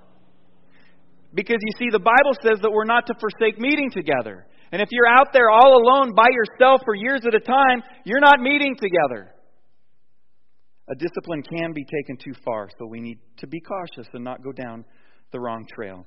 Because 1.34 1.58
you 1.60 1.72
see, 1.78 1.90
the 1.92 1.98
Bible 1.98 2.32
says 2.42 2.58
that 2.62 2.70
we're 2.70 2.86
not 2.86 3.06
to 3.08 3.14
forsake 3.20 3.60
meeting 3.60 3.90
together. 3.90 4.46
And 4.70 4.82
if 4.82 4.88
you're 4.90 5.06
out 5.06 5.32
there 5.32 5.50
all 5.50 5.80
alone 5.80 6.14
by 6.14 6.26
yourself 6.30 6.82
for 6.84 6.94
years 6.94 7.22
at 7.26 7.34
a 7.34 7.40
time, 7.40 7.82
you're 8.04 8.20
not 8.20 8.40
meeting 8.40 8.76
together. 8.76 9.32
A 10.90 10.94
discipline 10.94 11.42
can 11.42 11.72
be 11.72 11.84
taken 11.84 12.16
too 12.16 12.32
far, 12.44 12.68
so 12.78 12.86
we 12.86 13.00
need 13.00 13.18
to 13.38 13.46
be 13.46 13.60
cautious 13.60 14.08
and 14.14 14.24
not 14.24 14.42
go 14.42 14.52
down 14.52 14.84
the 15.32 15.40
wrong 15.40 15.66
trail. 15.74 16.06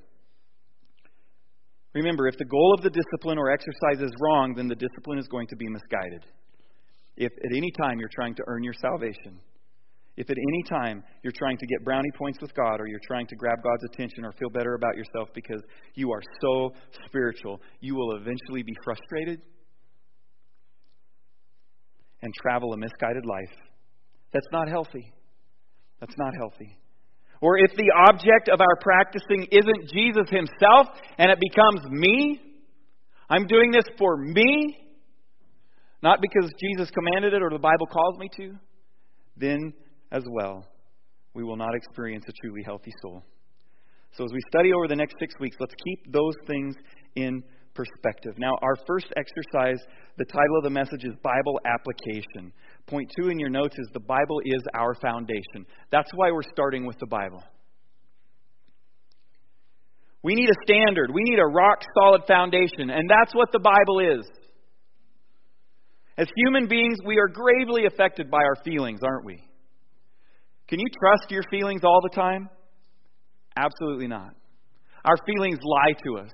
Remember, 1.94 2.26
if 2.26 2.38
the 2.38 2.44
goal 2.44 2.74
of 2.76 2.82
the 2.82 2.90
discipline 2.90 3.38
or 3.38 3.50
exercise 3.50 4.00
is 4.00 4.12
wrong, 4.20 4.54
then 4.56 4.66
the 4.66 4.74
discipline 4.74 5.18
is 5.18 5.28
going 5.28 5.46
to 5.48 5.56
be 5.56 5.68
misguided. 5.68 6.24
If 7.16 7.32
at 7.44 7.56
any 7.56 7.70
time 7.82 8.00
you're 8.00 8.08
trying 8.14 8.34
to 8.36 8.42
earn 8.46 8.64
your 8.64 8.74
salvation, 8.80 9.38
if 10.22 10.30
at 10.30 10.36
any 10.38 10.62
time 10.68 11.02
you're 11.24 11.32
trying 11.36 11.58
to 11.58 11.66
get 11.66 11.84
brownie 11.84 12.12
points 12.16 12.38
with 12.40 12.54
God 12.54 12.80
or 12.80 12.86
you're 12.86 13.00
trying 13.04 13.26
to 13.26 13.34
grab 13.34 13.58
God's 13.60 13.82
attention 13.92 14.24
or 14.24 14.30
feel 14.38 14.50
better 14.50 14.74
about 14.74 14.96
yourself 14.96 15.28
because 15.34 15.60
you 15.94 16.12
are 16.12 16.22
so 16.40 16.70
spiritual, 17.06 17.60
you 17.80 17.96
will 17.96 18.14
eventually 18.14 18.62
be 18.62 18.74
frustrated 18.84 19.42
and 22.22 22.32
travel 22.40 22.72
a 22.72 22.76
misguided 22.76 23.26
life. 23.26 23.58
That's 24.32 24.46
not 24.52 24.68
healthy. 24.68 25.12
That's 25.98 26.14
not 26.16 26.34
healthy. 26.38 26.78
Or 27.40 27.58
if 27.58 27.72
the 27.76 27.90
object 28.08 28.48
of 28.48 28.60
our 28.60 28.76
practicing 28.80 29.48
isn't 29.50 29.92
Jesus 29.92 30.30
himself 30.30 30.86
and 31.18 31.32
it 31.32 31.38
becomes 31.40 31.90
me, 31.90 32.40
I'm 33.28 33.48
doing 33.48 33.72
this 33.72 33.86
for 33.98 34.16
me, 34.16 34.76
not 36.00 36.20
because 36.22 36.48
Jesus 36.60 36.92
commanded 36.92 37.34
it 37.34 37.42
or 37.42 37.50
the 37.50 37.58
Bible 37.58 37.86
calls 37.86 38.16
me 38.18 38.28
to, 38.36 38.54
then 39.36 39.72
as 40.12 40.22
well, 40.30 40.64
we 41.34 41.42
will 41.42 41.56
not 41.56 41.74
experience 41.74 42.24
a 42.28 42.32
truly 42.40 42.62
healthy 42.62 42.92
soul. 43.02 43.24
So, 44.12 44.24
as 44.24 44.32
we 44.32 44.40
study 44.48 44.72
over 44.72 44.86
the 44.86 44.96
next 44.96 45.14
six 45.18 45.34
weeks, 45.40 45.56
let's 45.58 45.74
keep 45.84 46.12
those 46.12 46.34
things 46.46 46.76
in 47.16 47.42
perspective. 47.74 48.34
Now, 48.36 48.52
our 48.60 48.76
first 48.86 49.06
exercise, 49.16 49.82
the 50.18 50.26
title 50.26 50.58
of 50.58 50.64
the 50.64 50.70
message 50.70 51.04
is 51.04 51.14
Bible 51.22 51.58
Application. 51.64 52.52
Point 52.86 53.10
two 53.18 53.30
in 53.30 53.38
your 53.38 53.48
notes 53.48 53.74
is 53.78 53.88
the 53.94 54.00
Bible 54.00 54.40
is 54.44 54.62
our 54.74 54.94
foundation. 54.94 55.64
That's 55.90 56.10
why 56.14 56.30
we're 56.30 56.42
starting 56.42 56.84
with 56.86 56.98
the 56.98 57.06
Bible. 57.06 57.42
We 60.22 60.34
need 60.34 60.50
a 60.50 60.62
standard, 60.64 61.10
we 61.12 61.22
need 61.24 61.38
a 61.38 61.46
rock 61.46 61.82
solid 61.98 62.22
foundation, 62.28 62.90
and 62.90 63.10
that's 63.10 63.34
what 63.34 63.50
the 63.50 63.58
Bible 63.58 64.20
is. 64.20 64.26
As 66.18 66.28
human 66.36 66.68
beings, 66.68 66.98
we 67.04 67.18
are 67.18 67.28
gravely 67.28 67.86
affected 67.86 68.30
by 68.30 68.38
our 68.38 68.62
feelings, 68.62 69.00
aren't 69.02 69.24
we? 69.24 69.42
Can 70.72 70.80
you 70.80 70.86
trust 70.98 71.30
your 71.30 71.42
feelings 71.50 71.82
all 71.84 72.00
the 72.00 72.16
time? 72.16 72.48
Absolutely 73.58 74.08
not. 74.08 74.32
Our 75.04 75.16
feelings 75.26 75.58
lie 75.62 75.92
to 76.06 76.24
us. 76.24 76.30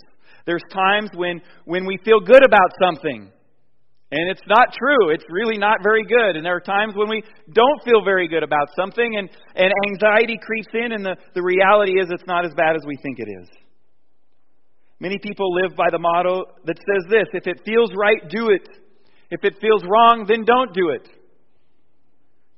There's 0.47 0.63
times 0.73 1.11
when, 1.17 1.43
when 1.65 1.85
we 1.87 1.99
feel 2.05 2.21
good 2.21 2.45
about 2.47 2.71
something, 2.81 3.33
and 4.13 4.31
it's 4.31 4.47
not 4.47 4.69
true. 4.79 5.11
It's 5.11 5.25
really 5.29 5.59
not 5.59 5.79
very 5.83 6.05
good. 6.05 6.37
And 6.37 6.47
there 6.47 6.55
are 6.55 6.61
times 6.61 6.95
when 6.95 7.09
we 7.09 7.25
don't 7.53 7.83
feel 7.85 8.05
very 8.05 8.29
good 8.29 8.45
about 8.45 8.69
something, 8.79 9.17
and, 9.19 9.29
and 9.57 9.73
anxiety 9.91 10.39
creeps 10.41 10.71
in, 10.73 10.93
and 10.93 11.05
the, 11.05 11.17
the 11.35 11.43
reality 11.43 11.99
is 11.99 12.07
it's 12.09 12.29
not 12.29 12.45
as 12.45 12.55
bad 12.55 12.77
as 12.77 12.83
we 12.87 12.95
think 13.03 13.19
it 13.19 13.27
is. 13.43 13.49
Many 15.01 15.19
people 15.19 15.53
live 15.53 15.77
by 15.77 15.89
the 15.91 15.99
motto 15.99 16.45
that 16.65 16.79
says 16.79 17.11
this 17.11 17.27
if 17.33 17.49
it 17.49 17.63
feels 17.65 17.91
right, 17.99 18.23
do 18.31 18.51
it. 18.51 18.69
If 19.33 19.41
it 19.43 19.55
feels 19.61 19.83
wrong, 19.83 20.27
then 20.29 20.45
don't 20.45 20.73
do 20.73 20.91
it. 20.91 21.09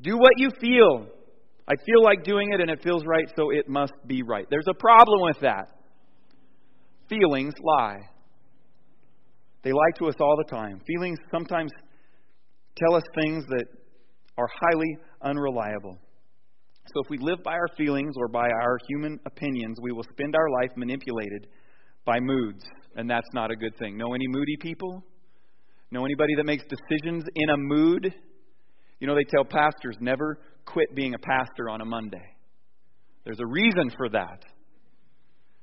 Do 0.03 0.19
what 0.19 0.33
you 0.37 0.51
feel. 0.61 1.07
I 1.69 1.75
feel 1.87 2.03
like 2.03 2.25
doing 2.25 2.53
it 2.53 2.61
and 2.61 2.71
it 2.71 2.83
feels 2.83 3.05
right, 3.07 3.27
so 3.37 3.51
it 3.51 3.69
must 3.69 3.93
be 4.07 4.23
right. 4.23 4.47
There's 4.51 4.69
a 4.69 4.75
problem 4.75 5.21
with 5.23 5.41
that. 5.41 5.69
Feelings 7.09 7.55
lie. 7.63 8.01
They 9.63 9.73
lie 9.73 9.91
to 9.99 10.07
us 10.07 10.15
all 10.21 10.37
the 10.37 10.51
time. 10.51 10.81
Feelings 10.87 11.19
sometimes 11.31 11.71
tell 12.77 12.95
us 12.97 13.03
things 13.23 13.45
that 13.49 13.67
are 14.39 14.49
highly 14.61 14.97
unreliable. 15.23 15.99
So 16.95 17.03
if 17.05 17.11
we 17.11 17.19
live 17.19 17.43
by 17.45 17.53
our 17.53 17.69
feelings 17.77 18.15
or 18.17 18.29
by 18.29 18.49
our 18.49 18.79
human 18.89 19.21
opinions, 19.27 19.79
we 19.83 19.93
will 19.93 20.07
spend 20.13 20.35
our 20.35 20.51
life 20.63 20.71
manipulated 20.77 21.47
by 22.05 22.19
moods, 22.21 22.65
and 22.97 23.09
that's 23.09 23.29
not 23.35 23.51
a 23.51 23.57
good 23.57 23.77
thing. 23.79 23.97
Know 23.97 24.15
any 24.15 24.27
moody 24.27 24.57
people? 24.57 25.05
Know 25.93 26.05
anybody 26.05 26.35
that 26.37 26.47
makes 26.47 26.65
decisions 26.65 27.25
in 27.35 27.51
a 27.51 27.57
mood? 27.57 28.15
You 28.99 29.07
know, 29.07 29.15
they 29.15 29.25
tell 29.31 29.45
pastors 29.45 29.97
never 30.01 30.39
quit 30.65 30.95
being 30.95 31.15
a 31.15 31.19
pastor 31.19 31.69
on 31.69 31.81
a 31.81 31.85
Monday. 31.85 32.37
There's 33.25 33.41
a 33.41 33.47
reason 33.47 33.91
for 33.97 34.09
that. 34.11 34.45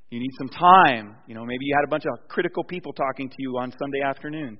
You 0.09 0.19
need 0.19 0.31
some 0.37 0.49
time. 0.49 1.15
You 1.27 1.35
know, 1.35 1.43
maybe 1.43 1.65
you 1.65 1.75
had 1.75 1.83
a 1.83 1.89
bunch 1.89 2.05
of 2.05 2.27
critical 2.29 2.63
people 2.63 2.93
talking 2.93 3.29
to 3.29 3.35
you 3.39 3.57
on 3.57 3.71
Sunday 3.77 4.01
afternoon. 4.05 4.57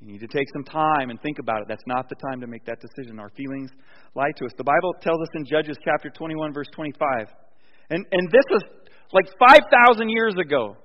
You 0.00 0.12
need 0.12 0.20
to 0.20 0.28
take 0.28 0.46
some 0.52 0.64
time 0.64 1.10
and 1.10 1.20
think 1.22 1.38
about 1.38 1.62
it. 1.62 1.66
That's 1.68 1.86
not 1.86 2.08
the 2.08 2.16
time 2.16 2.40
to 2.40 2.46
make 2.46 2.64
that 2.66 2.78
decision. 2.80 3.18
Our 3.18 3.30
feelings 3.30 3.70
lie 4.14 4.32
to 4.36 4.44
us. 4.44 4.52
The 4.56 4.64
Bible 4.64 4.94
tells 5.00 5.20
us 5.20 5.28
in 5.34 5.44
Judges 5.46 5.78
chapter 5.84 6.10
21, 6.10 6.52
verse 6.52 6.68
25. 6.74 7.28
And, 7.90 8.04
and 8.10 8.30
this 8.30 8.44
was 8.50 8.62
like 9.12 9.26
5,000 9.38 10.08
years 10.08 10.34
ago. 10.38 10.76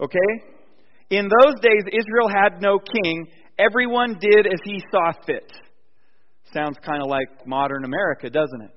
Okay? 0.00 0.18
In 1.10 1.28
those 1.28 1.60
days, 1.60 1.84
Israel 1.86 2.28
had 2.28 2.60
no 2.60 2.78
king. 2.78 3.28
Everyone 3.58 4.18
did 4.20 4.46
as 4.46 4.58
he 4.64 4.82
saw 4.90 5.12
fit. 5.26 5.50
Sounds 6.52 6.76
kind 6.84 7.02
of 7.02 7.08
like 7.08 7.46
modern 7.46 7.84
America, 7.84 8.28
doesn't 8.28 8.60
it? 8.62 8.70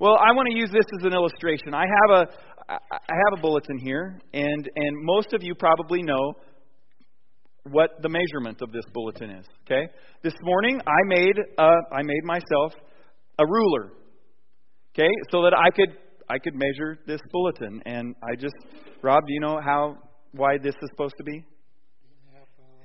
Well, 0.00 0.16
I 0.18 0.32
want 0.32 0.48
to 0.50 0.56
use 0.58 0.70
this 0.70 0.86
as 0.98 1.04
an 1.04 1.12
illustration. 1.12 1.74
I 1.74 1.84
have 1.84 2.18
a 2.18 2.32
I 2.68 3.14
have 3.28 3.38
a 3.38 3.40
bulletin 3.42 3.78
here, 3.78 4.18
and 4.32 4.70
and 4.74 5.04
most 5.04 5.32
of 5.34 5.42
you 5.42 5.54
probably 5.54 6.02
know 6.02 6.32
what 7.70 7.90
the 8.02 8.08
measurement 8.08 8.62
of 8.62 8.72
this 8.72 8.84
bulletin 8.92 9.30
is. 9.30 9.46
Okay, 9.66 9.86
this 10.22 10.34
morning 10.42 10.80
I 10.86 11.00
made 11.06 11.38
uh, 11.58 11.70
I 11.92 12.02
made 12.02 12.24
myself 12.24 12.72
a 13.38 13.44
ruler. 13.46 13.92
Okay, 14.94 15.10
so 15.30 15.42
that 15.42 15.52
I 15.54 15.70
could 15.74 15.98
I 16.28 16.38
could 16.38 16.54
measure 16.54 16.98
this 17.06 17.20
bulletin, 17.30 17.82
and 17.84 18.14
I 18.22 18.36
just 18.36 18.54
Rob, 19.02 19.20
do 19.26 19.34
you 19.34 19.40
know 19.40 19.60
how 19.62 19.98
wide 20.32 20.62
this 20.62 20.74
is 20.74 20.88
supposed 20.92 21.14
to 21.18 21.24
be? 21.24 21.44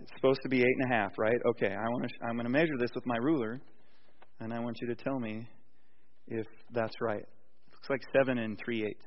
It's 0.09 0.17
supposed 0.17 0.41
to 0.41 0.49
be 0.49 0.61
eight 0.61 0.75
and 0.79 0.91
a 0.91 0.95
half, 0.95 1.11
right? 1.19 1.37
Okay, 1.45 1.67
I 1.67 1.87
want 1.89 2.09
to. 2.09 2.09
I'm 2.27 2.33
going 2.33 2.45
to 2.45 2.49
measure 2.49 2.77
this 2.79 2.89
with 2.95 3.05
my 3.05 3.17
ruler, 3.17 3.61
and 4.39 4.51
I 4.51 4.59
want 4.59 4.77
you 4.81 4.87
to 4.87 4.95
tell 4.95 5.19
me 5.19 5.47
if 6.27 6.47
that's 6.73 6.95
right. 6.99 7.21
It 7.21 7.73
looks 7.73 7.89
like 7.89 8.01
seven 8.17 8.39
and 8.39 8.57
three 8.63 8.85
eighths. 8.85 9.05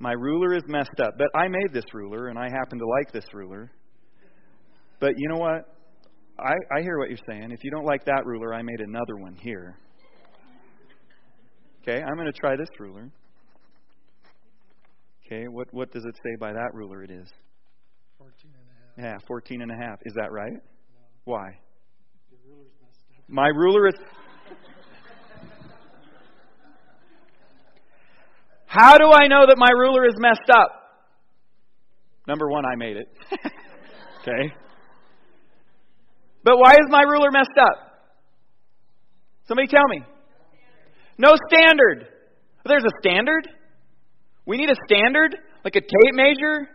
My 0.00 0.12
ruler 0.12 0.54
is 0.54 0.64
messed 0.66 1.00
up, 1.00 1.14
but 1.16 1.28
I 1.38 1.46
made 1.46 1.72
this 1.72 1.84
ruler, 1.94 2.26
and 2.26 2.38
I 2.38 2.48
happen 2.50 2.78
to 2.78 2.84
like 2.84 3.12
this 3.12 3.24
ruler. 3.32 3.70
But 4.98 5.12
you 5.16 5.28
know 5.28 5.38
what? 5.38 5.68
I, 6.40 6.54
I 6.76 6.82
hear 6.82 6.98
what 6.98 7.08
you're 7.08 7.18
saying. 7.28 7.52
If 7.52 7.62
you 7.62 7.70
don't 7.70 7.84
like 7.84 8.04
that 8.06 8.26
ruler, 8.26 8.52
I 8.52 8.62
made 8.62 8.80
another 8.80 9.16
one 9.16 9.36
here. 9.36 9.76
Okay, 11.82 12.02
I'm 12.02 12.16
going 12.16 12.26
to 12.26 12.32
try 12.32 12.56
this 12.56 12.68
ruler. 12.80 13.10
Okay, 15.24 15.46
what, 15.48 15.72
what 15.72 15.92
does 15.92 16.04
it 16.04 16.14
say 16.16 16.36
by 16.40 16.52
that 16.52 16.70
ruler 16.74 17.04
it 17.04 17.10
is? 17.10 17.28
14 18.18 18.34
and 18.44 18.54
a 18.54 18.56
half. 18.56 18.61
Yeah, 18.98 19.18
14 19.26 19.62
and 19.62 19.70
a 19.70 19.74
half. 19.74 20.00
Is 20.04 20.14
that 20.14 20.32
right? 20.32 20.52
No. 20.52 20.60
Why? 21.24 21.58
Your 22.30 22.40
ruler's 22.46 22.72
messed 22.82 23.00
up. 23.18 23.24
My 23.28 23.48
ruler 23.48 23.88
is. 23.88 23.94
How 28.66 28.96
do 28.96 29.04
I 29.12 29.28
know 29.28 29.46
that 29.46 29.56
my 29.58 29.70
ruler 29.70 30.06
is 30.06 30.14
messed 30.18 30.50
up? 30.50 30.70
Number 32.26 32.48
one, 32.48 32.64
I 32.64 32.76
made 32.76 32.96
it. 32.96 33.08
okay. 34.20 34.54
But 36.44 36.58
why 36.58 36.72
is 36.72 36.86
my 36.88 37.02
ruler 37.02 37.30
messed 37.30 37.58
up? 37.60 37.92
Somebody 39.46 39.68
tell 39.68 39.86
me. 39.88 40.02
No 41.18 41.34
standard. 41.48 42.08
There's 42.64 42.84
a 42.84 43.00
standard. 43.00 43.48
We 44.46 44.56
need 44.56 44.70
a 44.70 44.76
standard, 44.86 45.36
like 45.64 45.76
a 45.76 45.80
tape 45.80 46.14
measure, 46.14 46.68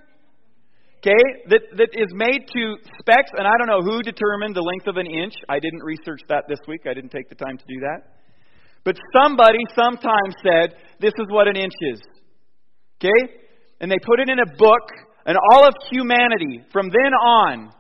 okay, 1.00 1.24
that, 1.50 1.62
that 1.78 1.90
is 1.94 2.10
made 2.14 2.48
to 2.54 2.76
specs, 3.00 3.32
and 3.38 3.48
I 3.48 3.54
don't 3.58 3.68
know 3.68 3.82
who 3.82 4.02
determined 4.02 4.56
the 4.56 4.62
length 4.62 4.88
of 4.88 4.98
an 4.98 5.08
inch. 5.08 5.34
I 5.50 5.60
didn't 5.60 5.84
research 5.84 6.22
that 6.30 6.46
this 6.48 6.60
week. 6.68 6.82
I 6.90 6.94
didn't 6.94 7.12
take 7.12 7.30
the 7.30 7.36
time 7.36 7.58
to 7.58 7.66
do 7.68 7.80
that. 7.82 8.18
But 8.84 8.96
somebody 9.14 9.60
sometime 9.76 10.32
said, 10.44 10.76
this 11.00 11.14
is 11.18 11.28
what 11.30 11.48
an 11.48 11.56
inch 11.56 11.74
is. 11.82 12.02
Okay? 13.00 13.34
And 13.80 13.92
they 13.92 13.98
put 14.06 14.20
it 14.20 14.30
in 14.30 14.40
a 14.40 14.58
book, 14.58 14.86
and 15.26 15.38
all 15.52 15.68
of 15.68 15.74
humanity, 15.92 16.64
from 16.72 16.90
then 16.90 17.14
on, 17.14 17.72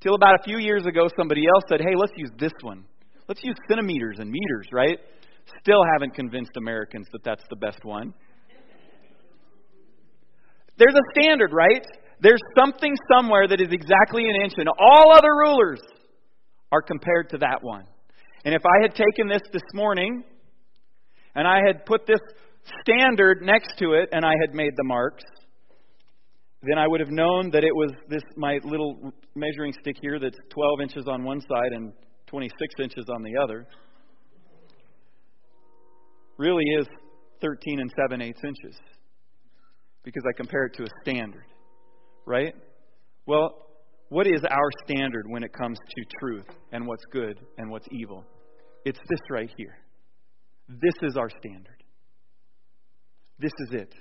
till 0.00 0.14
about 0.14 0.34
a 0.40 0.42
few 0.44 0.58
years 0.58 0.86
ago, 0.86 1.08
somebody 1.16 1.42
else 1.46 1.64
said, 1.68 1.80
hey, 1.80 1.94
let's 1.96 2.12
use 2.16 2.30
this 2.38 2.52
one. 2.62 2.84
Let's 3.28 3.42
use 3.44 3.54
centimeters 3.68 4.16
and 4.18 4.30
meters, 4.30 4.66
right? 4.72 4.98
Still 5.62 5.82
haven't 5.92 6.14
convinced 6.14 6.52
Americans 6.56 7.06
that 7.12 7.22
that's 7.24 7.44
the 7.50 7.56
best 7.56 7.84
one. 7.84 8.12
There's 10.76 10.94
a 10.94 11.20
standard, 11.20 11.52
right? 11.52 11.86
There's 12.24 12.40
something 12.58 12.94
somewhere 13.12 13.46
that 13.46 13.60
is 13.60 13.68
exactly 13.70 14.24
an 14.24 14.42
inch, 14.42 14.54
and 14.56 14.66
all 14.66 15.12
other 15.12 15.28
rulers 15.28 15.80
are 16.72 16.80
compared 16.80 17.28
to 17.30 17.38
that 17.38 17.58
one. 17.60 17.84
And 18.46 18.54
if 18.54 18.62
I 18.64 18.80
had 18.80 18.94
taken 18.94 19.28
this 19.28 19.42
this 19.52 19.62
morning 19.74 20.24
and 21.34 21.46
I 21.46 21.58
had 21.66 21.84
put 21.84 22.06
this 22.06 22.20
standard 22.80 23.42
next 23.42 23.76
to 23.78 23.92
it 23.92 24.08
and 24.12 24.24
I 24.24 24.32
had 24.40 24.54
made 24.54 24.72
the 24.74 24.84
marks, 24.84 25.22
then 26.62 26.78
I 26.78 26.88
would 26.88 27.00
have 27.00 27.10
known 27.10 27.50
that 27.50 27.62
it 27.62 27.74
was 27.74 27.90
this 28.08 28.22
my 28.38 28.58
little 28.64 29.12
measuring 29.34 29.74
stick 29.82 29.96
here 30.00 30.18
that's 30.18 30.38
12 30.48 30.80
inches 30.80 31.04
on 31.06 31.24
one 31.24 31.42
side 31.42 31.72
and 31.72 31.92
26 32.28 32.56
inches 32.80 33.04
on 33.14 33.22
the 33.22 33.36
other. 33.42 33.66
Really 36.38 36.64
is 36.78 36.86
13 37.42 37.80
and 37.80 37.92
7 38.08 38.22
eighths 38.22 38.40
inches 38.42 38.80
because 40.04 40.22
I 40.26 40.32
compare 40.38 40.64
it 40.64 40.74
to 40.78 40.84
a 40.84 40.88
standard, 41.02 41.44
right? 42.26 42.54
Well, 43.26 43.66
what 44.08 44.26
is 44.26 44.42
our 44.48 44.70
standard 44.84 45.24
when 45.28 45.42
it 45.42 45.52
comes 45.52 45.78
to 45.78 46.04
truth 46.20 46.46
and 46.72 46.86
what's 46.86 47.04
good 47.10 47.40
and 47.58 47.70
what's 47.70 47.86
evil? 47.90 48.24
It's 48.84 48.98
this 49.08 49.20
right 49.30 49.50
here. 49.56 49.76
This 50.68 50.94
is 51.02 51.16
our 51.16 51.30
standard. 51.30 51.82
This 53.38 53.52
is 53.68 53.74
it. 53.74 53.94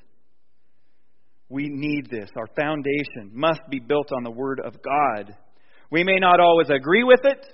We 1.50 1.68
need 1.70 2.10
this. 2.10 2.30
Our 2.38 2.48
foundation 2.56 3.32
must 3.32 3.62
be 3.70 3.80
built 3.80 4.12
on 4.16 4.24
the 4.24 4.32
Word 4.32 4.60
of 4.64 4.74
God. 4.82 5.36
We 5.92 6.04
may 6.04 6.18
not 6.18 6.40
always 6.40 6.70
agree 6.70 7.04
with 7.04 7.22
it, 7.24 7.46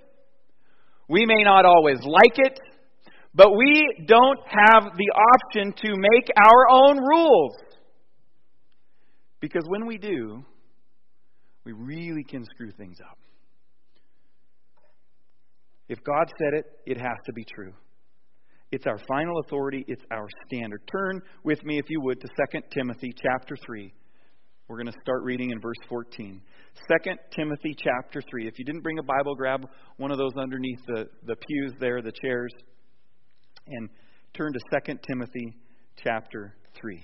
we 1.08 1.26
may 1.26 1.44
not 1.44 1.66
always 1.66 1.98
like 2.04 2.38
it, 2.38 2.60
but 3.34 3.56
we 3.56 4.06
don't 4.06 4.40
have 4.46 4.92
the 4.96 5.12
option 5.36 5.74
to 5.74 5.96
make 5.98 6.30
our 6.38 6.70
own 6.72 6.98
rules. 6.98 7.56
Because 9.40 9.64
when 9.68 9.88
we 9.88 9.98
do, 9.98 10.44
we 11.66 11.72
really 11.74 12.24
can 12.24 12.46
screw 12.46 12.72
things 12.72 12.98
up. 13.10 13.18
If 15.88 16.04
God 16.04 16.32
said 16.38 16.54
it, 16.54 16.66
it 16.86 16.98
has 16.98 17.18
to 17.26 17.34
be 17.34 17.44
true. 17.44 17.74
It's 18.72 18.86
our 18.86 19.00
final 19.08 19.40
authority, 19.40 19.84
it's 19.88 20.04
our 20.12 20.28
standard. 20.46 20.82
Turn 20.92 21.22
with 21.44 21.64
me, 21.66 21.80
if 21.80 21.86
you 21.90 22.02
would, 22.02 22.22
to 22.22 22.28
2 22.28 22.60
Timothy 22.72 23.12
chapter 23.20 23.56
3. 23.66 23.92
We're 24.68 24.78
going 24.78 24.94
to 24.94 25.00
start 25.02 25.24
reading 25.24 25.50
in 25.50 25.60
verse 25.60 25.80
14. 25.90 26.40
2 27.04 27.12
Timothy 27.36 27.76
chapter 27.76 28.22
3. 28.30 28.48
If 28.48 28.60
you 28.60 28.66
didn't 28.66 28.82
bring 28.82 29.00
a 29.00 29.04
Bible, 29.04 29.34
grab 29.34 29.68
one 29.98 30.12
of 30.12 30.20
those 30.20 30.38
underneath 30.38 30.80
the, 30.86 31.08
the 31.26 31.36
pews 31.36 31.74
there, 31.80 32.04
the 32.04 32.12
chairs, 32.12 32.54
and 33.66 33.90
turn 34.36 34.54
to 34.54 34.60
2 34.86 35.00
Timothy 35.08 35.58
chapter 36.04 36.54
3. 36.80 37.04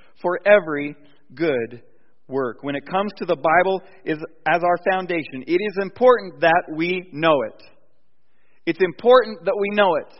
for 0.21 0.39
every 0.45 0.95
good 1.33 1.81
work. 2.27 2.63
When 2.63 2.75
it 2.75 2.85
comes 2.89 3.11
to 3.17 3.25
the 3.25 3.35
Bible 3.35 3.81
is 4.05 4.17
as 4.47 4.61
our 4.63 4.77
foundation, 4.91 5.43
it 5.47 5.59
is 5.59 5.77
important 5.81 6.41
that 6.41 6.63
we 6.73 7.09
know 7.11 7.41
it. 7.43 7.63
It's 8.65 8.79
important 8.81 9.45
that 9.45 9.55
we 9.59 9.75
know 9.75 9.95
it. 9.95 10.13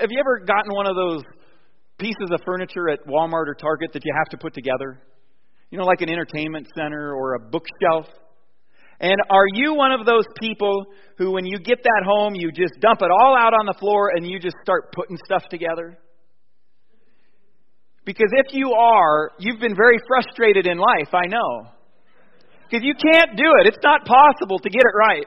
Have 0.00 0.10
you 0.10 0.18
ever 0.18 0.44
gotten 0.46 0.72
one 0.74 0.86
of 0.86 0.94
those 0.96 1.22
pieces 1.98 2.30
of 2.32 2.40
furniture 2.46 2.88
at 2.88 3.00
Walmart 3.06 3.48
or 3.48 3.54
Target 3.54 3.90
that 3.92 4.04
you 4.04 4.12
have 4.16 4.28
to 4.30 4.38
put 4.38 4.54
together? 4.54 5.02
You 5.70 5.78
know, 5.78 5.84
like 5.84 6.00
an 6.00 6.08
entertainment 6.08 6.68
center 6.74 7.14
or 7.14 7.34
a 7.34 7.40
bookshelf? 7.40 8.06
And 9.00 9.16
are 9.28 9.46
you 9.52 9.74
one 9.74 9.92
of 9.92 10.06
those 10.06 10.24
people 10.40 10.86
who, 11.18 11.32
when 11.32 11.44
you 11.44 11.58
get 11.58 11.82
that 11.82 12.02
home, 12.06 12.34
you 12.34 12.50
just 12.52 12.80
dump 12.80 13.02
it 13.02 13.10
all 13.10 13.36
out 13.36 13.52
on 13.52 13.66
the 13.66 13.74
floor 13.78 14.12
and 14.14 14.26
you 14.26 14.38
just 14.38 14.56
start 14.62 14.92
putting 14.92 15.18
stuff 15.26 15.42
together? 15.50 15.98
Because 18.04 18.28
if 18.32 18.54
you 18.54 18.72
are, 18.72 19.32
you've 19.38 19.60
been 19.60 19.76
very 19.76 19.98
frustrated 20.06 20.66
in 20.66 20.78
life, 20.78 21.12
I 21.12 21.26
know. 21.26 21.70
Because 22.68 22.84
you 22.84 22.94
can't 22.94 23.36
do 23.36 23.50
it. 23.60 23.66
It's 23.66 23.82
not 23.82 24.04
possible 24.04 24.58
to 24.58 24.68
get 24.68 24.82
it 24.82 24.96
right. 24.96 25.26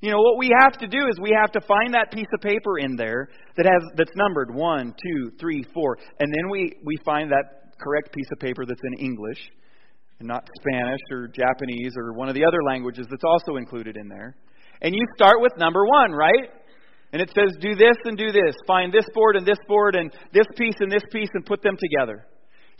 You 0.00 0.10
know, 0.10 0.18
what 0.18 0.38
we 0.38 0.50
have 0.62 0.72
to 0.78 0.86
do 0.86 1.08
is 1.08 1.18
we 1.20 1.36
have 1.38 1.52
to 1.52 1.60
find 1.60 1.92
that 1.92 2.10
piece 2.10 2.26
of 2.34 2.40
paper 2.40 2.78
in 2.78 2.96
there 2.96 3.28
that 3.56 3.66
has 3.66 3.82
that's 3.96 4.12
numbered 4.16 4.54
one, 4.54 4.94
two, 4.94 5.30
three, 5.38 5.62
four, 5.74 5.98
and 6.18 6.32
then 6.34 6.50
we, 6.50 6.72
we 6.84 6.96
find 7.04 7.30
that 7.30 7.76
correct 7.78 8.14
piece 8.14 8.28
of 8.32 8.38
paper 8.38 8.64
that's 8.64 8.80
in 8.84 8.94
English 8.98 9.38
and 10.18 10.28
not 10.28 10.48
Spanish 10.60 11.00
or 11.10 11.28
Japanese 11.28 11.92
or 11.96 12.14
one 12.14 12.28
of 12.28 12.34
the 12.34 12.44
other 12.44 12.62
languages 12.66 13.06
that's 13.10 13.24
also 13.24 13.56
included 13.56 13.96
in 13.96 14.08
there. 14.08 14.36
And 14.82 14.94
you 14.94 15.02
start 15.16 15.40
with 15.40 15.52
number 15.58 15.84
one, 15.84 16.12
right? 16.12 16.48
And 17.12 17.20
it 17.20 17.30
says, 17.34 17.56
do 17.60 17.74
this 17.74 17.96
and 18.04 18.16
do 18.16 18.30
this. 18.30 18.54
Find 18.66 18.92
this 18.92 19.06
board 19.12 19.36
and 19.36 19.44
this 19.44 19.58
board 19.66 19.96
and 19.96 20.12
this 20.32 20.46
piece 20.56 20.76
and 20.78 20.90
this 20.90 21.02
piece 21.10 21.28
and 21.34 21.44
put 21.44 21.62
them 21.62 21.76
together. 21.76 22.26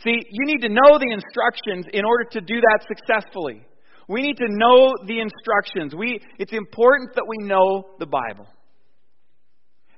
See, 0.03 0.17
you 0.31 0.45
need 0.45 0.61
to 0.61 0.69
know 0.69 0.97
the 0.97 1.11
instructions 1.11 1.85
in 1.93 2.05
order 2.05 2.23
to 2.31 2.41
do 2.41 2.61
that 2.61 2.85
successfully. 2.87 3.65
We 4.07 4.21
need 4.21 4.37
to 4.37 4.47
know 4.47 4.93
the 5.05 5.19
instructions. 5.19 5.93
We, 5.95 6.19
it's 6.39 6.53
important 6.53 7.13
that 7.15 7.25
we 7.27 7.45
know 7.45 7.85
the 7.99 8.07
Bible. 8.07 8.47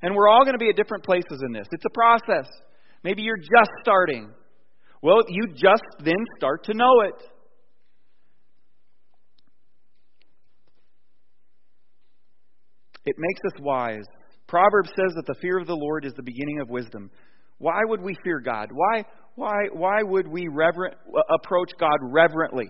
And 0.01 0.15
we're 0.15 0.27
all 0.27 0.43
going 0.43 0.55
to 0.55 0.59
be 0.59 0.69
at 0.69 0.75
different 0.75 1.03
places 1.03 1.41
in 1.45 1.53
this. 1.53 1.67
It's 1.71 1.85
a 1.85 1.93
process. 1.93 2.49
Maybe 3.03 3.21
you're 3.21 3.37
just 3.37 3.69
starting. 3.81 4.31
Well, 5.01 5.21
you 5.29 5.47
just 5.53 5.83
then 6.03 6.25
start 6.37 6.65
to 6.65 6.73
know 6.73 7.01
it. 7.01 7.23
It 13.05 13.15
makes 13.17 13.41
us 13.53 13.61
wise 13.61 14.05
Proverbs 14.53 14.89
says 14.89 15.15
that 15.15 15.25
the 15.25 15.33
fear 15.41 15.57
of 15.57 15.65
the 15.65 15.75
Lord 15.75 16.05
is 16.05 16.13
the 16.13 16.21
beginning 16.21 16.59
of 16.59 16.69
wisdom. 16.69 17.09
Why 17.57 17.79
would 17.85 18.01
we 18.01 18.15
fear 18.23 18.39
God? 18.39 18.69
Why, 18.71 19.03
why, 19.33 19.55
why 19.73 20.03
would 20.03 20.27
we 20.27 20.47
reverent, 20.47 20.93
uh, 21.07 21.21
approach 21.33 21.71
God 21.79 21.97
reverently? 22.03 22.69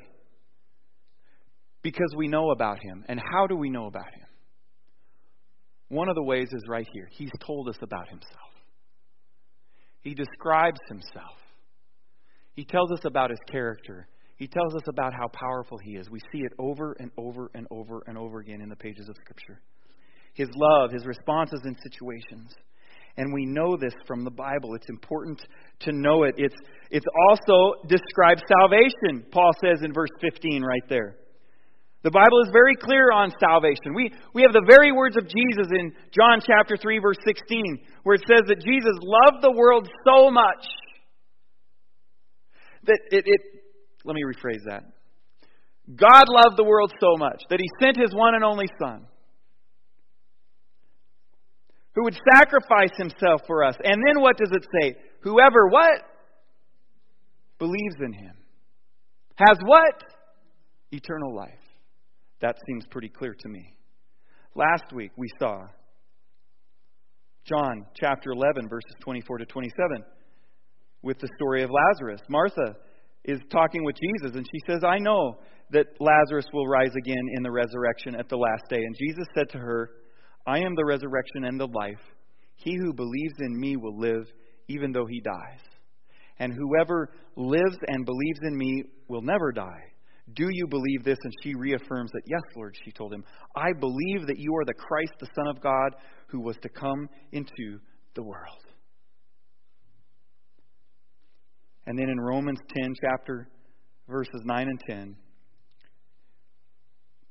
Because 1.81 2.07
we 2.15 2.29
know 2.29 2.51
about 2.51 2.77
Him. 2.81 3.03
And 3.09 3.19
how 3.19 3.47
do 3.47 3.57
we 3.57 3.69
know 3.69 3.87
about 3.87 4.05
Him? 4.05 4.25
One 5.89 6.07
of 6.07 6.15
the 6.15 6.23
ways 6.23 6.47
is 6.53 6.63
right 6.69 6.87
here. 6.93 7.09
He's 7.11 7.31
told 7.45 7.67
us 7.67 7.75
about 7.81 8.07
Himself, 8.07 8.53
He 9.99 10.13
describes 10.13 10.79
Himself, 10.87 11.35
He 12.53 12.63
tells 12.63 12.93
us 12.93 13.03
about 13.03 13.29
His 13.29 13.39
character. 13.51 14.07
He 14.37 14.47
tells 14.47 14.73
us 14.73 14.83
about 14.87 15.13
how 15.13 15.27
powerful 15.27 15.79
He 15.79 15.97
is. 15.97 16.09
We 16.09 16.21
see 16.31 16.39
it 16.39 16.53
over 16.57 16.95
and 16.97 17.11
over 17.17 17.51
and 17.53 17.67
over 17.69 18.03
and 18.07 18.17
over 18.17 18.39
again 18.39 18.61
in 18.61 18.69
the 18.69 18.75
pages 18.77 19.09
of 19.09 19.17
Scripture 19.17 19.61
his 20.33 20.49
love, 20.55 20.91
his 20.91 21.05
responses 21.05 21.61
in 21.65 21.75
situations. 21.83 22.53
And 23.17 23.31
we 23.31 23.45
know 23.45 23.77
this 23.77 23.93
from 24.07 24.23
the 24.23 24.31
Bible. 24.31 24.73
It's 24.73 24.89
important 24.89 25.39
to 25.81 25.91
know 25.91 26.23
it. 26.23 26.35
It's, 26.37 26.55
it's 26.89 27.05
also 27.29 27.75
describes 27.87 28.41
salvation, 28.59 29.25
Paul 29.31 29.51
says 29.63 29.83
in 29.83 29.93
verse 29.93 30.09
15 30.19 30.63
right 30.63 30.81
there. 30.89 31.17
The 32.01 32.11
Bible 32.11 32.41
is 32.43 32.49
very 32.51 32.75
clear 32.75 33.13
on 33.13 33.31
salvation. 33.39 33.93
We, 33.95 34.11
we 34.33 34.41
have 34.41 34.51
the 34.51 34.65
very 34.67 34.91
words 34.91 35.15
of 35.15 35.23
Jesus 35.23 35.71
in 35.71 35.93
John 36.11 36.41
chapter 36.45 36.75
3, 36.75 36.99
verse 36.99 37.17
16, 37.25 37.79
where 38.03 38.15
it 38.15 38.23
says 38.27 38.41
that 38.47 38.59
Jesus 38.59 38.97
loved 39.01 39.41
the 39.41 39.51
world 39.51 39.87
so 40.05 40.29
much 40.29 40.65
that 42.85 42.99
it, 43.11 43.23
it 43.25 43.41
let 44.03 44.15
me 44.15 44.23
rephrase 44.23 44.65
that. 44.67 44.83
God 45.95 46.25
loved 46.27 46.57
the 46.57 46.63
world 46.65 46.91
so 46.99 47.15
much 47.17 47.41
that 47.49 47.59
he 47.59 47.67
sent 47.81 47.97
his 47.97 48.13
one 48.13 48.35
and 48.35 48.43
only 48.43 48.67
Son 48.81 49.05
who 51.95 52.03
would 52.03 52.17
sacrifice 52.31 52.91
himself 52.97 53.41
for 53.45 53.63
us. 53.63 53.75
And 53.83 54.01
then 54.07 54.21
what 54.21 54.37
does 54.37 54.51
it 54.51 54.65
say? 54.81 54.95
Whoever 55.21 55.67
what? 55.67 56.01
Believes 57.59 57.95
in 58.03 58.13
him. 58.13 58.33
Has 59.35 59.57
what? 59.65 60.03
Eternal 60.91 61.35
life. 61.35 61.49
That 62.41 62.57
seems 62.67 62.85
pretty 62.89 63.09
clear 63.09 63.35
to 63.39 63.49
me. 63.49 63.75
Last 64.55 64.91
week 64.93 65.11
we 65.15 65.27
saw 65.39 65.61
John 67.45 67.85
chapter 67.99 68.31
11, 68.31 68.69
verses 68.69 68.93
24 69.01 69.39
to 69.39 69.45
27, 69.45 70.03
with 71.01 71.19
the 71.19 71.29
story 71.35 71.63
of 71.63 71.69
Lazarus. 71.69 72.21
Martha 72.29 72.75
is 73.25 73.39
talking 73.51 73.83
with 73.83 73.95
Jesus, 73.95 74.35
and 74.35 74.45
she 74.45 74.59
says, 74.71 74.83
I 74.83 74.97
know 74.97 75.37
that 75.71 75.87
Lazarus 75.99 76.45
will 76.53 76.67
rise 76.67 76.93
again 76.97 77.25
in 77.35 77.43
the 77.43 77.51
resurrection 77.51 78.15
at 78.15 78.29
the 78.29 78.37
last 78.37 78.63
day. 78.69 78.77
And 78.77 78.95
Jesus 78.97 79.25
said 79.35 79.49
to 79.49 79.57
her, 79.57 79.89
I 80.45 80.59
am 80.59 80.75
the 80.75 80.85
resurrection 80.85 81.45
and 81.45 81.59
the 81.59 81.67
life. 81.67 82.01
He 82.55 82.75
who 82.75 82.93
believes 82.93 83.35
in 83.39 83.59
me 83.59 83.77
will 83.77 83.97
live 83.97 84.25
even 84.67 84.91
though 84.91 85.05
he 85.05 85.21
dies. 85.21 85.59
And 86.39 86.53
whoever 86.53 87.09
lives 87.35 87.77
and 87.87 88.05
believes 88.05 88.39
in 88.43 88.57
me 88.57 88.83
will 89.07 89.21
never 89.21 89.51
die. 89.51 89.83
Do 90.33 90.47
you 90.49 90.67
believe 90.67 91.03
this? 91.03 91.17
And 91.21 91.33
she 91.43 91.53
reaffirms 91.53 92.11
that, 92.11 92.21
Yes, 92.25 92.41
Lord, 92.55 92.75
she 92.83 92.91
told 92.91 93.13
him. 93.13 93.23
I 93.55 93.73
believe 93.77 94.27
that 94.27 94.39
you 94.39 94.55
are 94.55 94.65
the 94.65 94.73
Christ, 94.73 95.13
the 95.19 95.29
Son 95.35 95.47
of 95.47 95.61
God, 95.61 95.95
who 96.27 96.39
was 96.39 96.57
to 96.61 96.69
come 96.69 97.09
into 97.31 97.79
the 98.15 98.23
world. 98.23 98.63
And 101.85 101.99
then 101.99 102.09
in 102.09 102.19
Romans 102.19 102.59
10, 102.77 102.93
chapter 103.01 103.49
verses 104.07 104.41
9 104.45 104.67
and 104.67 104.79
10, 104.87 105.15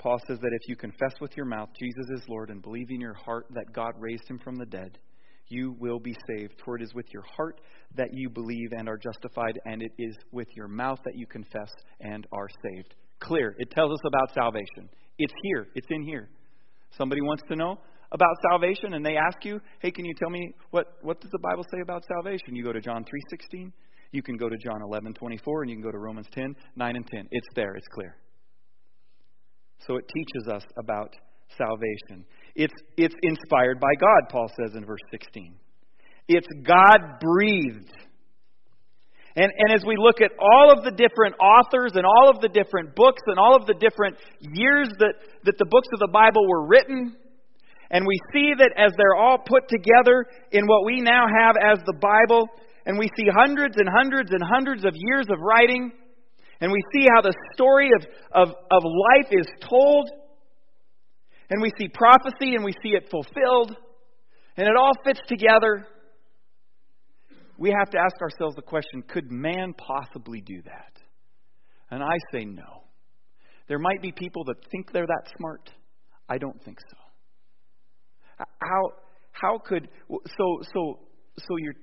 Paul 0.02 0.18
says 0.26 0.38
that 0.40 0.50
if 0.52 0.68
you 0.68 0.74
confess 0.74 1.12
with 1.20 1.36
your 1.36 1.46
mouth 1.46 1.68
Jesus 1.78 2.06
is 2.10 2.28
Lord 2.28 2.50
and 2.50 2.60
believe 2.60 2.90
in 2.90 3.00
your 3.00 3.14
heart 3.14 3.46
that 3.50 3.72
God 3.72 3.92
raised 3.98 4.28
him 4.28 4.40
from 4.40 4.56
the 4.56 4.66
dead, 4.66 4.98
you 5.46 5.76
will 5.78 6.00
be 6.00 6.16
saved. 6.26 6.54
For 6.64 6.76
it 6.76 6.82
is 6.82 6.92
with 6.92 7.06
your 7.12 7.22
heart 7.36 7.60
that 7.94 8.08
you 8.12 8.28
believe 8.28 8.72
and 8.72 8.88
are 8.88 8.96
justified, 8.96 9.60
and 9.64 9.80
it 9.80 9.92
is 9.98 10.16
with 10.32 10.48
your 10.56 10.66
mouth 10.66 10.98
that 11.04 11.14
you 11.14 11.26
confess 11.26 11.70
and 12.00 12.26
are 12.32 12.48
saved. 12.64 12.94
Clear. 13.20 13.54
It 13.58 13.70
tells 13.70 13.92
us 13.92 14.00
about 14.04 14.34
salvation. 14.34 14.88
It's 15.18 15.32
here, 15.44 15.68
it's 15.76 15.86
in 15.90 16.02
here. 16.02 16.28
Somebody 16.98 17.20
wants 17.20 17.44
to 17.48 17.54
know 17.54 17.78
about 18.10 18.34
salvation 18.50 18.94
and 18.94 19.06
they 19.06 19.16
ask 19.16 19.44
you, 19.44 19.60
"Hey, 19.78 19.92
can 19.92 20.04
you 20.04 20.14
tell 20.14 20.30
me 20.30 20.52
what 20.70 20.98
what 21.02 21.20
does 21.20 21.30
the 21.30 21.38
Bible 21.38 21.64
say 21.70 21.80
about 21.80 22.02
salvation?" 22.04 22.56
You 22.56 22.64
go 22.64 22.72
to 22.72 22.80
John 22.80 23.04
3:16, 23.04 23.72
you 24.10 24.22
can 24.22 24.36
go 24.36 24.48
to 24.48 24.56
John 24.56 24.82
11:24 24.82 25.62
and 25.62 25.70
you 25.70 25.76
can 25.76 25.82
go 25.84 25.92
to 25.92 25.98
Romans 25.98 26.28
10, 26.32 26.56
9 26.74 26.96
and 26.96 27.06
10. 27.06 27.28
It's 27.30 27.48
there, 27.54 27.74
it's 27.76 27.88
clear. 27.88 28.16
So 29.86 29.96
it 29.96 30.04
teaches 30.14 30.48
us 30.48 30.62
about 30.78 31.14
salvation. 31.58 32.24
It's, 32.54 32.74
it's 32.96 33.14
inspired 33.22 33.80
by 33.80 33.92
God, 33.98 34.28
Paul 34.30 34.50
says 34.56 34.74
in 34.76 34.84
verse 34.84 35.00
16. 35.10 35.54
It's 36.28 36.46
God 36.64 37.20
breathed. 37.20 37.92
And, 39.34 39.50
and 39.56 39.74
as 39.74 39.84
we 39.84 39.96
look 39.96 40.20
at 40.20 40.32
all 40.38 40.72
of 40.76 40.84
the 40.84 40.90
different 40.90 41.36
authors 41.40 41.92
and 41.94 42.04
all 42.04 42.28
of 42.28 42.40
the 42.40 42.48
different 42.48 42.94
books 42.94 43.22
and 43.26 43.38
all 43.38 43.56
of 43.56 43.66
the 43.66 43.74
different 43.74 44.16
years 44.40 44.88
that, 44.98 45.14
that 45.44 45.56
the 45.58 45.64
books 45.64 45.88
of 45.94 46.00
the 46.00 46.12
Bible 46.12 46.46
were 46.46 46.66
written, 46.66 47.16
and 47.90 48.06
we 48.06 48.18
see 48.32 48.52
that 48.56 48.72
as 48.76 48.92
they're 48.96 49.16
all 49.16 49.38
put 49.38 49.68
together 49.68 50.26
in 50.52 50.66
what 50.66 50.84
we 50.84 51.00
now 51.00 51.24
have 51.26 51.56
as 51.56 51.78
the 51.86 51.96
Bible, 51.96 52.48
and 52.84 52.98
we 52.98 53.08
see 53.16 53.26
hundreds 53.34 53.76
and 53.78 53.88
hundreds 53.88 54.30
and 54.32 54.42
hundreds 54.42 54.84
of 54.84 54.92
years 54.94 55.26
of 55.30 55.38
writing, 55.40 55.92
and 56.62 56.70
we 56.70 56.80
see 56.94 57.08
how 57.12 57.20
the 57.20 57.34
story 57.54 57.90
of, 57.94 58.06
of, 58.32 58.54
of 58.70 58.82
life 58.84 59.32
is 59.32 59.46
told, 59.68 60.08
and 61.50 61.60
we 61.60 61.72
see 61.76 61.88
prophecy 61.88 62.54
and 62.54 62.64
we 62.64 62.72
see 62.82 62.90
it 62.90 63.10
fulfilled, 63.10 63.76
and 64.56 64.68
it 64.68 64.76
all 64.78 64.92
fits 65.04 65.20
together. 65.26 65.88
We 67.58 67.74
have 67.76 67.90
to 67.90 67.98
ask 67.98 68.14
ourselves 68.22 68.54
the 68.54 68.62
question 68.62 69.02
could 69.02 69.32
man 69.32 69.74
possibly 69.74 70.40
do 70.40 70.62
that? 70.62 70.92
And 71.90 72.00
I 72.00 72.16
say 72.32 72.44
no. 72.44 72.84
There 73.66 73.80
might 73.80 74.00
be 74.00 74.12
people 74.12 74.44
that 74.44 74.56
think 74.70 74.92
they're 74.92 75.06
that 75.06 75.32
smart. 75.36 75.68
I 76.28 76.38
don't 76.38 76.62
think 76.64 76.78
so. 76.78 78.44
How 78.60 78.82
how 79.32 79.58
could 79.58 79.88
so 80.08 80.60
so 80.72 81.00
so 81.38 81.56
you're 81.58 81.74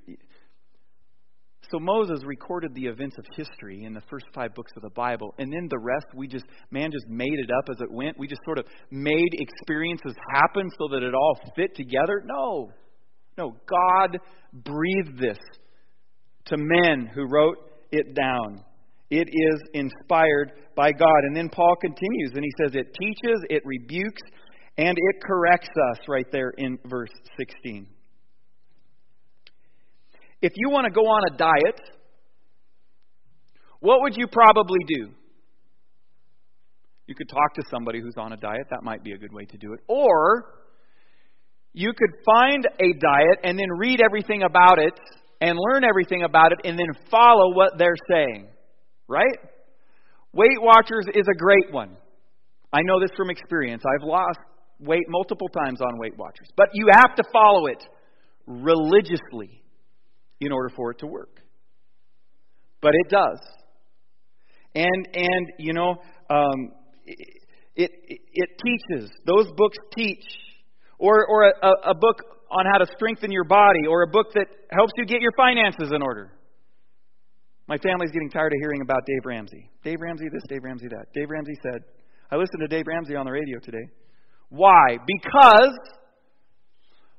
so 1.71 1.79
Moses 1.79 2.19
recorded 2.25 2.73
the 2.73 2.86
events 2.86 3.17
of 3.17 3.25
history 3.36 3.84
in 3.84 3.93
the 3.93 4.01
first 4.10 4.25
five 4.34 4.55
books 4.55 4.71
of 4.75 4.82
the 4.82 4.89
Bible, 4.89 5.36
and 5.38 5.51
then 5.51 5.67
the 5.69 5.77
rest 5.77 6.08
we 6.15 6.27
just 6.27 6.45
man 6.71 6.91
just 6.91 7.08
made 7.08 7.38
it 7.38 7.49
up 7.58 7.69
as 7.69 7.82
it 7.82 7.91
went. 7.91 8.17
We 8.17 8.27
just 8.27 8.41
sort 8.45 8.58
of 8.58 8.65
made 8.89 9.29
experiences 9.34 10.15
happen 10.34 10.69
so 10.79 10.88
that 10.91 11.03
it 11.03 11.13
all 11.13 11.39
fit 11.55 11.75
together. 11.75 12.23
No. 12.25 12.71
No, 13.38 13.55
God 13.67 14.19
breathed 14.53 15.17
this 15.19 15.38
to 16.45 16.58
men 16.58 17.10
who 17.13 17.25
wrote 17.25 17.58
it 17.91 18.15
down. 18.15 18.63
It 19.10 19.29
is 19.29 19.62
inspired 19.73 20.51
by 20.75 20.91
God. 20.91 21.23
And 21.23 21.36
then 21.36 21.49
Paul 21.49 21.75
continues 21.79 22.32
and 22.36 22.43
he 22.43 22.51
says 22.62 22.75
it 22.75 22.93
teaches, 22.99 23.43
it 23.49 23.62
rebukes, 23.65 24.21
and 24.77 24.97
it 24.97 25.23
corrects 25.23 25.69
us 25.91 25.99
right 26.08 26.25
there 26.32 26.51
in 26.58 26.77
verse 26.86 27.10
16. 27.38 27.88
If 30.41 30.54
you 30.56 30.69
want 30.69 30.86
to 30.86 30.91
go 30.91 31.02
on 31.02 31.34
a 31.34 31.38
diet, 31.38 31.82
what 33.80 34.02
would 34.02 34.15
you 34.15 34.28
probably 34.28 34.80
do? 34.88 35.10
You 37.08 37.15
could 37.15 37.30
talk 37.30 37.56
to 37.56 37.63
somebody 37.71 37.99
who's 38.02 38.15
on 38.17 38.34
a 38.34 38.38
diet. 38.38 38.67
That 38.69 38.84
might 38.84 39.04
be 39.04 39.13
a 39.13 39.17
good 39.17 39.34
way 39.34 39.45
to 39.45 39.58
do 39.58 39.73
it. 39.73 39.80
Or 39.88 40.45
you 41.73 41.91
could 41.97 42.12
find 42.25 42.65
a 42.65 42.93
diet 42.99 43.39
and 43.43 43.58
then 43.58 43.67
read 43.78 43.99
everything 44.02 44.43
about 44.43 44.80
it 44.80 44.93
and 45.41 45.58
learn 45.58 45.84
everything 45.84 46.23
about 46.23 46.52
it 46.52 46.60
and 46.65 46.78
then 46.78 46.88
follow 47.10 47.54
what 47.56 47.78
they're 47.78 47.97
saying. 48.12 48.47
Right? 49.08 49.38
Weight 50.34 50.62
Watchers 50.62 51.06
is 51.15 51.25
a 51.28 51.38
great 51.38 51.71
one. 51.71 51.97
I 52.71 52.82
know 52.84 52.99
this 52.99 53.10
from 53.17 53.30
experience. 53.30 53.82
I've 53.84 54.08
lost 54.08 54.38
weight 54.80 55.06
multiple 55.10 55.49
times 55.49 55.82
on 55.82 55.97
Weight 55.97 56.15
Watchers. 56.17 56.49
But 56.56 56.67
you 56.73 56.88
have 56.91 57.15
to 57.15 57.23
follow 57.34 57.65
it 57.65 57.84
religiously 58.45 59.63
in 60.39 60.52
order 60.52 60.69
for 60.75 60.91
it 60.91 60.99
to 60.99 61.08
work. 61.08 61.41
But 62.82 62.91
it 62.93 63.10
does. 63.10 63.39
And 64.75 65.08
and 65.13 65.47
you 65.58 65.73
know, 65.73 65.97
um, 66.30 66.71
it, 67.06 67.91
it, 68.08 68.19
it 68.34 68.49
teaches. 68.63 69.10
Those 69.25 69.47
books 69.58 69.78
teach, 69.95 70.23
or 70.97 71.25
or 71.28 71.49
a, 71.49 71.91
a 71.91 71.93
book 71.95 72.23
on 72.52 72.65
how 72.71 72.80
to 72.80 72.86
strengthen 72.95 73.32
your 73.32 73.43
body, 73.43 73.88
or 73.89 74.04
a 74.04 74.08
book 74.08 74.28
that 74.34 74.47
helps 74.71 74.93
you 74.97 75.06
get 75.06 75.21
your 75.21 75.34
finances 75.36 75.91
in 75.93 76.02
order. 76.02 76.32
My 77.67 77.78
family's 77.78 78.12
getting 78.12 78.32
tired 78.32 78.52
of 78.52 78.60
hearing 78.62 78.82
about 78.82 79.06
Dave 79.06 79.25
Ramsey. 79.25 79.69
Dave 79.84 80.02
Ramsey 80.02 80.25
this, 80.34 80.41
Dave 80.49 80.63
Ramsey 80.63 80.88
that. 80.88 81.06
Dave 81.13 81.30
Ramsey 81.30 81.54
said, 81.62 81.84
I 82.32 82.36
listened 82.36 82.62
to 82.62 82.67
Dave 82.67 82.86
Ramsey 82.88 83.15
on 83.15 83.25
the 83.25 83.32
radio 83.32 83.60
today. 83.60 83.86
Why? 84.49 84.97
Because 85.06 85.78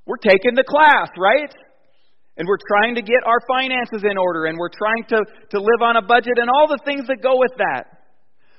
we're 0.07 0.17
taking 0.17 0.55
the 0.57 0.65
class, 0.65 1.09
right? 1.17 1.55
And 2.37 2.47
we're 2.49 2.63
trying 2.69 2.95
to 2.95 3.03
get 3.03 3.21
our 3.27 3.41
finances 3.47 4.03
in 4.05 4.17
order 4.17 4.47
and 4.47 4.59
we're 4.59 4.71
trying 4.71 5.05
to, 5.09 5.25
to 5.51 5.59
live 5.59 5.83
on 5.83 5.97
a 5.97 6.03
budget 6.03 6.35
and 6.37 6.49
all 6.49 6.69
the 6.69 6.79
things 6.85 7.07
that 7.09 7.23
go 7.23 7.39
with 7.39 7.53
that. 7.59 7.85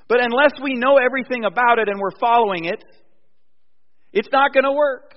But 0.08 0.20
unless 0.22 0.52
we 0.62 0.74
know 0.74 0.98
everything 0.98 1.44
about 1.44 1.78
it 1.78 1.88
and 1.88 1.98
we're 1.98 2.18
following 2.20 2.66
it, 2.66 2.84
it's 4.12 4.28
not 4.30 4.52
going 4.52 4.64
to 4.64 4.72
work. 4.72 5.14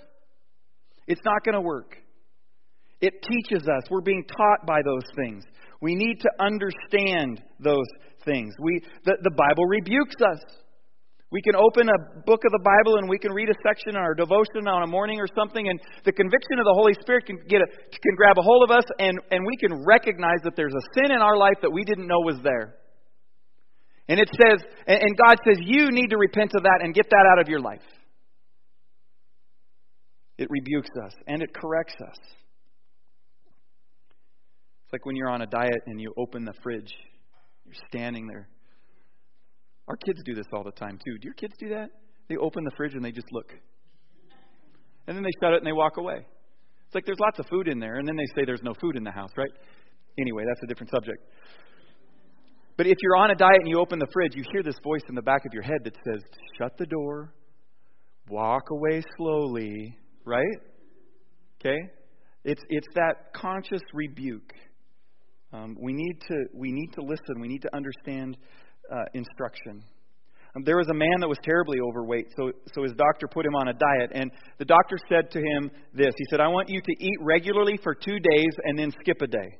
It's 1.07 1.21
not 1.25 1.43
going 1.43 1.55
to 1.55 1.61
work. 1.61 1.97
It 3.01 3.13
teaches 3.21 3.67
us. 3.67 3.83
We're 3.89 4.01
being 4.01 4.23
taught 4.25 4.65
by 4.65 4.81
those 4.83 5.03
things. 5.15 5.43
We 5.81 5.95
need 5.95 6.21
to 6.21 6.29
understand 6.39 7.43
those 7.59 7.87
things. 8.23 8.55
We, 8.59 8.81
the, 9.03 9.17
the 9.21 9.31
Bible 9.31 9.65
rebukes 9.65 10.15
us. 10.21 10.39
We 11.35 11.41
can 11.41 11.59
open 11.59 11.89
a 11.89 11.99
book 12.23 12.47
of 12.47 12.51
the 12.55 12.63
Bible 12.63 12.95
and 12.95 13.09
we 13.09 13.19
can 13.19 13.33
read 13.33 13.49
a 13.49 13.53
section 13.59 13.89
in 13.89 13.95
our 13.97 14.15
devotion 14.15 14.69
on 14.69 14.83
a 14.83 14.87
morning 14.87 15.19
or 15.19 15.27
something, 15.35 15.67
and 15.67 15.77
the 16.05 16.13
conviction 16.13 16.59
of 16.59 16.63
the 16.63 16.71
Holy 16.71 16.93
Spirit 17.01 17.25
can 17.25 17.35
get 17.49 17.59
a, 17.59 17.67
can 17.91 18.15
grab 18.15 18.37
a 18.37 18.41
hold 18.41 18.63
of 18.63 18.71
us, 18.71 18.85
and, 18.99 19.19
and 19.31 19.45
we 19.45 19.57
can 19.57 19.83
recognize 19.83 20.39
that 20.45 20.55
there's 20.55 20.71
a 20.71 20.85
sin 20.93 21.11
in 21.11 21.21
our 21.21 21.35
life 21.35 21.57
that 21.61 21.69
we 21.69 21.83
didn't 21.83 22.07
know 22.07 22.21
was 22.21 22.39
there. 22.41 22.75
And 24.07 24.17
it 24.17 24.29
says, 24.31 24.63
and 24.87 25.17
God 25.27 25.35
says, 25.45 25.57
you 25.59 25.91
need 25.91 26.07
to 26.11 26.17
repent 26.17 26.53
of 26.55 26.63
that 26.63 26.79
and 26.81 26.93
get 26.93 27.09
that 27.09 27.25
out 27.33 27.41
of 27.41 27.49
your 27.49 27.59
life. 27.59 27.83
It 30.37 30.47
rebukes 30.49 30.91
us 31.05 31.15
and 31.27 31.41
it 31.41 31.53
corrects 31.53 31.95
us. 31.99 32.17
It's 34.85 34.93
like 34.93 35.05
when 35.05 35.17
you're 35.17 35.31
on 35.31 35.41
a 35.41 35.47
diet 35.47 35.81
and 35.85 35.99
you 35.99 36.13
open 36.15 36.45
the 36.45 36.53
fridge, 36.63 36.93
you're 37.65 37.75
standing 37.89 38.25
there 38.27 38.47
our 39.87 39.95
kids 39.97 40.21
do 40.25 40.33
this 40.33 40.45
all 40.53 40.63
the 40.63 40.71
time, 40.71 40.97
too. 40.97 41.17
Do 41.19 41.25
your 41.25 41.33
kids 41.33 41.53
do 41.59 41.69
that? 41.69 41.89
They 42.27 42.37
open 42.37 42.63
the 42.63 42.71
fridge 42.75 42.93
and 42.93 43.05
they 43.05 43.11
just 43.11 43.27
look. 43.31 43.51
And 45.07 45.15
then 45.15 45.23
they 45.23 45.31
shut 45.41 45.53
it 45.53 45.57
and 45.57 45.67
they 45.67 45.73
walk 45.73 45.97
away. 45.97 46.25
It's 46.87 46.95
like 46.95 47.05
there's 47.05 47.19
lots 47.19 47.39
of 47.39 47.45
food 47.47 47.67
in 47.67 47.79
there, 47.79 47.95
and 47.95 48.07
then 48.07 48.15
they 48.15 48.25
say 48.35 48.45
there's 48.45 48.63
no 48.63 48.73
food 48.79 48.95
in 48.95 49.03
the 49.03 49.11
house, 49.11 49.31
right? 49.37 49.51
Anyway, 50.19 50.43
that's 50.47 50.61
a 50.63 50.67
different 50.67 50.91
subject. 50.91 51.19
But 52.77 52.87
if 52.87 52.97
you're 53.01 53.17
on 53.17 53.31
a 53.31 53.35
diet 53.35 53.59
and 53.59 53.69
you 53.69 53.79
open 53.79 53.99
the 53.99 54.07
fridge, 54.11 54.35
you 54.35 54.43
hear 54.51 54.63
this 54.63 54.75
voice 54.83 55.01
in 55.07 55.15
the 55.15 55.21
back 55.21 55.45
of 55.45 55.53
your 55.53 55.63
head 55.63 55.79
that 55.83 55.95
says, 56.05 56.21
shut 56.57 56.77
the 56.77 56.85
door, 56.85 57.33
walk 58.27 58.63
away 58.71 59.01
slowly, 59.17 59.97
right? 60.25 60.57
Okay? 61.59 61.77
It's, 62.43 62.61
it's 62.69 62.87
that 62.95 63.33
conscious 63.33 63.81
rebuke. 63.93 64.51
Um, 65.53 65.77
we, 65.79 65.93
need 65.93 66.19
to, 66.27 66.35
we 66.53 66.71
need 66.71 66.91
to 66.93 67.01
listen. 67.01 67.39
We 67.39 67.47
need 67.47 67.61
to 67.61 67.73
understand 67.73 68.37
uh, 68.91 69.05
instruction. 69.13 69.83
Um, 70.55 70.63
there 70.63 70.77
was 70.77 70.87
a 70.89 70.93
man 70.93 71.19
that 71.19 71.27
was 71.27 71.37
terribly 71.43 71.79
overweight, 71.81 72.27
so, 72.37 72.51
so 72.73 72.83
his 72.83 72.93
doctor 72.93 73.27
put 73.27 73.45
him 73.45 73.55
on 73.55 73.67
a 73.67 73.73
diet. 73.73 74.11
And 74.13 74.31
the 74.57 74.65
doctor 74.65 74.97
said 75.09 75.29
to 75.31 75.39
him 75.39 75.69
this 75.93 76.13
He 76.17 76.25
said, 76.29 76.39
I 76.39 76.47
want 76.47 76.69
you 76.69 76.79
to 76.79 76.93
eat 76.99 77.17
regularly 77.21 77.77
for 77.83 77.93
two 77.93 78.19
days 78.19 78.53
and 78.63 78.79
then 78.79 78.91
skip 79.01 79.21
a 79.21 79.27
day. 79.27 79.59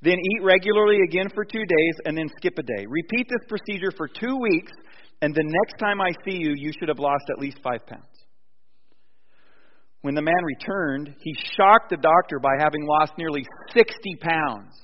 Then 0.00 0.16
eat 0.18 0.42
regularly 0.42 0.98
again 1.06 1.28
for 1.34 1.44
two 1.44 1.64
days 1.64 1.94
and 2.06 2.16
then 2.16 2.28
skip 2.36 2.58
a 2.58 2.62
day. 2.62 2.86
Repeat 2.88 3.28
this 3.28 3.46
procedure 3.48 3.92
for 3.96 4.08
two 4.08 4.36
weeks, 4.40 4.72
and 5.20 5.34
the 5.34 5.44
next 5.44 5.78
time 5.78 6.00
I 6.00 6.10
see 6.24 6.36
you, 6.36 6.54
you 6.56 6.72
should 6.78 6.88
have 6.88 6.98
lost 6.98 7.24
at 7.30 7.38
least 7.38 7.58
five 7.62 7.86
pounds. 7.86 8.06
When 10.00 10.16
the 10.16 10.22
man 10.22 10.42
returned, 10.44 11.14
he 11.20 11.32
shocked 11.56 11.90
the 11.90 11.96
doctor 11.96 12.40
by 12.40 12.56
having 12.58 12.84
lost 12.84 13.12
nearly 13.16 13.46
60 13.72 13.94
pounds. 14.20 14.74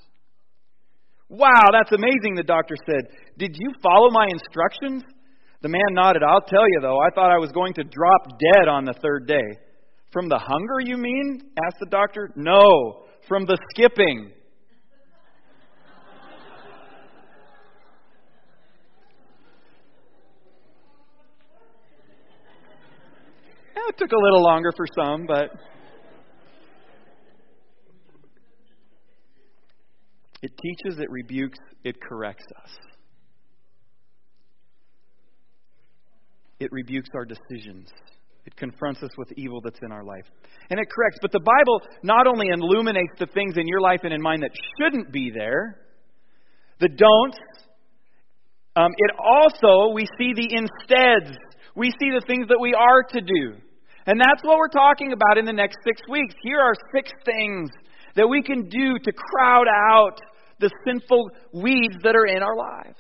Wow, 1.29 1.69
that's 1.73 1.93
amazing, 1.93 2.37
the 2.37 2.43
doctor 2.43 2.75
said. 2.87 3.11
Did 3.37 3.55
you 3.59 3.71
follow 3.83 4.09
my 4.11 4.27
instructions? 4.31 5.03
The 5.61 5.69
man 5.69 5.83
nodded. 5.91 6.23
I'll 6.23 6.41
tell 6.41 6.67
you, 6.67 6.79
though, 6.81 6.99
I 6.99 7.11
thought 7.15 7.31
I 7.31 7.37
was 7.37 7.53
going 7.53 7.75
to 7.75 7.85
drop 7.85 8.39
dead 8.39 8.69
on 8.69 8.87
the 8.87 8.95
third 9.03 9.27
day. 9.27 9.59
From 10.11 10.31
the 10.31 10.39
hunger, 10.39 10.81
you 10.81 10.97
mean? 10.97 11.43
asked 11.67 11.77
the 11.81 11.87
doctor. 11.91 12.31
No, 12.35 13.05
from 13.29 13.45
the 13.45 13.59
skipping. 13.75 14.31
it 23.77 23.99
took 23.99 24.13
a 24.13 24.19
little 24.19 24.43
longer 24.43 24.73
for 24.75 24.87
some, 24.95 25.27
but. 25.27 25.51
It 30.43 30.53
teaches, 30.57 30.99
it 30.99 31.11
rebukes, 31.11 31.59
it 31.85 32.01
corrects 32.01 32.47
us. 32.63 32.71
It 36.61 36.71
rebukes 36.73 37.09
our 37.15 37.25
decisions. 37.25 37.89
It 38.45 38.57
confronts 38.57 39.03
us 39.03 39.11
with 39.19 39.31
evil 39.37 39.61
that's 39.61 39.79
in 39.83 39.93
our 39.93 40.05
life. 40.05 40.25
And 40.71 40.81
it 40.81 40.89
corrects. 40.91 41.19
But 41.21 41.33
the 41.33 41.41
Bible 41.41 41.83
not 42.03 42.27
only 42.27 42.49
illuminates 42.49 43.13
the 43.19 43.27
things 43.27 43.57
in 43.57 43.69
your 43.69 43.81
life 43.81 44.01
and 44.05 44.13
in 44.13 44.23
mine 44.23 44.41
that 44.41 44.51
shouldn't 44.79 45.13
be 45.13 45.31
there, 45.31 45.79
the 46.81 46.89
don'ts, 46.89 47.39
um, 48.77 48.93
it 48.97 49.11
also, 49.19 49.93
we 49.93 50.07
see 50.19 50.33
the 50.35 50.55
insteads. 50.55 51.37
We 51.75 51.91
see 52.01 52.11
the 52.11 52.25
things 52.27 52.49
that 52.49 52.59
we 52.61 52.75
are 52.75 53.03
to 53.03 53.21
do. 53.21 53.61
And 54.07 54.21
that's 54.21 54.43
what 54.43 54.57
we're 54.57 54.69
talking 54.69 55.13
about 55.13 55.37
in 55.37 55.45
the 55.45 55.53
next 55.53 55.79
six 55.85 56.01
weeks. 56.09 56.35
Here 56.43 56.59
are 56.59 56.75
six 56.95 57.11
things 57.25 57.71
that 58.17 58.29
we 58.29 58.43
can 58.43 58.69
do 58.69 58.99
to 59.03 59.13
crowd 59.13 59.67
out 59.69 60.19
the 60.61 60.71
sinful 60.87 61.31
weeds 61.53 61.97
that 62.03 62.17
are 62.17 62.27
in 62.27 62.43
our 62.43 62.57
lives 62.57 62.99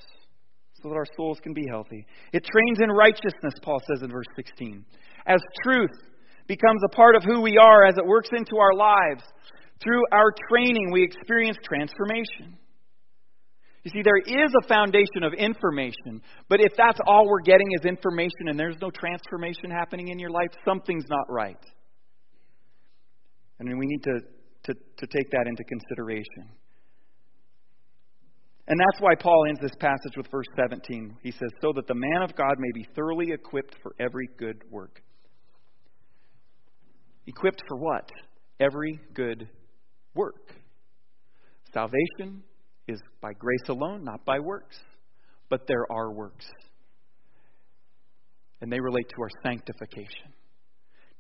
so 0.83 0.89
that 0.89 0.95
our 0.95 1.07
souls 1.17 1.39
can 1.43 1.53
be 1.53 1.65
healthy. 1.69 2.07
It 2.33 2.45
trains 2.45 2.79
in 2.81 2.91
righteousness, 2.91 3.55
Paul 3.63 3.81
says 3.93 4.03
in 4.03 4.11
verse 4.11 4.27
16. 4.37 4.85
As 5.27 5.41
truth 5.65 5.91
becomes 6.47 6.81
a 6.85 6.95
part 6.95 7.17
of 7.17 7.25
who 7.25 7.41
we 7.41 7.59
are, 7.59 7.85
as 7.85 7.99
it 7.99 8.07
works 8.07 8.29
into 8.33 8.57
our 8.59 8.75
lives, 8.75 9.25
through 9.83 10.03
our 10.13 10.33
training, 10.51 10.91
we 10.93 11.03
experience 11.03 11.57
transformation. 11.65 12.59
You 13.85 13.91
see, 13.91 14.03
there 14.03 14.19
is 14.19 14.53
a 14.63 14.69
foundation 14.69 15.23
of 15.23 15.33
information, 15.35 16.21
but 16.49 16.61
if 16.61 16.73
that's 16.77 16.99
all 17.07 17.27
we're 17.29 17.41
getting 17.41 17.69
is 17.79 17.85
information 17.85 18.49
and 18.49 18.59
there's 18.59 18.77
no 18.83 18.91
transformation 18.91 19.71
happening 19.71 20.09
in 20.09 20.19
your 20.19 20.31
life, 20.31 20.51
something's 20.65 21.07
not 21.09 21.25
right. 21.29 21.63
And 23.61 23.79
we 23.79 23.87
need 23.87 24.03
to, 24.05 24.21
to, 24.69 24.75
to 24.75 25.07
take 25.07 25.31
that 25.31 25.47
into 25.47 25.65
consideration. 25.65 26.53
And 28.67 28.79
that's 28.79 29.01
why 29.01 29.15
Paul 29.19 29.47
ends 29.49 29.61
this 29.63 29.75
passage 29.81 30.15
with 30.17 30.27
verse 30.31 30.47
17. 30.57 31.17
He 31.23 31.31
says, 31.31 31.49
So 31.63 31.73
that 31.75 31.87
the 31.87 31.95
man 31.95 32.23
of 32.23 32.37
God 32.37 32.55
may 32.59 32.71
be 32.75 32.87
thoroughly 32.95 33.33
equipped 33.33 33.77
for 33.83 33.95
every 33.99 34.29
good 34.39 34.63
work. 34.71 35.01
Equipped 37.27 37.63
for 37.67 37.79
what? 37.79 38.11
Every 38.61 39.01
good 39.15 39.49
work. 40.15 40.53
Salvation 41.73 42.43
is 42.87 43.01
by 43.23 43.33
grace 43.33 43.69
alone, 43.69 44.05
not 44.05 44.25
by 44.27 44.39
works. 44.39 44.79
But 45.49 45.63
there 45.67 45.91
are 45.91 46.13
works. 46.13 46.47
And 48.61 48.71
they 48.71 48.81
relate 48.81 49.09
to 49.09 49.23
our 49.23 49.31
sanctification, 49.43 50.35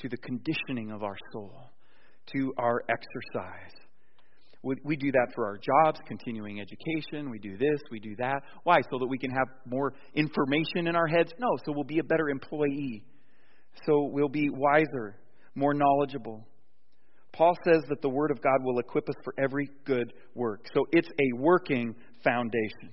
to 0.01 0.09
the 0.11 0.19
conditioning 0.19 0.91
of 0.91 1.03
our 1.03 1.17
soul, 1.33 1.71
to 2.33 2.53
our 2.59 2.83
exercise 2.89 3.79
we, 4.62 4.76
we 4.85 4.97
do 4.97 5.12
that 5.12 5.29
for 5.35 5.47
our 5.47 5.57
jobs, 5.57 6.01
continuing 6.07 6.61
education. 6.61 7.31
We 7.31 7.39
do 7.39 7.57
this, 7.57 7.81
we 7.91 8.01
do 8.01 8.16
that. 8.16 8.43
Why? 8.64 8.81
So 8.91 8.99
that 8.99 9.07
we 9.07 9.18
can 9.18 9.31
have 9.31 9.47
more 9.64 9.95
information 10.14 10.89
in 10.89 10.97
our 10.97 11.07
heads? 11.07 11.33
No, 11.39 11.49
so 11.64 11.72
we'll 11.72 11.85
be 11.85 12.01
a 12.01 12.05
better 12.05 12.29
employee. 12.29 13.05
So 13.87 14.09
we'll 14.12 14.29
be 14.29 14.51
wiser, 14.51 15.16
more 15.55 15.74
knowledgeable. 15.74 16.47
Paul 17.33 17.57
says 17.64 17.83
that 17.89 18.03
the 18.03 18.09
Word 18.09 18.31
of 18.33 18.43
God 18.43 18.64
will 18.64 18.81
equip 18.81 19.09
us 19.09 19.14
for 19.22 19.33
every 19.39 19.68
good 19.85 20.12
work. 20.35 20.66
So 20.74 20.87
it's 20.91 21.09
a 21.09 21.37
working 21.37 21.95
foundation. 22.24 22.91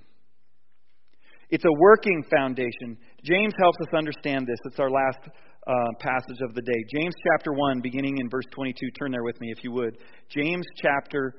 It's 1.49 1.65
a 1.65 1.79
working 1.79 2.23
foundation. 2.29 2.97
James 3.23 3.53
helps 3.59 3.77
us 3.81 3.93
understand 3.95 4.45
this. 4.45 4.57
It's 4.65 4.79
our 4.79 4.89
last 4.89 5.29
uh, 5.67 5.73
passage 5.99 6.41
of 6.41 6.53
the 6.53 6.61
day. 6.61 6.99
James 6.99 7.13
chapter 7.31 7.51
1, 7.53 7.81
beginning 7.81 8.17
in 8.19 8.29
verse 8.29 8.45
22. 8.51 8.91
Turn 8.99 9.11
there 9.11 9.23
with 9.23 9.39
me 9.41 9.51
if 9.55 9.63
you 9.63 9.71
would. 9.71 9.97
James 10.29 10.65
chapter 10.81 11.33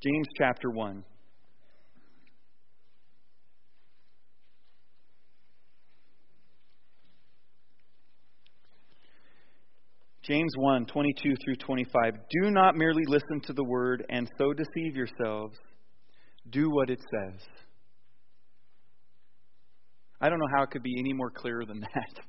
James 0.00 0.28
chapter 0.38 0.70
1. 0.70 1.04
James 10.22 10.52
1, 10.56 10.86
22 10.86 11.34
through 11.42 11.56
25. 11.56 12.12
Do 12.30 12.50
not 12.52 12.76
merely 12.76 13.02
listen 13.08 13.40
to 13.46 13.52
the 13.52 13.64
word 13.64 14.04
and 14.08 14.30
so 14.38 14.52
deceive 14.52 14.94
yourselves. 14.94 15.56
Do 16.50 16.70
what 16.70 16.90
it 16.90 17.00
says. 17.00 17.40
I 20.20 20.28
don't 20.28 20.38
know 20.38 20.48
how 20.56 20.62
it 20.62 20.70
could 20.70 20.84
be 20.84 20.94
any 20.96 21.12
more 21.12 21.30
clear 21.30 21.64
than 21.66 21.80
that. 21.94 22.20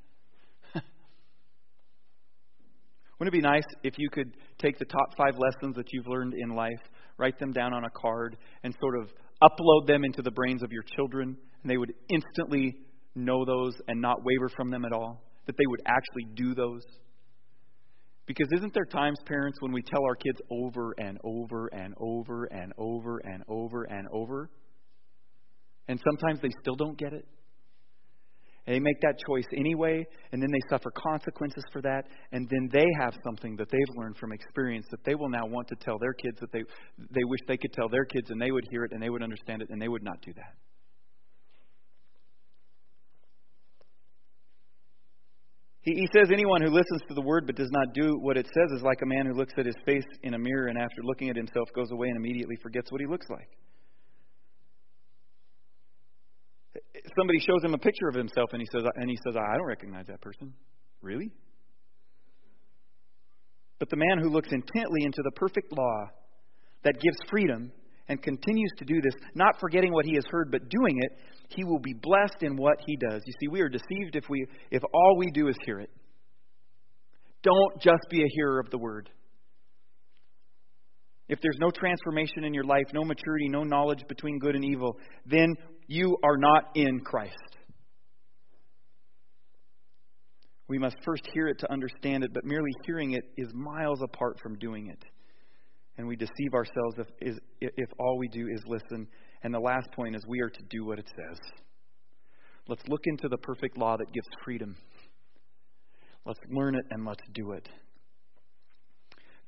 Wouldn't 3.20 3.36
it 3.36 3.42
be 3.42 3.48
nice 3.48 3.66
if 3.84 3.96
you 3.98 4.10
could 4.10 4.32
take 4.58 4.80
the 4.80 4.86
top 4.86 5.16
five 5.18 5.38
lessons 5.38 5.76
that 5.76 5.92
you've 5.92 6.08
learned 6.08 6.34
in 6.34 6.56
life 6.56 6.80
write 7.20 7.38
them 7.38 7.52
down 7.52 7.74
on 7.74 7.84
a 7.84 7.90
card, 7.90 8.38
and 8.64 8.74
sort 8.80 8.96
of 8.98 9.12
upload 9.44 9.86
them 9.86 10.04
into 10.04 10.22
the 10.22 10.32
brains 10.32 10.64
of 10.64 10.72
your 10.72 10.84
children, 10.96 11.38
and 11.62 11.70
they 11.70 11.78
would 11.78 11.94
instantly 12.08 12.78
know 13.14 13.46
those 13.46 13.74
and 13.88 14.02
not 14.02 14.24
waver 14.24 14.50
from 14.56 14.72
them 14.72 14.86
at 14.86 14.94
all, 14.94 15.22
that 15.46 15.56
they 15.58 15.66
would 15.68 15.82
actually 15.86 16.26
do 16.34 16.56
those. 16.56 16.82
Because 18.26 18.48
isn't 18.56 18.74
there 18.74 18.86
times, 18.86 19.18
parents, 19.26 19.58
when 19.60 19.72
we 19.72 19.82
tell 19.82 20.04
our 20.06 20.16
kids 20.16 20.40
over 20.50 20.94
and 20.98 21.18
over 21.24 21.68
and 21.68 21.94
over 22.00 22.46
and 22.46 22.74
over 22.78 23.18
and 23.20 23.44
over 23.48 23.84
and 23.84 24.08
over, 24.14 24.50
and 25.88 26.00
sometimes 26.06 26.40
they 26.42 26.52
still 26.62 26.76
don't 26.76 26.98
get 26.98 27.12
it? 27.12 27.28
And 28.66 28.76
they 28.76 28.80
make 28.80 29.00
that 29.02 29.16
choice 29.28 29.46
anyway, 29.56 30.06
and 30.32 30.42
then 30.42 30.52
they 30.52 30.62
suffer 30.70 30.92
consequences 30.92 31.64
for 31.72 31.82
that, 31.82 32.04
and 32.32 32.48
then 32.50 32.70
they 32.72 32.86
have 33.00 33.14
something 33.24 33.56
that 33.56 33.70
they've 33.72 33.96
learned 33.96 34.18
from 34.18 34.32
experience 34.32 34.86
that 34.92 35.04
they 35.06 35.16
will 35.16 35.30
now 35.30 35.46
want 35.46 35.68
to 35.70 35.76
tell 35.76 35.98
their 35.98 36.14
kids 36.14 36.38
that 36.40 36.52
they, 36.52 36.64
they 37.12 37.24
wish 37.24 37.40
they 37.48 37.58
could 37.58 37.74
tell 37.74 37.90
their 37.90 38.06
kids, 38.06 38.30
and 38.30 38.42
they 38.42 38.52
would 38.52 38.66
hear 38.70 38.84
it, 38.84 38.92
and 38.92 39.02
they 39.02 39.10
would 39.10 39.24
understand 39.24 39.62
it, 39.62 39.70
and 39.70 39.82
they 39.82 39.88
would 39.88 40.04
not 40.04 40.22
do 40.22 40.34
that. 40.34 40.54
He, 45.82 45.94
he 45.94 46.08
says, 46.14 46.30
Anyone 46.32 46.62
who 46.62 46.70
listens 46.70 47.02
to 47.08 47.14
the 47.14 47.22
word 47.22 47.46
but 47.46 47.56
does 47.56 47.72
not 47.72 47.94
do 47.94 48.18
what 48.20 48.38
it 48.38 48.46
says 48.46 48.78
is 48.78 48.84
like 48.84 49.02
a 49.02 49.06
man 49.06 49.26
who 49.26 49.34
looks 49.34 49.54
at 49.58 49.66
his 49.66 49.76
face 49.86 50.06
in 50.24 50.34
a 50.34 50.40
mirror 50.40 50.68
and 50.68 50.78
after 50.78 51.02
looking 51.04 51.30
at 51.30 51.36
himself 51.36 51.70
goes 51.76 51.92
away 51.92 52.10
and 52.10 52.18
immediately 52.18 52.58
forgets 52.62 52.92
what 52.92 53.02
he 53.02 53.08
looks 53.08 53.28
like. 53.30 53.50
Somebody 57.20 57.40
shows 57.40 57.64
him 57.64 57.74
a 57.74 57.78
picture 57.78 58.08
of 58.08 58.16
himself 58.16 58.50
and 58.54 58.62
he 58.62 58.68
says 58.72 58.84
and 58.96 59.10
he 59.10 59.18
says 59.26 59.36
I 59.36 59.58
don't 59.58 59.68
recognize 59.68 60.08
that 60.08 60.22
person. 60.22 60.54
Really? 61.02 61.32
But 63.80 63.90
the 63.90 63.98
man 63.98 64.20
who 64.22 64.30
looks 64.30 64.50
intently 64.52 65.04
into 65.04 65.22
the 65.24 65.32
perfect 65.32 65.72
law 65.72 66.08
that 66.84 66.94
gives 66.94 67.18
freedom 67.30 67.72
and 68.10 68.22
continues 68.22 68.72
to 68.78 68.86
do 68.86 69.02
this, 69.02 69.14
not 69.36 69.60
forgetting 69.60 69.94
what 69.94 70.06
he 70.06 70.16
has 70.16 70.26
heard 70.30 70.52
but 70.52 70.68
doing 70.70 70.98
it, 70.98 71.12
he 71.50 71.64
will 71.64 71.80
be 71.80 71.94
blessed 71.94 72.42
in 72.42 72.58
what 72.58 72.78
he 72.86 72.98
does. 72.98 73.22
You 73.26 73.34
see, 73.40 73.48
we 73.48 73.62
are 73.62 73.70
deceived 73.70 74.16
if 74.16 74.26
we 74.30 74.46
if 74.72 74.84
all 74.94 75.18
we 75.18 75.32
do 75.32 75.48
is 75.48 75.56
hear 75.66 75.80
it. 75.80 75.90
Don't 77.44 77.82
just 77.82 78.04
be 78.10 78.22
a 78.22 78.28
hearer 78.36 78.60
of 78.60 78.70
the 78.70 78.78
word. 78.78 79.10
If 81.30 81.40
there's 81.42 81.58
no 81.60 81.70
transformation 81.70 82.44
in 82.44 82.54
your 82.56 82.64
life, 82.64 82.86
no 82.92 83.04
maturity, 83.04 83.48
no 83.48 83.64
knowledge 83.64 84.04
between 84.08 84.40
good 84.40 84.56
and 84.56 84.66
evil, 84.66 84.98
then 85.28 85.56
you 85.88 86.18
are 86.24 86.38
not 86.38 86.72
in 86.76 87.00
Christ. 87.02 87.36
We 90.68 90.80
must 90.80 90.98
first 91.06 91.28
hear 91.34 91.48
it 91.48 91.60
to 91.60 91.72
understand 91.72 92.24
it, 92.24 92.34
but 92.34 92.46
merely 92.46 92.72
hearing 92.86 93.14
it 93.14 93.24
is 93.38 93.48
miles 93.54 94.02
apart 94.02 94.40
from 94.42 94.58
doing 94.58 94.88
it. 94.88 95.04
And 95.98 96.08
we 96.08 96.16
deceive 96.16 96.54
ourselves 96.54 96.96
if, 97.20 97.38
if 97.60 97.90
all 98.00 98.18
we 98.18 98.28
do 98.28 98.48
is 98.48 98.62
listen. 98.66 99.08
And 99.44 99.54
the 99.54 99.60
last 99.60 99.92
point 99.92 100.16
is 100.16 100.24
we 100.28 100.42
are 100.42 100.50
to 100.50 100.64
do 100.70 100.86
what 100.86 101.00
it 101.00 101.08
says. 101.08 101.40
Let's 102.68 102.88
look 102.88 103.02
into 103.06 103.28
the 103.28 103.38
perfect 103.38 103.78
law 103.78 103.98
that 103.98 104.14
gives 104.14 104.28
freedom. 104.44 104.76
Let's 106.26 106.40
learn 106.50 106.76
it 106.76 106.86
and 106.92 107.06
let's 107.06 107.24
do 107.34 107.52
it. 107.52 107.68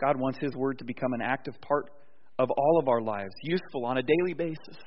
God 0.01 0.19
wants 0.19 0.39
His 0.41 0.55
Word 0.55 0.79
to 0.79 0.85
become 0.85 1.13
an 1.13 1.21
active 1.21 1.53
part 1.61 1.91
of 2.39 2.49
all 2.49 2.79
of 2.79 2.87
our 2.87 3.01
lives, 3.01 3.33
useful 3.43 3.85
on 3.85 3.97
a 3.97 4.01
daily 4.01 4.33
basis. 4.33 4.77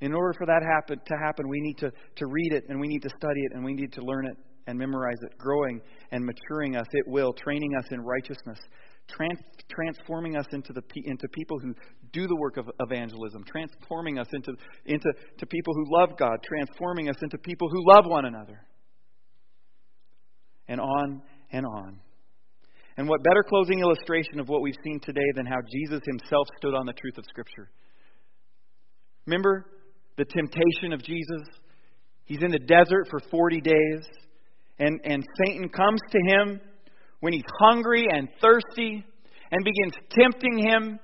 In 0.00 0.14
order 0.14 0.32
for 0.38 0.46
that 0.46 0.62
happen, 0.62 0.98
to 1.04 1.14
happen, 1.18 1.48
we 1.48 1.60
need 1.60 1.78
to, 1.78 1.90
to 2.16 2.26
read 2.26 2.52
it 2.52 2.64
and 2.68 2.80
we 2.80 2.88
need 2.88 3.02
to 3.02 3.10
study 3.10 3.40
it 3.40 3.52
and 3.54 3.64
we 3.64 3.74
need 3.74 3.92
to 3.92 4.02
learn 4.02 4.26
it 4.26 4.36
and 4.66 4.78
memorize 4.78 5.18
it, 5.22 5.36
growing 5.36 5.80
and 6.12 6.24
maturing 6.24 6.76
us. 6.76 6.86
It 6.92 7.06
will, 7.06 7.32
training 7.32 7.72
us 7.76 7.84
in 7.90 8.00
righteousness, 8.00 8.58
trans- 9.08 9.40
transforming 9.68 10.36
us 10.36 10.46
into, 10.52 10.72
the, 10.72 10.82
into 11.04 11.28
people 11.28 11.58
who 11.58 11.74
do 12.12 12.26
the 12.26 12.36
work 12.36 12.56
of 12.56 12.70
evangelism, 12.80 13.44
transforming 13.44 14.18
us 14.18 14.28
into, 14.32 14.52
into 14.86 15.12
to 15.38 15.46
people 15.46 15.74
who 15.74 15.84
love 15.88 16.16
God, 16.18 16.38
transforming 16.44 17.08
us 17.08 17.16
into 17.20 17.36
people 17.38 17.68
who 17.68 17.82
love 17.86 18.04
one 18.06 18.24
another. 18.24 18.60
And 20.68 20.80
on 20.80 21.22
and 21.52 21.66
on. 21.66 21.98
And 23.00 23.08
what 23.08 23.22
better 23.22 23.42
closing 23.42 23.80
illustration 23.80 24.40
of 24.40 24.50
what 24.50 24.60
we've 24.60 24.76
seen 24.84 25.00
today 25.00 25.24
than 25.34 25.46
how 25.46 25.56
Jesus 25.72 26.02
himself 26.04 26.46
stood 26.58 26.74
on 26.74 26.84
the 26.84 26.92
truth 26.92 27.16
of 27.16 27.24
Scripture? 27.24 27.70
Remember 29.24 29.64
the 30.18 30.26
temptation 30.26 30.92
of 30.92 31.02
Jesus? 31.02 31.48
He's 32.26 32.42
in 32.42 32.50
the 32.50 32.58
desert 32.58 33.06
for 33.08 33.20
40 33.30 33.62
days, 33.62 34.04
and, 34.78 35.00
and 35.02 35.24
Satan 35.42 35.70
comes 35.70 35.98
to 36.10 36.18
him 36.18 36.60
when 37.20 37.32
he's 37.32 37.42
hungry 37.58 38.06
and 38.06 38.28
thirsty 38.38 39.02
and 39.50 39.64
begins 39.64 39.94
tempting 40.10 40.58
him 40.58 41.00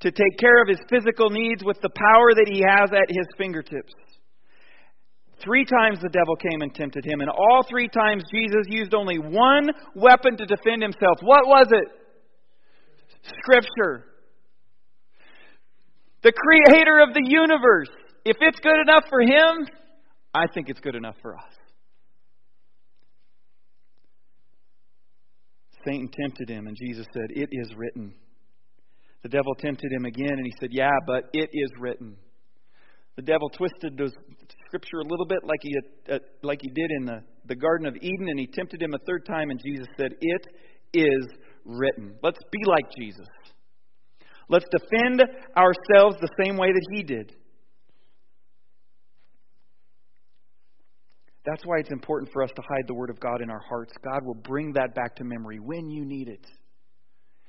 to 0.00 0.10
take 0.10 0.38
care 0.38 0.60
of 0.60 0.68
his 0.68 0.80
physical 0.90 1.30
needs 1.30 1.64
with 1.64 1.78
the 1.80 1.88
power 1.96 2.34
that 2.34 2.50
he 2.52 2.60
has 2.60 2.90
at 2.92 3.08
his 3.08 3.26
fingertips. 3.38 3.94
Three 5.42 5.64
times 5.64 5.98
the 6.00 6.10
devil 6.10 6.36
came 6.36 6.60
and 6.60 6.74
tempted 6.74 7.04
him, 7.04 7.20
and 7.20 7.30
all 7.30 7.62
three 7.68 7.88
times 7.88 8.22
Jesus 8.32 8.66
used 8.68 8.92
only 8.92 9.18
one 9.18 9.70
weapon 9.94 10.36
to 10.36 10.44
defend 10.44 10.82
himself. 10.82 11.18
What 11.22 11.46
was 11.46 11.66
it? 11.70 11.88
Scripture. 13.22 14.04
The 16.22 16.32
creator 16.32 17.00
of 17.00 17.14
the 17.14 17.22
universe. 17.24 17.88
If 18.24 18.36
it's 18.40 18.60
good 18.60 18.80
enough 18.80 19.04
for 19.08 19.20
him, 19.22 19.66
I 20.34 20.44
think 20.52 20.68
it's 20.68 20.80
good 20.80 20.94
enough 20.94 21.16
for 21.22 21.34
us. 21.34 21.54
Satan 25.86 26.10
tempted 26.20 26.50
him, 26.50 26.66
and 26.66 26.76
Jesus 26.76 27.06
said, 27.14 27.30
It 27.30 27.48
is 27.50 27.74
written. 27.74 28.12
The 29.22 29.30
devil 29.30 29.54
tempted 29.54 29.90
him 29.90 30.04
again, 30.04 30.32
and 30.32 30.44
he 30.44 30.52
said, 30.60 30.70
Yeah, 30.72 30.98
but 31.06 31.24
it 31.32 31.48
is 31.52 31.70
written. 31.78 32.16
The 33.16 33.22
devil 33.22 33.48
twisted 33.50 33.96
the 33.96 34.12
scripture 34.70 35.00
a 35.00 35.04
little 35.04 35.26
bit 35.26 35.40
like 35.42 35.58
he, 35.62 35.74
uh, 36.12 36.18
like 36.42 36.60
he 36.62 36.68
did 36.68 36.90
in 36.98 37.04
the, 37.04 37.22
the 37.46 37.56
Garden 37.56 37.86
of 37.86 37.96
Eden, 37.96 38.28
and 38.28 38.38
he 38.38 38.46
tempted 38.46 38.80
him 38.80 38.94
a 38.94 38.98
third 39.04 39.26
time, 39.26 39.50
and 39.50 39.60
Jesus 39.64 39.88
said, 39.96 40.12
It 40.20 40.46
is 40.94 41.26
written. 41.64 42.14
Let's 42.22 42.38
be 42.52 42.60
like 42.66 42.84
Jesus. 42.96 43.26
Let's 44.48 44.66
defend 44.70 45.22
ourselves 45.56 46.16
the 46.20 46.28
same 46.42 46.56
way 46.56 46.68
that 46.72 46.86
he 46.92 47.02
did. 47.02 47.32
That's 51.44 51.62
why 51.64 51.78
it's 51.78 51.90
important 51.90 52.30
for 52.32 52.44
us 52.44 52.50
to 52.54 52.62
hide 52.62 52.86
the 52.86 52.94
Word 52.94 53.10
of 53.10 53.18
God 53.18 53.42
in 53.42 53.50
our 53.50 53.62
hearts. 53.68 53.92
God 54.04 54.24
will 54.24 54.34
bring 54.34 54.72
that 54.74 54.94
back 54.94 55.16
to 55.16 55.24
memory 55.24 55.58
when 55.58 55.90
you 55.90 56.04
need 56.04 56.28
it. 56.28 56.46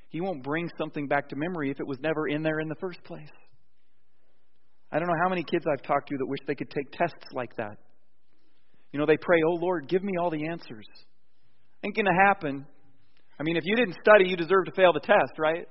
He 0.10 0.22
won't 0.22 0.44
bring 0.44 0.70
something 0.78 1.08
back 1.08 1.30
to 1.30 1.36
memory 1.36 1.70
if 1.70 1.80
it 1.80 1.86
was 1.88 2.00
never 2.00 2.28
in 2.28 2.42
there 2.42 2.60
in 2.60 2.68
the 2.68 2.76
first 2.80 3.04
place. 3.04 3.30
I 4.92 5.00
don't 5.00 5.08
know 5.08 5.20
how 5.24 5.30
many 5.30 5.44
kids 5.44 5.66
I've 5.72 5.84
talked 5.84 6.10
to 6.10 6.18
that 6.18 6.26
wish 6.26 6.40
they 6.48 6.56
could 6.56 6.70
take 6.70 6.92
tests 6.92 7.32
like 7.34 7.56
that. 7.56 7.78
You 8.92 9.00
know, 9.00 9.06
they 9.06 9.18
pray, 9.18 9.40
Oh 9.48 9.56
Lord, 9.56 9.88
give 9.88 10.04
me 10.04 10.14
all 10.20 10.30
the 10.30 10.48
answers. 10.48 10.86
Ain't 11.84 11.96
going 11.96 12.06
to 12.06 12.26
happen. 12.26 12.66
I 13.40 13.44
mean, 13.44 13.58
if 13.58 13.64
you 13.66 13.76
didn't 13.76 13.96
study, 14.06 14.26
you 14.28 14.36
deserve 14.36 14.66
to 14.66 14.72
fail 14.76 14.94
the 14.94 15.00
test, 15.00 15.40
right? 15.40 15.66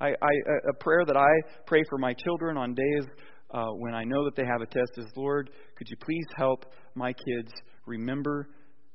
I, 0.00 0.08
I, 0.08 0.30
a 0.70 0.74
prayer 0.80 1.04
that 1.06 1.16
I 1.16 1.30
pray 1.66 1.82
for 1.88 1.98
my 1.98 2.14
children 2.14 2.56
on 2.56 2.74
days 2.74 3.04
uh, 3.52 3.66
when 3.76 3.94
I 3.94 4.02
know 4.02 4.24
that 4.24 4.34
they 4.34 4.44
have 4.44 4.62
a 4.62 4.66
test 4.66 4.92
is, 4.96 5.06
Lord, 5.14 5.50
could 5.76 5.88
you 5.88 5.96
please 5.98 6.26
help 6.36 6.64
my 6.94 7.12
kids 7.12 7.52
remember 7.86 8.48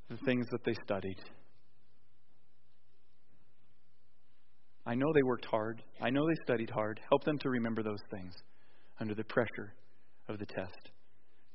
the 0.09 0.17
things 0.25 0.47
that 0.51 0.65
they 0.65 0.73
studied? 0.83 1.17
I 4.85 4.95
know 4.95 5.07
they 5.13 5.23
worked 5.23 5.45
hard. 5.45 5.83
I 6.01 6.09
know 6.09 6.25
they 6.27 6.43
studied 6.43 6.69
hard. 6.69 6.99
Help 7.09 7.23
them 7.23 7.37
to 7.39 7.49
remember 7.49 7.83
those 7.83 8.01
things 8.09 8.33
under 8.99 9.13
the 9.13 9.23
pressure 9.23 9.73
of 10.27 10.39
the 10.39 10.45
test. 10.45 10.91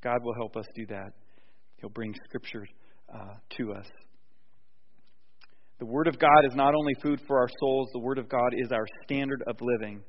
God 0.02 0.18
will 0.22 0.34
help 0.34 0.56
us 0.56 0.66
do 0.74 0.86
that. 0.86 1.12
He'll 1.76 1.90
bring 1.90 2.14
Scripture 2.24 2.66
uh, 3.12 3.34
to 3.58 3.72
us. 3.72 3.86
The 5.78 5.86
Word 5.86 6.06
of 6.06 6.18
God 6.18 6.44
is 6.48 6.54
not 6.54 6.74
only 6.74 6.94
food 7.02 7.20
for 7.26 7.38
our 7.38 7.48
souls, 7.60 7.88
the 7.92 7.98
Word 7.98 8.18
of 8.18 8.28
God 8.28 8.50
is 8.56 8.70
our 8.72 8.86
standard 9.04 9.42
of 9.46 9.56
living. 9.60 10.00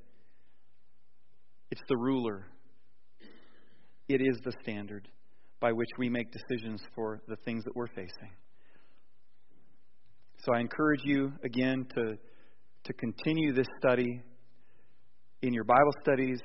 It's 1.72 1.82
the 1.90 1.98
ruler, 1.98 2.46
it 4.08 4.22
is 4.22 4.38
the 4.44 4.54
standard 4.62 5.08
by 5.60 5.72
which 5.72 5.90
we 5.98 6.10
make 6.10 6.28
decisions 6.32 6.82
for 6.94 7.22
the 7.28 7.38
things 7.38 7.64
that 7.64 7.76
we're 7.76 7.88
facing. 7.88 8.30
So 10.46 10.54
I 10.54 10.60
encourage 10.60 11.02
you 11.06 11.32
again 11.44 11.88
to, 11.96 12.18
to 12.84 12.94
continue 12.94 13.54
this 13.54 13.66
study 13.80 14.22
in 15.42 15.54
your 15.54 15.64
Bible 15.64 15.94
studies, 16.02 16.40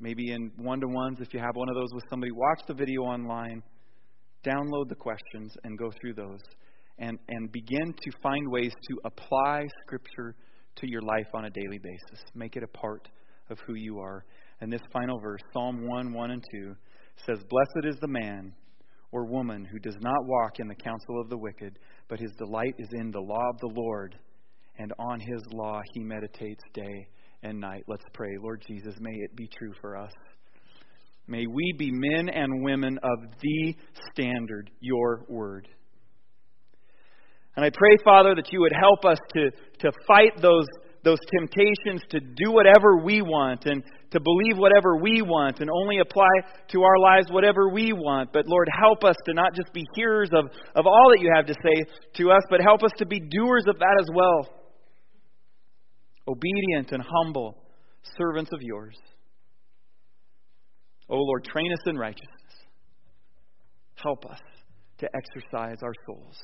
maybe 0.00 0.32
in 0.32 0.50
one 0.56 0.80
to 0.80 0.86
ones 0.86 1.18
if 1.20 1.32
you 1.34 1.40
have 1.40 1.56
one 1.56 1.68
of 1.68 1.74
those 1.74 1.92
with 1.92 2.04
somebody. 2.10 2.32
Watch 2.32 2.62
the 2.66 2.74
video 2.74 3.02
online, 3.02 3.62
download 4.44 4.88
the 4.88 4.94
questions, 4.94 5.54
and 5.64 5.78
go 5.78 5.90
through 6.00 6.14
those. 6.14 6.40
And, 7.00 7.18
and 7.28 7.52
begin 7.52 7.94
to 8.02 8.10
find 8.22 8.50
ways 8.50 8.72
to 8.72 9.00
apply 9.04 9.66
Scripture 9.86 10.34
to 10.76 10.90
your 10.90 11.02
life 11.02 11.28
on 11.32 11.44
a 11.44 11.50
daily 11.50 11.78
basis. 11.78 12.24
Make 12.34 12.56
it 12.56 12.64
a 12.64 12.78
part 12.78 13.08
of 13.50 13.58
who 13.66 13.74
you 13.74 14.00
are. 14.00 14.24
And 14.60 14.72
this 14.72 14.82
final 14.92 15.20
verse, 15.20 15.40
Psalm 15.52 15.86
1 15.86 16.12
1 16.12 16.30
and 16.30 16.44
2, 16.52 16.74
says, 17.24 17.38
Blessed 17.48 17.86
is 17.86 18.00
the 18.00 18.08
man 18.08 18.52
or 19.12 19.24
woman 19.26 19.64
who 19.64 19.78
does 19.78 19.96
not 20.00 20.26
walk 20.26 20.58
in 20.58 20.68
the 20.68 20.74
counsel 20.74 21.20
of 21.20 21.28
the 21.28 21.38
wicked, 21.38 21.78
but 22.08 22.20
his 22.20 22.32
delight 22.32 22.74
is 22.78 22.88
in 22.92 23.10
the 23.10 23.20
law 23.20 23.48
of 23.50 23.58
the 23.60 23.80
Lord, 23.80 24.18
and 24.78 24.92
on 24.98 25.20
his 25.20 25.42
law 25.52 25.80
he 25.94 26.02
meditates 26.02 26.62
day 26.74 27.08
and 27.42 27.60
night. 27.60 27.84
Let's 27.86 28.04
pray. 28.12 28.36
Lord 28.40 28.62
Jesus, 28.66 28.94
may 29.00 29.14
it 29.14 29.36
be 29.36 29.48
true 29.48 29.72
for 29.80 29.96
us. 29.96 30.12
May 31.26 31.46
we 31.46 31.74
be 31.76 31.90
men 31.92 32.28
and 32.30 32.64
women 32.64 32.98
of 33.02 33.30
the 33.40 33.74
standard, 34.12 34.70
your 34.80 35.24
word. 35.28 35.68
And 37.54 37.64
I 37.64 37.70
pray, 37.70 37.96
Father, 38.04 38.34
that 38.34 38.52
you 38.52 38.60
would 38.60 38.72
help 38.72 39.04
us 39.04 39.18
to, 39.34 39.50
to 39.80 39.92
fight 40.06 40.40
those, 40.40 40.64
those 41.04 41.18
temptations 41.36 42.02
to 42.10 42.20
do 42.20 42.52
whatever 42.52 43.02
we 43.04 43.20
want 43.20 43.66
and 43.66 43.82
to 44.12 44.20
believe 44.20 44.56
whatever 44.56 44.96
we 44.96 45.20
want 45.20 45.60
and 45.60 45.68
only 45.68 45.98
apply 45.98 46.28
to 46.68 46.82
our 46.82 46.98
lives 46.98 47.26
whatever 47.30 47.68
we 47.68 47.92
want. 47.92 48.32
But 48.32 48.46
Lord, 48.46 48.68
help 48.80 49.04
us 49.04 49.16
to 49.26 49.34
not 49.34 49.54
just 49.54 49.72
be 49.72 49.84
hearers 49.96 50.30
of, 50.32 50.46
of 50.74 50.86
all 50.86 51.10
that 51.10 51.20
you 51.20 51.30
have 51.34 51.46
to 51.46 51.54
say 51.54 51.84
to 52.14 52.30
us, 52.30 52.42
but 52.48 52.60
help 52.62 52.82
us 52.82 52.92
to 52.98 53.06
be 53.06 53.20
doers 53.20 53.64
of 53.68 53.78
that 53.78 53.98
as 54.00 54.08
well. 54.14 54.57
Obedient 56.28 56.92
and 56.92 57.02
humble 57.02 57.56
servants 58.18 58.52
of 58.52 58.60
yours. 58.60 58.96
Oh 61.08 61.16
Lord, 61.16 61.44
train 61.44 61.72
us 61.72 61.78
in 61.86 61.96
righteousness. 61.96 62.34
Help 63.94 64.26
us 64.26 64.40
to 64.98 65.08
exercise 65.14 65.78
our 65.82 65.94
souls 66.06 66.36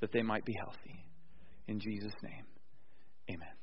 that 0.00 0.10
they 0.12 0.22
might 0.22 0.44
be 0.44 0.54
healthy. 0.58 1.04
In 1.68 1.78
Jesus' 1.78 2.12
name, 2.22 2.44
amen. 3.30 3.53